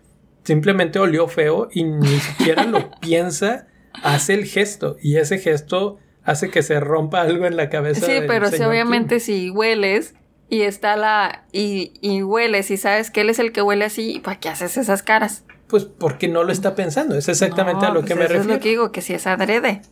simplemente 0.45 0.99
olió 0.99 1.29
feo 1.29 1.69
y 1.73 1.85
ni 1.85 2.19
siquiera 2.21 2.65
lo 2.65 2.91
piensa, 3.01 3.67
hace 4.03 4.35
el 4.35 4.45
gesto 4.45 4.97
y 5.01 5.17
ese 5.17 5.39
gesto 5.39 5.99
hace 6.23 6.51
que 6.51 6.63
se 6.63 6.81
rompa 6.81 7.23
algo 7.23 7.47
en 7.47 7.57
la 7.57 7.71
cabeza. 7.71 8.07
Sí, 8.07 8.21
pero 8.27 8.51
si 8.51 8.63
obviamente 8.63 9.21
si 9.21 9.51
hueles 9.51 10.15
y 10.49 10.63
está 10.63 10.97
la 10.97 11.47
y, 11.53 11.93
y 12.01 12.23
hueles 12.23 12.71
y 12.71 12.77
sabes 12.77 13.11
que 13.11 13.23
él 13.23 13.31
es 13.31 13.39
el 13.39 13.53
que 13.53 13.63
huele 13.63 13.85
así, 13.85 14.21
¿para 14.23 14.39
qué 14.39 14.49
haces 14.49 14.77
esas 14.77 15.03
caras? 15.03 15.45
Pues 15.67 15.85
porque 15.85 16.29
no 16.29 16.43
lo 16.43 16.53
está 16.53 16.75
pensando, 16.75 17.17
es 17.17 17.29
exactamente 17.29 17.87
a 17.87 17.91
lo 17.91 18.01
que 18.01 18.09
pues 18.09 18.17
me 18.17 18.23
refiero. 18.23 18.43
Es 18.43 18.47
lo 18.49 18.61
que 18.61 18.69
digo, 18.71 18.91
que 18.91 19.03
si 19.03 19.15
es 19.15 19.27
adrede. 19.27 19.83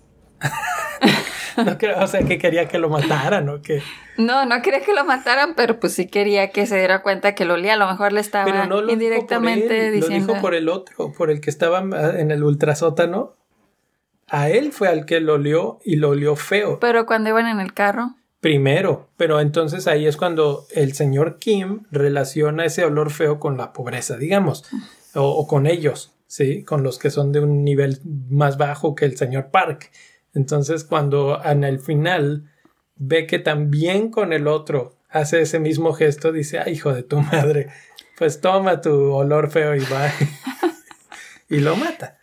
no 1.65 1.79
creo, 1.79 2.03
o 2.03 2.07
sea, 2.07 2.23
que 2.23 2.39
quería 2.39 2.69
que 2.69 2.79
lo 2.79 2.89
mataran 2.89 3.49
o 3.49 3.63
que... 3.63 3.83
No, 4.17 4.47
no 4.47 4.63
quería 4.63 4.81
que 4.81 4.93
lo 4.93 5.05
mataran, 5.05 5.55
pero 5.55 5.79
pues 5.81 5.95
sí 5.95 6.09
quería 6.09 6.51
que 6.51 6.67
se 6.67 6.77
diera 6.77 7.03
cuenta 7.03 7.35
que 7.35 7.45
lo 7.45 7.55
olía. 7.55 7.75
A 7.75 7.77
lo 7.77 7.89
mejor 7.89 8.13
le 8.13 8.21
estaba 8.21 8.69
indirectamente 8.89 9.91
diciendo... 9.91 10.27
Lo 10.27 10.33
dijo 10.35 10.43
por 10.43 10.55
el 10.55 10.69
otro, 10.69 11.13
por 11.13 11.31
el 11.31 11.41
que 11.41 11.51
estaba 11.51 11.81
en 11.81 12.31
el 12.31 12.43
ultrasótano. 12.43 13.35
A 14.29 14.51
él 14.51 14.73
fue 14.73 14.89
al 14.89 15.07
que 15.07 15.21
lo 15.21 15.35
olió 15.35 15.79
y 15.85 15.97
lo 15.97 16.11
olió 16.11 16.37
feo. 16.37 16.79
Pero 16.81 17.07
cuando 17.07 17.31
iban 17.31 17.47
en 17.47 17.61
el 17.61 17.73
carro. 17.73 18.15
Primero, 18.41 19.09
pero 19.17 19.41
entonces 19.41 19.89
ahí 19.89 20.07
es 20.07 20.17
cuando 20.17 20.67
el 20.73 20.93
señor 20.93 21.39
Kim 21.39 21.85
relaciona 21.91 22.65
ese 22.65 22.85
olor 22.85 23.11
feo 23.11 23.41
con 23.41 23.57
la 23.57 23.73
pobreza, 23.73 24.17
digamos, 24.17 24.65
o 25.15 25.47
con 25.49 25.67
ellos, 25.67 26.13
¿sí? 26.29 26.63
Con 26.63 26.85
los 26.85 26.99
que 26.99 27.11
son 27.11 27.33
de 27.33 27.41
un 27.41 27.65
nivel 27.65 27.99
más 28.29 28.57
bajo 28.57 28.95
que 28.95 29.07
el 29.07 29.17
señor 29.17 29.51
Park. 29.51 29.91
Entonces 30.35 30.85
cuando 30.85 31.43
en 31.45 31.65
el 31.65 31.81
final 31.81 32.51
ve 32.97 33.27
que 33.27 33.39
también 33.39 34.11
con 34.11 34.33
el 34.33 34.47
otro 34.47 34.97
hace 35.09 35.41
ese 35.41 35.59
mismo 35.59 35.93
gesto, 35.93 36.33
dice, 36.33 36.59
ay 36.59 36.75
hijo 36.75 36.93
de 36.93 37.03
tu 37.03 37.21
madre, 37.33 37.69
pues 38.17 38.41
toma 38.41 38.81
tu 38.81 39.13
olor 39.13 39.51
feo 39.51 39.75
y 39.75 39.81
va. 39.81 40.13
y 41.49 41.61
lo 41.61 41.77
mata. 41.77 42.19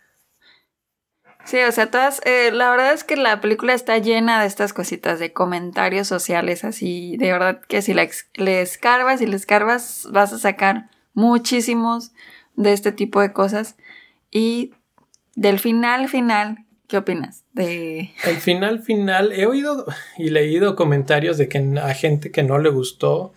Sí, 1.46 1.58
o 1.60 1.70
sea, 1.70 1.92
todas, 1.92 2.20
eh, 2.24 2.50
la 2.52 2.70
verdad 2.70 2.92
es 2.92 3.04
que 3.04 3.14
la 3.14 3.40
película 3.40 3.72
está 3.72 3.98
llena 3.98 4.40
de 4.40 4.48
estas 4.48 4.72
cositas, 4.72 5.20
de 5.20 5.32
comentarios 5.32 6.08
sociales, 6.08 6.64
así, 6.64 7.16
de 7.18 7.30
verdad 7.30 7.60
que 7.68 7.82
si 7.82 7.94
le, 7.94 8.10
le 8.34 8.62
escarbas 8.62 9.20
y 9.22 9.26
le 9.26 9.36
escarbas, 9.36 10.08
vas 10.10 10.32
a 10.32 10.38
sacar 10.40 10.90
muchísimos 11.14 12.10
de 12.56 12.72
este 12.72 12.90
tipo 12.90 13.20
de 13.20 13.32
cosas. 13.32 13.76
Y 14.32 14.74
del 15.36 15.60
final 15.60 16.08
final, 16.08 16.65
¿Qué 16.88 16.96
opinas 16.98 17.44
de...? 17.52 18.12
El 18.24 18.36
final 18.36 18.80
final, 18.80 19.32
he 19.32 19.46
oído 19.46 19.86
y 20.18 20.30
leído 20.30 20.76
comentarios 20.76 21.36
de 21.36 21.48
que 21.48 21.58
a 21.82 21.94
gente 21.94 22.30
que 22.30 22.42
no 22.44 22.58
le 22.58 22.70
gustó. 22.70 23.32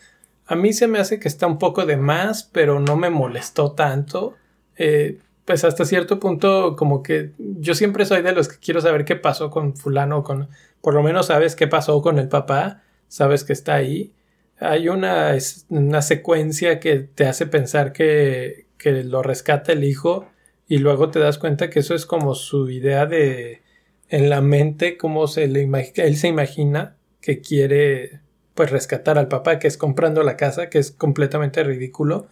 A 0.45 0.56
mí 0.56 0.74
se 0.74 0.88
me 0.88 1.00
hace 1.00 1.20
que 1.20 1.28
está 1.28 1.47
un 1.47 1.58
poco 1.58 1.86
de 1.86 1.97
más, 1.97 2.43
pero 2.43 2.80
no 2.80 2.95
me 2.95 3.10
molestó 3.10 3.72
tanto. 3.72 4.36
Eh, 4.78 5.18
pues 5.45 5.64
hasta 5.64 5.86
cierto 5.86 6.20
punto, 6.20 6.76
como 6.76 7.02
que 7.02 7.32
yo 7.38 7.74
siempre 7.74 8.06
soy 8.06 8.22
de 8.22 8.34
los 8.34 8.47
que 8.47 8.58
quiero 8.60 8.82
saber 8.82 9.04
qué 9.04 9.16
pasó 9.16 9.50
con 9.50 9.76
fulano, 9.76 10.24
con... 10.24 10.50
Por 10.82 10.93
lo 10.93 11.02
menos 11.02 11.26
sabes 11.28 11.56
qué 11.56 11.68
pasó 11.68 12.02
con 12.02 12.20
el 12.20 12.30
papá, 12.30 12.84
sabes 13.08 13.43
que 13.43 13.54
está 13.54 13.74
ahí. 13.74 14.14
Hay 14.60 14.89
una, 14.89 15.36
una 15.70 16.02
secuencia 16.04 16.80
que 16.80 17.00
te 17.00 17.26
hace 17.26 17.47
pensar 17.47 17.93
que, 17.93 18.68
que 18.78 19.04
lo 19.04 19.24
rescata 19.24 19.72
el 19.72 19.84
hijo 19.84 20.28
y 20.70 20.78
luego 20.78 21.09
te 21.09 21.20
das 21.20 21.39
cuenta 21.39 21.70
que 21.70 21.80
eso 21.80 21.95
es 21.95 22.05
como 22.05 22.36
su 22.36 22.70
idea 22.70 23.07
de 23.07 23.63
en 24.07 24.30
la 24.30 24.39
mente, 24.41 24.97
cómo 24.97 25.28
se 25.28 25.47
le 25.47 25.67
él 25.95 26.15
se 26.15 26.28
imagina 26.28 26.95
que 27.22 27.41
quiere 27.41 28.22
pues 28.53 28.70
rescatar 28.70 29.17
al 29.17 29.28
papá, 29.28 29.57
que 29.57 29.67
es 29.67 29.78
comprando 29.78 30.22
la 30.24 30.38
casa, 30.38 30.70
que 30.70 30.78
es 30.78 30.91
completamente 30.91 31.63
ridículo 31.63 32.28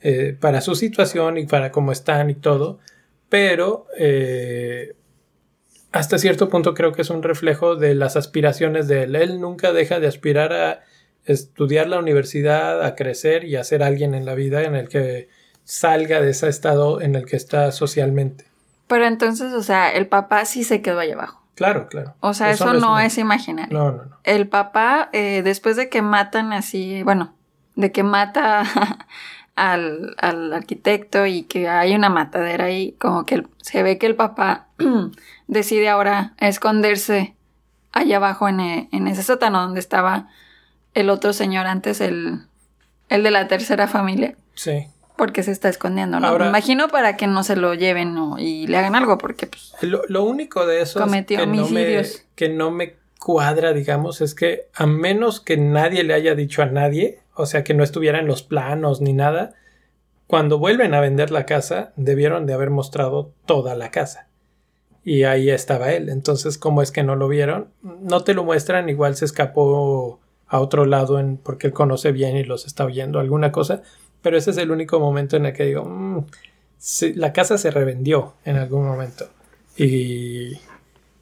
eh, 0.00 0.36
para 0.38 0.60
su 0.60 0.76
situación 0.76 1.38
y 1.38 1.46
para 1.46 1.72
cómo 1.72 1.90
están 1.90 2.30
y 2.30 2.34
todo, 2.34 2.78
pero 3.28 3.86
eh, 3.98 4.94
hasta 5.90 6.18
cierto 6.18 6.48
punto 6.48 6.74
creo 6.74 6.92
que 6.92 7.02
es 7.02 7.10
un 7.10 7.22
reflejo 7.22 7.74
de 7.74 7.96
las 7.96 8.16
aspiraciones 8.16 8.86
de 8.86 9.04
él. 9.04 9.16
Él 9.16 9.40
nunca 9.40 9.72
deja 9.72 9.98
de 9.98 10.06
aspirar 10.06 10.52
a 10.52 10.84
estudiar 11.24 11.88
la 11.88 11.98
universidad, 11.98 12.84
a 12.84 12.94
crecer 12.94 13.44
y 13.44 13.56
a 13.56 13.64
ser 13.64 13.82
alguien 13.82 14.14
en 14.14 14.24
la 14.24 14.34
vida 14.34 14.62
en 14.62 14.76
el 14.76 14.88
que 14.88 15.28
salga 15.64 16.20
de 16.20 16.30
ese 16.30 16.48
estado 16.48 17.00
en 17.00 17.14
el 17.14 17.26
que 17.26 17.36
está 17.36 17.72
socialmente. 17.72 18.46
Pero 18.86 19.06
entonces, 19.06 19.52
o 19.52 19.62
sea, 19.62 19.90
el 19.90 20.06
papá 20.06 20.44
sí 20.44 20.64
se 20.64 20.82
quedó 20.82 21.00
ahí 21.00 21.12
abajo. 21.12 21.42
Claro, 21.54 21.88
claro. 21.88 22.14
O 22.20 22.34
sea, 22.34 22.50
eso, 22.50 22.72
no, 22.72 22.98
es, 22.98 23.18
imaginario. 23.18 23.76
No, 23.76 23.92
no, 23.92 24.04
no. 24.04 24.18
El 24.24 24.48
papá, 24.48 25.10
eh, 25.12 25.42
después 25.42 25.76
de 25.76 25.88
que 25.88 26.02
matan 26.02 26.52
así, 26.52 27.02
bueno, 27.02 27.34
de 27.76 27.92
que 27.92 28.02
mata 28.02 28.64
al, 29.54 30.14
al, 30.18 30.52
arquitecto 30.52 31.26
y 31.26 31.42
que 31.44 31.68
hay 31.68 31.94
una 31.94 32.08
matadera 32.08 32.66
ahí, 32.66 32.96
como 32.98 33.26
que 33.26 33.44
se 33.58 33.82
ve 33.82 33.98
que 33.98 34.06
el 34.06 34.16
papá 34.16 34.68
decide 35.46 35.88
ahora 35.88 36.34
esconderse 36.38 37.36
allá 37.92 38.16
abajo 38.16 38.48
en, 38.48 38.60
e, 38.60 38.88
en, 38.92 39.06
ese 39.06 39.22
sótano 39.22 39.60
donde 39.60 39.80
estaba 39.80 40.28
el 40.94 41.10
otro 41.10 41.32
señor 41.32 41.66
antes, 41.66 42.00
el, 42.00 42.40
el 43.08 43.22
de 43.22 43.30
la 43.30 43.48
tercera 43.48 43.88
familia. 43.88 44.36
Sí. 44.54 44.86
Porque 45.16 45.42
se 45.42 45.52
está 45.52 45.68
escondiendo, 45.68 46.18
¿no? 46.20 46.38
Me 46.38 46.48
imagino 46.48 46.88
para 46.88 47.16
que 47.16 47.26
no 47.26 47.44
se 47.44 47.56
lo 47.56 47.74
lleven 47.74 48.16
y 48.38 48.66
le 48.66 48.76
hagan 48.76 48.94
algo, 48.94 49.18
porque 49.18 49.46
pues. 49.46 49.74
Lo, 49.82 50.24
único 50.24 50.66
de 50.66 50.80
eso 50.80 51.00
cometió 51.00 51.38
que, 51.38 51.46
no 51.46 51.68
me, 51.68 52.02
que 52.34 52.48
no 52.48 52.70
me 52.70 52.96
cuadra, 53.18 53.72
digamos, 53.72 54.20
es 54.20 54.34
que 54.34 54.68
a 54.74 54.86
menos 54.86 55.40
que 55.40 55.56
nadie 55.56 56.02
le 56.02 56.14
haya 56.14 56.34
dicho 56.34 56.62
a 56.62 56.66
nadie, 56.66 57.20
o 57.34 57.46
sea, 57.46 57.62
que 57.62 57.74
no 57.74 57.84
estuviera 57.84 58.18
en 58.18 58.26
los 58.26 58.42
planos 58.42 59.00
ni 59.00 59.12
nada, 59.12 59.54
cuando 60.26 60.58
vuelven 60.58 60.94
a 60.94 61.00
vender 61.00 61.30
la 61.30 61.46
casa, 61.46 61.92
debieron 61.96 62.46
de 62.46 62.54
haber 62.54 62.70
mostrado 62.70 63.32
toda 63.44 63.74
la 63.74 63.90
casa. 63.90 64.28
Y 65.04 65.24
ahí 65.24 65.50
estaba 65.50 65.92
él. 65.92 66.08
Entonces, 66.08 66.58
¿cómo 66.58 66.80
es 66.80 66.90
que 66.90 67.02
no 67.02 67.16
lo 67.16 67.28
vieron? 67.28 67.68
No 67.82 68.22
te 68.22 68.34
lo 68.34 68.44
muestran, 68.44 68.88
igual 68.88 69.14
se 69.14 69.24
escapó 69.24 70.20
a 70.46 70.60
otro 70.60 70.84
lado 70.86 71.18
en, 71.18 71.36
porque 71.36 71.66
él 71.66 71.72
conoce 71.72 72.12
bien 72.12 72.36
y 72.36 72.44
los 72.44 72.66
está 72.66 72.84
oyendo, 72.84 73.20
alguna 73.20 73.52
cosa. 73.52 73.82
Pero 74.22 74.38
ese 74.38 74.52
es 74.52 74.56
el 74.56 74.70
único 74.70 75.00
momento 75.00 75.36
en 75.36 75.46
el 75.46 75.52
que 75.52 75.64
digo, 75.64 75.84
mm, 75.84 76.24
la 77.14 77.32
casa 77.32 77.58
se 77.58 77.70
revendió 77.70 78.34
en 78.44 78.56
algún 78.56 78.84
momento. 78.84 79.28
Y, 79.76 80.58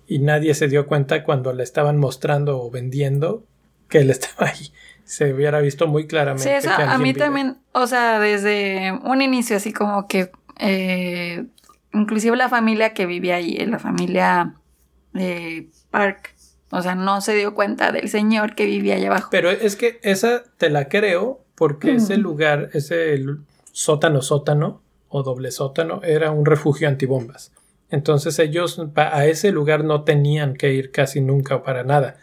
y 0.07 0.19
nadie 0.19 0.55
se 0.55 0.69
dio 0.69 0.87
cuenta 0.87 1.23
cuando 1.25 1.53
le 1.53 1.63
estaban 1.63 1.99
mostrando 1.99 2.61
o 2.61 2.71
vendiendo 2.71 3.45
que 3.89 3.99
él 3.99 4.11
estaba 4.11 4.49
ahí. 4.49 4.73
Se 5.05 5.33
hubiera 5.33 5.61
visto 5.61 5.87
muy 5.87 6.07
claramente. 6.07 6.45
Sí, 6.45 6.51
eso 6.51 6.71
a 6.71 6.97
mí 6.99 7.15
también, 7.15 7.59
o 7.73 7.87
sea, 7.87 8.21
desde 8.21 8.93
un 9.05 9.23
inicio 9.23 9.57
así 9.57 9.73
como 9.73 10.07
que, 10.07 10.31
eh, 10.59 11.47
inclusive 11.93 12.37
la 12.37 12.49
familia 12.49 12.95
que 12.95 13.07
vivía 13.07 13.37
ahí, 13.37 13.57
la 13.67 13.81
familia 13.81 14.55
eh, 15.15 15.69
Park, 15.91 16.33
o 16.71 16.81
sea, 16.81 16.95
no 16.95 17.21
se 17.21 17.35
dio 17.35 17.55
cuenta 17.55 17.91
del 17.91 18.09
señor 18.09 18.55
que 18.55 18.67
vivía 18.67 18.95
allá 18.95 19.09
abajo. 19.09 19.29
Pero 19.33 19.51
es 19.51 19.75
que 19.75 19.99
esa 20.03 20.45
te 20.57 20.71
la 20.71 20.89
creo 20.89 21.40
porque 21.61 21.97
ese 21.97 22.17
lugar, 22.17 22.71
ese 22.73 23.23
sótano 23.71 24.23
sótano 24.23 24.81
o 25.11 25.23
doble 25.23 25.51
sótano 25.51 26.01
era 26.03 26.31
un 26.31 26.47
refugio 26.47 26.89
antibombas. 26.89 27.53
Entonces 27.91 28.39
ellos 28.39 28.81
a 28.97 29.27
ese 29.27 29.53
lugar 29.53 29.85
no 29.85 30.03
tenían 30.03 30.55
que 30.55 30.73
ir 30.73 30.91
casi 30.91 31.21
nunca 31.21 31.63
para 31.63 31.85
nada. 31.85 32.17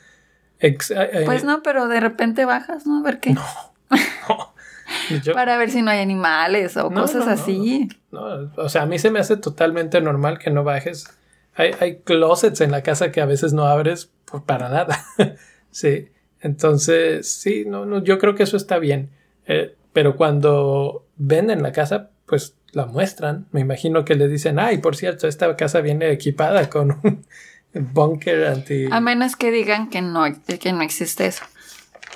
Pues 0.59 1.43
no, 1.43 1.61
pero 1.61 1.87
de 1.87 1.99
repente 1.99 2.45
bajas, 2.45 2.87
¿no? 2.87 2.97
A 2.97 3.03
ver 3.03 3.19
qué. 3.19 3.35
No. 3.35 3.43
para 5.35 5.55
ver 5.59 5.69
si 5.69 5.83
no 5.83 5.91
hay 5.91 5.99
animales 5.99 6.75
o 6.75 6.89
cosas 6.89 7.27
así. 7.27 7.89
No, 8.09 8.51
o 8.55 8.69
sea, 8.69 8.81
a 8.81 8.85
mí 8.87 8.97
se 8.97 9.11
me 9.11 9.19
hace 9.19 9.37
totalmente 9.37 10.01
normal 10.01 10.39
que 10.39 10.49
no 10.49 10.63
bajes. 10.63 11.15
Hay, 11.53 11.75
hay 11.79 11.97
closets 11.99 12.59
en 12.61 12.71
la 12.71 12.81
casa 12.81 13.11
que 13.11 13.21
a 13.21 13.27
veces 13.27 13.53
no 13.53 13.67
abres 13.67 14.09
para 14.47 14.69
nada. 14.69 15.05
sí. 15.69 16.07
Entonces, 16.41 17.31
sí, 17.31 17.65
no, 17.67 17.85
no, 17.85 18.03
yo 18.03 18.17
creo 18.17 18.33
que 18.33 18.41
eso 18.41 18.57
está 18.57 18.79
bien. 18.79 19.11
Eh, 19.47 19.75
pero 19.93 20.15
cuando 20.15 21.05
venden 21.15 21.63
la 21.63 21.71
casa, 21.71 22.11
pues 22.25 22.55
la 22.71 22.85
muestran. 22.85 23.47
Me 23.51 23.61
imagino 23.61 24.05
que 24.05 24.15
le 24.15 24.27
dicen, 24.27 24.59
ay, 24.59 24.77
por 24.77 24.95
cierto, 24.95 25.27
esta 25.27 25.55
casa 25.55 25.81
viene 25.81 26.11
equipada 26.11 26.69
con 26.69 26.99
un 27.03 27.25
bunker 27.73 28.45
anti... 28.45 28.87
A 28.91 28.99
menos 28.99 29.35
que 29.35 29.51
digan 29.51 29.89
que 29.89 30.01
no, 30.01 30.25
que 30.45 30.73
no 30.73 30.81
existe 30.81 31.25
eso. 31.25 31.43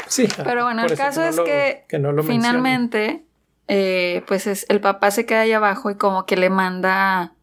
Sí. 0.07 0.27
Pero 0.43 0.63
bueno, 0.65 0.85
el 0.85 0.95
caso 0.95 1.23
es 1.23 1.39
que, 1.39 1.85
finalmente, 2.25 3.23
eh, 3.67 4.23
pues 4.27 4.47
es, 4.47 4.65
el 4.69 4.81
papá 4.81 5.11
se 5.11 5.25
queda 5.25 5.41
ahí 5.41 5.53
abajo 5.53 5.89
y 5.89 5.95
como 5.95 6.25
que 6.25 6.37
le 6.37 6.49
manda 6.49 7.33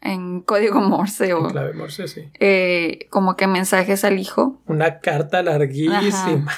en 0.00 0.40
código 0.40 0.80
Morse 0.80 1.32
o... 1.32 1.46
En 1.46 1.50
clave 1.50 1.72
Morse, 1.74 2.08
sí. 2.08 2.28
Eh, 2.40 3.06
como 3.10 3.36
que 3.36 3.46
mensajes 3.46 4.04
al 4.04 4.18
hijo. 4.18 4.60
Una 4.66 5.00
carta 5.00 5.42
larguísima. 5.42 6.52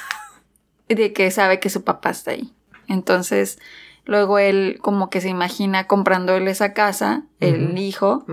de 0.88 1.12
que 1.12 1.30
sabe 1.30 1.60
que 1.60 1.70
su 1.70 1.84
papá 1.84 2.10
está 2.10 2.32
ahí. 2.32 2.52
Entonces, 2.90 3.58
luego 4.04 4.38
él 4.38 4.78
como 4.82 5.08
que 5.08 5.20
se 5.20 5.28
imagina 5.28 5.86
comprándole 5.86 6.50
esa 6.50 6.72
casa, 6.72 7.22
el 7.38 7.78
hijo, 7.78 8.24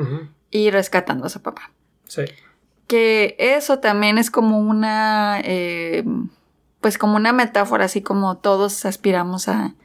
y 0.51 0.71
rescatando 0.71 1.25
a 1.25 1.29
su 1.29 1.41
papá. 1.41 1.71
Sí. 2.07 2.23
Que 2.87 3.35
eso 3.37 3.79
también 3.79 4.17
es 4.17 4.31
como 4.31 4.59
una, 4.59 5.41
eh, 5.43 6.03
pues 6.81 6.97
como 6.97 7.15
una 7.15 7.33
metáfora, 7.33 7.85
así 7.85 8.01
como 8.01 8.37
todos 8.37 8.85
aspiramos 8.85 9.47
a, 9.47 9.75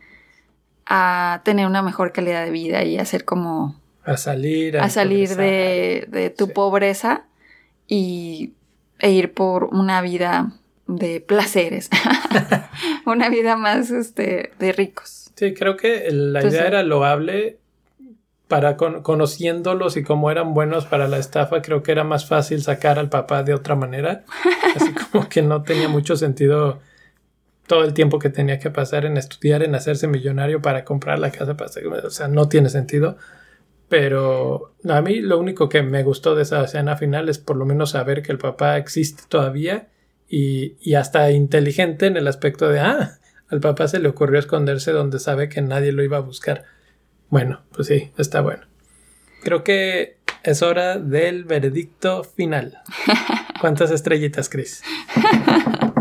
a 0.86 1.42
tener 1.44 1.66
una 1.66 1.82
mejor 1.82 2.12
calidad 2.12 2.44
de 2.44 2.50
vida 2.50 2.84
y 2.84 2.98
a 2.98 3.04
ser 3.04 3.24
como... 3.24 3.80
A 4.04 4.16
salir. 4.16 4.78
A, 4.78 4.88
salir 4.88 5.36
de, 5.36 6.08
de, 6.10 6.30
tu 6.30 6.48
pobreza 6.48 7.24
y, 7.86 8.52
e 8.98 9.10
ir 9.10 9.32
por 9.32 9.64
una 9.64 10.00
vida 10.00 10.52
de 10.86 11.20
placeres, 11.20 11.88
una 13.06 13.28
vida 13.28 13.56
más 13.56 13.90
este, 13.90 14.52
de 14.58 14.72
ricos. 14.72 15.30
Sí, 15.36 15.54
creo 15.54 15.76
que 15.76 16.08
la 16.10 16.44
idea 16.44 16.66
era 16.66 16.82
loable 16.82 17.58
para 18.48 18.76
conociéndolos 18.76 19.96
y 19.96 20.02
cómo 20.02 20.30
eran 20.30 20.52
buenos 20.52 20.84
para 20.84 21.08
la 21.08 21.16
estafa, 21.16 21.62
creo 21.62 21.82
que 21.82 21.90
era 21.92 22.04
más 22.04 22.26
fácil 22.26 22.62
sacar 22.62 22.98
al 22.98 23.08
papá 23.08 23.42
de 23.42 23.54
otra 23.54 23.76
manera, 23.76 24.24
así 24.76 24.92
como 24.92 25.28
que 25.28 25.40
no 25.40 25.62
tenía 25.62 25.88
mucho 25.88 26.16
sentido 26.16 26.80
todo 27.66 27.84
el 27.84 27.94
tiempo 27.94 28.18
que 28.18 28.28
tenía 28.28 28.58
que 28.58 28.70
pasar 28.70 29.06
en 29.06 29.16
estudiar, 29.16 29.62
en 29.62 29.74
hacerse 29.74 30.06
millonario 30.06 30.60
para 30.60 30.84
comprar 30.84 31.18
la 31.18 31.30
casa, 31.30 31.56
o 32.04 32.10
sea, 32.10 32.28
no 32.28 32.48
tiene 32.48 32.68
sentido. 32.68 33.16
Pero 33.88 34.74
a 34.88 35.00
mí 35.00 35.20
lo 35.20 35.38
único 35.38 35.68
que 35.68 35.82
me 35.82 36.02
gustó 36.02 36.34
de 36.34 36.42
esa 36.42 36.64
escena 36.64 36.96
final 36.96 37.28
es 37.28 37.38
por 37.38 37.56
lo 37.56 37.64
menos 37.66 37.90
saber 37.90 38.22
que 38.22 38.32
el 38.32 38.38
papá 38.38 38.78
existe 38.78 39.22
todavía 39.28 39.88
y, 40.32 40.94
hasta 40.94 41.30
inteligente 41.30 42.06
en 42.06 42.16
el 42.16 42.26
aspecto 42.26 42.70
de, 42.70 42.80
ah, 42.80 43.18
al 43.50 43.60
papá 43.60 43.86
se 43.86 43.98
le 43.98 44.08
ocurrió 44.08 44.38
esconderse 44.38 44.90
donde 44.90 45.18
sabe 45.18 45.50
que 45.50 45.60
nadie 45.60 45.92
lo 45.92 46.02
iba 46.02 46.16
a 46.16 46.20
buscar. 46.20 46.64
Bueno, 47.28 47.60
pues 47.70 47.88
sí, 47.88 48.10
está 48.16 48.40
bueno. 48.40 48.62
Creo 49.42 49.62
que 49.62 50.16
es 50.42 50.62
hora 50.62 50.96
del 50.96 51.44
veredicto 51.44 52.24
final. 52.24 52.78
¿Cuántas 53.60 53.90
estrellitas, 53.90 54.48
Chris? 54.48 54.82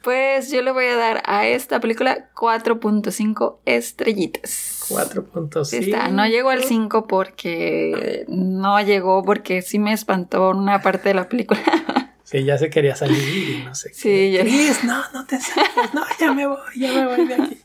Pues 0.00 0.50
yo 0.50 0.62
le 0.62 0.70
voy 0.70 0.86
a 0.86 0.96
dar 0.96 1.22
a 1.26 1.46
esta 1.46 1.80
película 1.80 2.30
4.5 2.34 3.58
estrellitas. 3.66 4.86
4.5. 4.88 6.12
No 6.12 6.26
llegó 6.26 6.48
al 6.48 6.62
5 6.62 7.06
porque 7.06 8.24
no 8.26 8.80
llegó 8.80 9.22
porque 9.22 9.60
sí 9.60 9.78
me 9.78 9.92
espantó 9.92 10.50
una 10.50 10.80
parte 10.80 11.10
de 11.10 11.14
la 11.14 11.28
película. 11.28 11.60
Sí, 12.30 12.44
ya 12.44 12.58
se 12.58 12.68
quería 12.68 12.94
salir 12.94 13.48
y 13.48 13.64
no 13.64 13.74
sé 13.74 13.88
sí, 13.94 14.32
Ya... 14.32 14.44
no, 14.84 15.02
no 15.14 15.26
te 15.26 15.40
salgas, 15.40 15.94
no, 15.94 16.04
ya 16.20 16.30
me 16.34 16.46
voy, 16.46 16.58
ya 16.76 16.92
me 16.92 17.06
voy 17.06 17.26
de 17.26 17.34
aquí. 17.34 17.58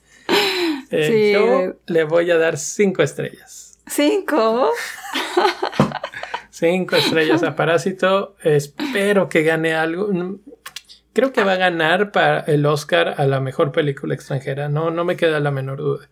Eh, 0.90 1.32
yo 1.34 1.76
le 1.88 2.04
voy 2.06 2.32
a 2.32 2.38
dar 2.38 2.58
cinco 2.58 3.04
estrellas. 3.04 3.78
¿Cinco? 3.88 4.72
cinco 6.50 6.96
estrellas 6.96 7.44
a 7.44 7.58
Parásito. 7.58 8.38
Espero 8.42 9.28
que 9.28 9.44
gane 9.44 9.74
algo. 9.74 10.10
Creo 11.12 11.34
que 11.34 11.44
va 11.44 11.54
a 11.54 11.58
ganar 11.58 12.14
para 12.14 12.40
el 12.42 12.66
Oscar 12.66 13.16
a 13.18 13.26
la 13.26 13.42
mejor 13.42 13.74
película 13.74 14.14
extranjera. 14.14 14.70
No, 14.70 14.92
no 14.92 15.04
me 15.04 15.18
queda 15.18 15.42
la 15.42 15.52
menor 15.52 15.80
duda. 15.80 16.10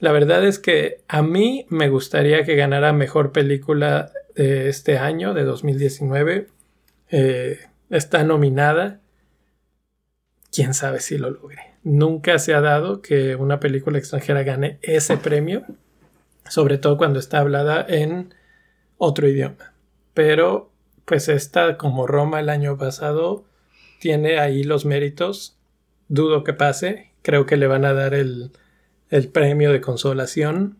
La 0.00 0.12
verdad 0.12 0.44
es 0.44 0.58
que 0.58 1.02
a 1.08 1.22
mí 1.22 1.64
me 1.70 1.88
gustaría 1.88 2.44
que 2.44 2.56
ganara 2.56 2.92
mejor 2.92 3.32
película 3.32 4.10
de 4.34 4.68
este 4.68 4.98
año, 4.98 5.32
de 5.32 5.44
2019 5.44 6.57
eh, 7.10 7.58
está 7.90 8.24
nominada. 8.24 9.00
Quién 10.52 10.74
sabe 10.74 11.00
si 11.00 11.18
lo 11.18 11.30
logre. 11.30 11.74
Nunca 11.82 12.38
se 12.38 12.54
ha 12.54 12.60
dado 12.60 13.02
que 13.02 13.36
una 13.36 13.60
película 13.60 13.98
extranjera 13.98 14.42
gane 14.42 14.78
ese 14.82 15.16
premio, 15.16 15.64
sobre 16.48 16.78
todo 16.78 16.96
cuando 16.96 17.18
está 17.18 17.40
hablada 17.40 17.84
en 17.88 18.34
otro 18.96 19.28
idioma. 19.28 19.74
Pero, 20.14 20.72
pues 21.04 21.28
esta, 21.28 21.76
como 21.76 22.06
Roma 22.06 22.40
el 22.40 22.48
año 22.48 22.76
pasado, 22.76 23.44
tiene 24.00 24.38
ahí 24.38 24.64
los 24.64 24.84
méritos. 24.84 25.56
Dudo 26.08 26.44
que 26.44 26.54
pase. 26.54 27.12
Creo 27.22 27.46
que 27.46 27.56
le 27.56 27.66
van 27.66 27.84
a 27.84 27.92
dar 27.92 28.14
el, 28.14 28.52
el 29.10 29.28
premio 29.28 29.72
de 29.72 29.80
consolación. 29.80 30.78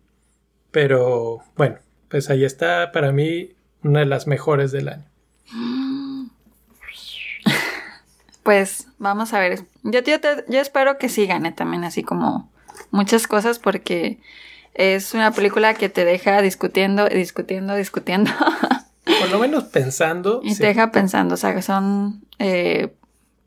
Pero 0.71 1.41
bueno, 1.57 1.79
pues 2.09 2.31
ahí 2.31 2.45
está 2.45 2.91
para 2.93 3.13
mí 3.13 3.55
una 3.83 4.01
de 4.01 4.07
las 4.07 4.27
mejores 4.27 4.73
del 4.73 4.89
año. 4.89 5.05
pues 8.49 8.87
vamos 8.97 9.35
a 9.35 9.41
ver. 9.41 9.61
Yo, 9.83 10.01
yo, 10.01 10.21
te- 10.21 10.43
yo 10.49 10.59
espero 10.59 10.97
que 10.97 11.11
sí 11.11 11.27
gane 11.27 11.53
también 11.53 11.85
así 11.85 12.03
como 12.03 12.51
muchas 12.91 13.27
cosas 13.27 13.59
porque 13.59 14.21
es 14.73 15.13
una 15.13 15.33
película 15.33 15.75
que 15.75 15.91
te 15.91 16.07
deja 16.07 16.41
discutiendo, 16.41 17.07
discutiendo, 17.11 17.75
discutiendo 17.75 18.31
Por 19.05 19.29
lo 19.31 19.39
menos 19.39 19.65
pensando. 19.65 20.41
y 20.43 20.55
sí. 20.55 20.61
te 20.63 20.69
deja 20.69 20.91
pensando. 20.93 21.35
O 21.35 21.37
sea, 21.37 21.55
que 21.55 21.61
son 21.61 22.25
eh, 22.39 22.95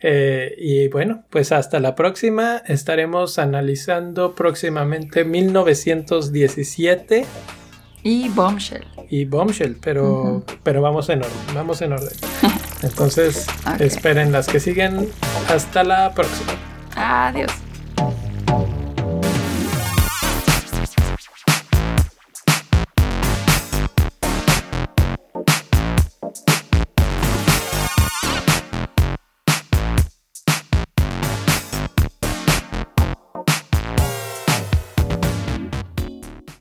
Eh, 0.00 0.54
y 0.58 0.88
bueno, 0.88 1.24
pues 1.30 1.52
hasta 1.52 1.80
la 1.80 1.94
próxima. 1.94 2.62
Estaremos 2.66 3.38
analizando 3.38 4.34
próximamente 4.34 5.24
1917 5.24 7.24
Y 8.02 8.28
Bombshell. 8.28 8.84
y 9.08 9.24
Bombshell, 9.24 9.76
pero, 9.80 10.44
pero 10.62 10.82
vamos 10.82 11.08
en 11.08 11.20
orden, 11.20 11.32
vamos 11.54 11.80
en 11.82 11.92
orden. 11.94 12.12
Entonces, 12.82 13.46
esperen 13.80 14.32
las 14.32 14.48
que 14.48 14.60
siguen. 14.60 15.08
Hasta 15.48 15.82
la 15.82 16.12
próxima. 16.12 16.52
Adiós. 16.94 17.50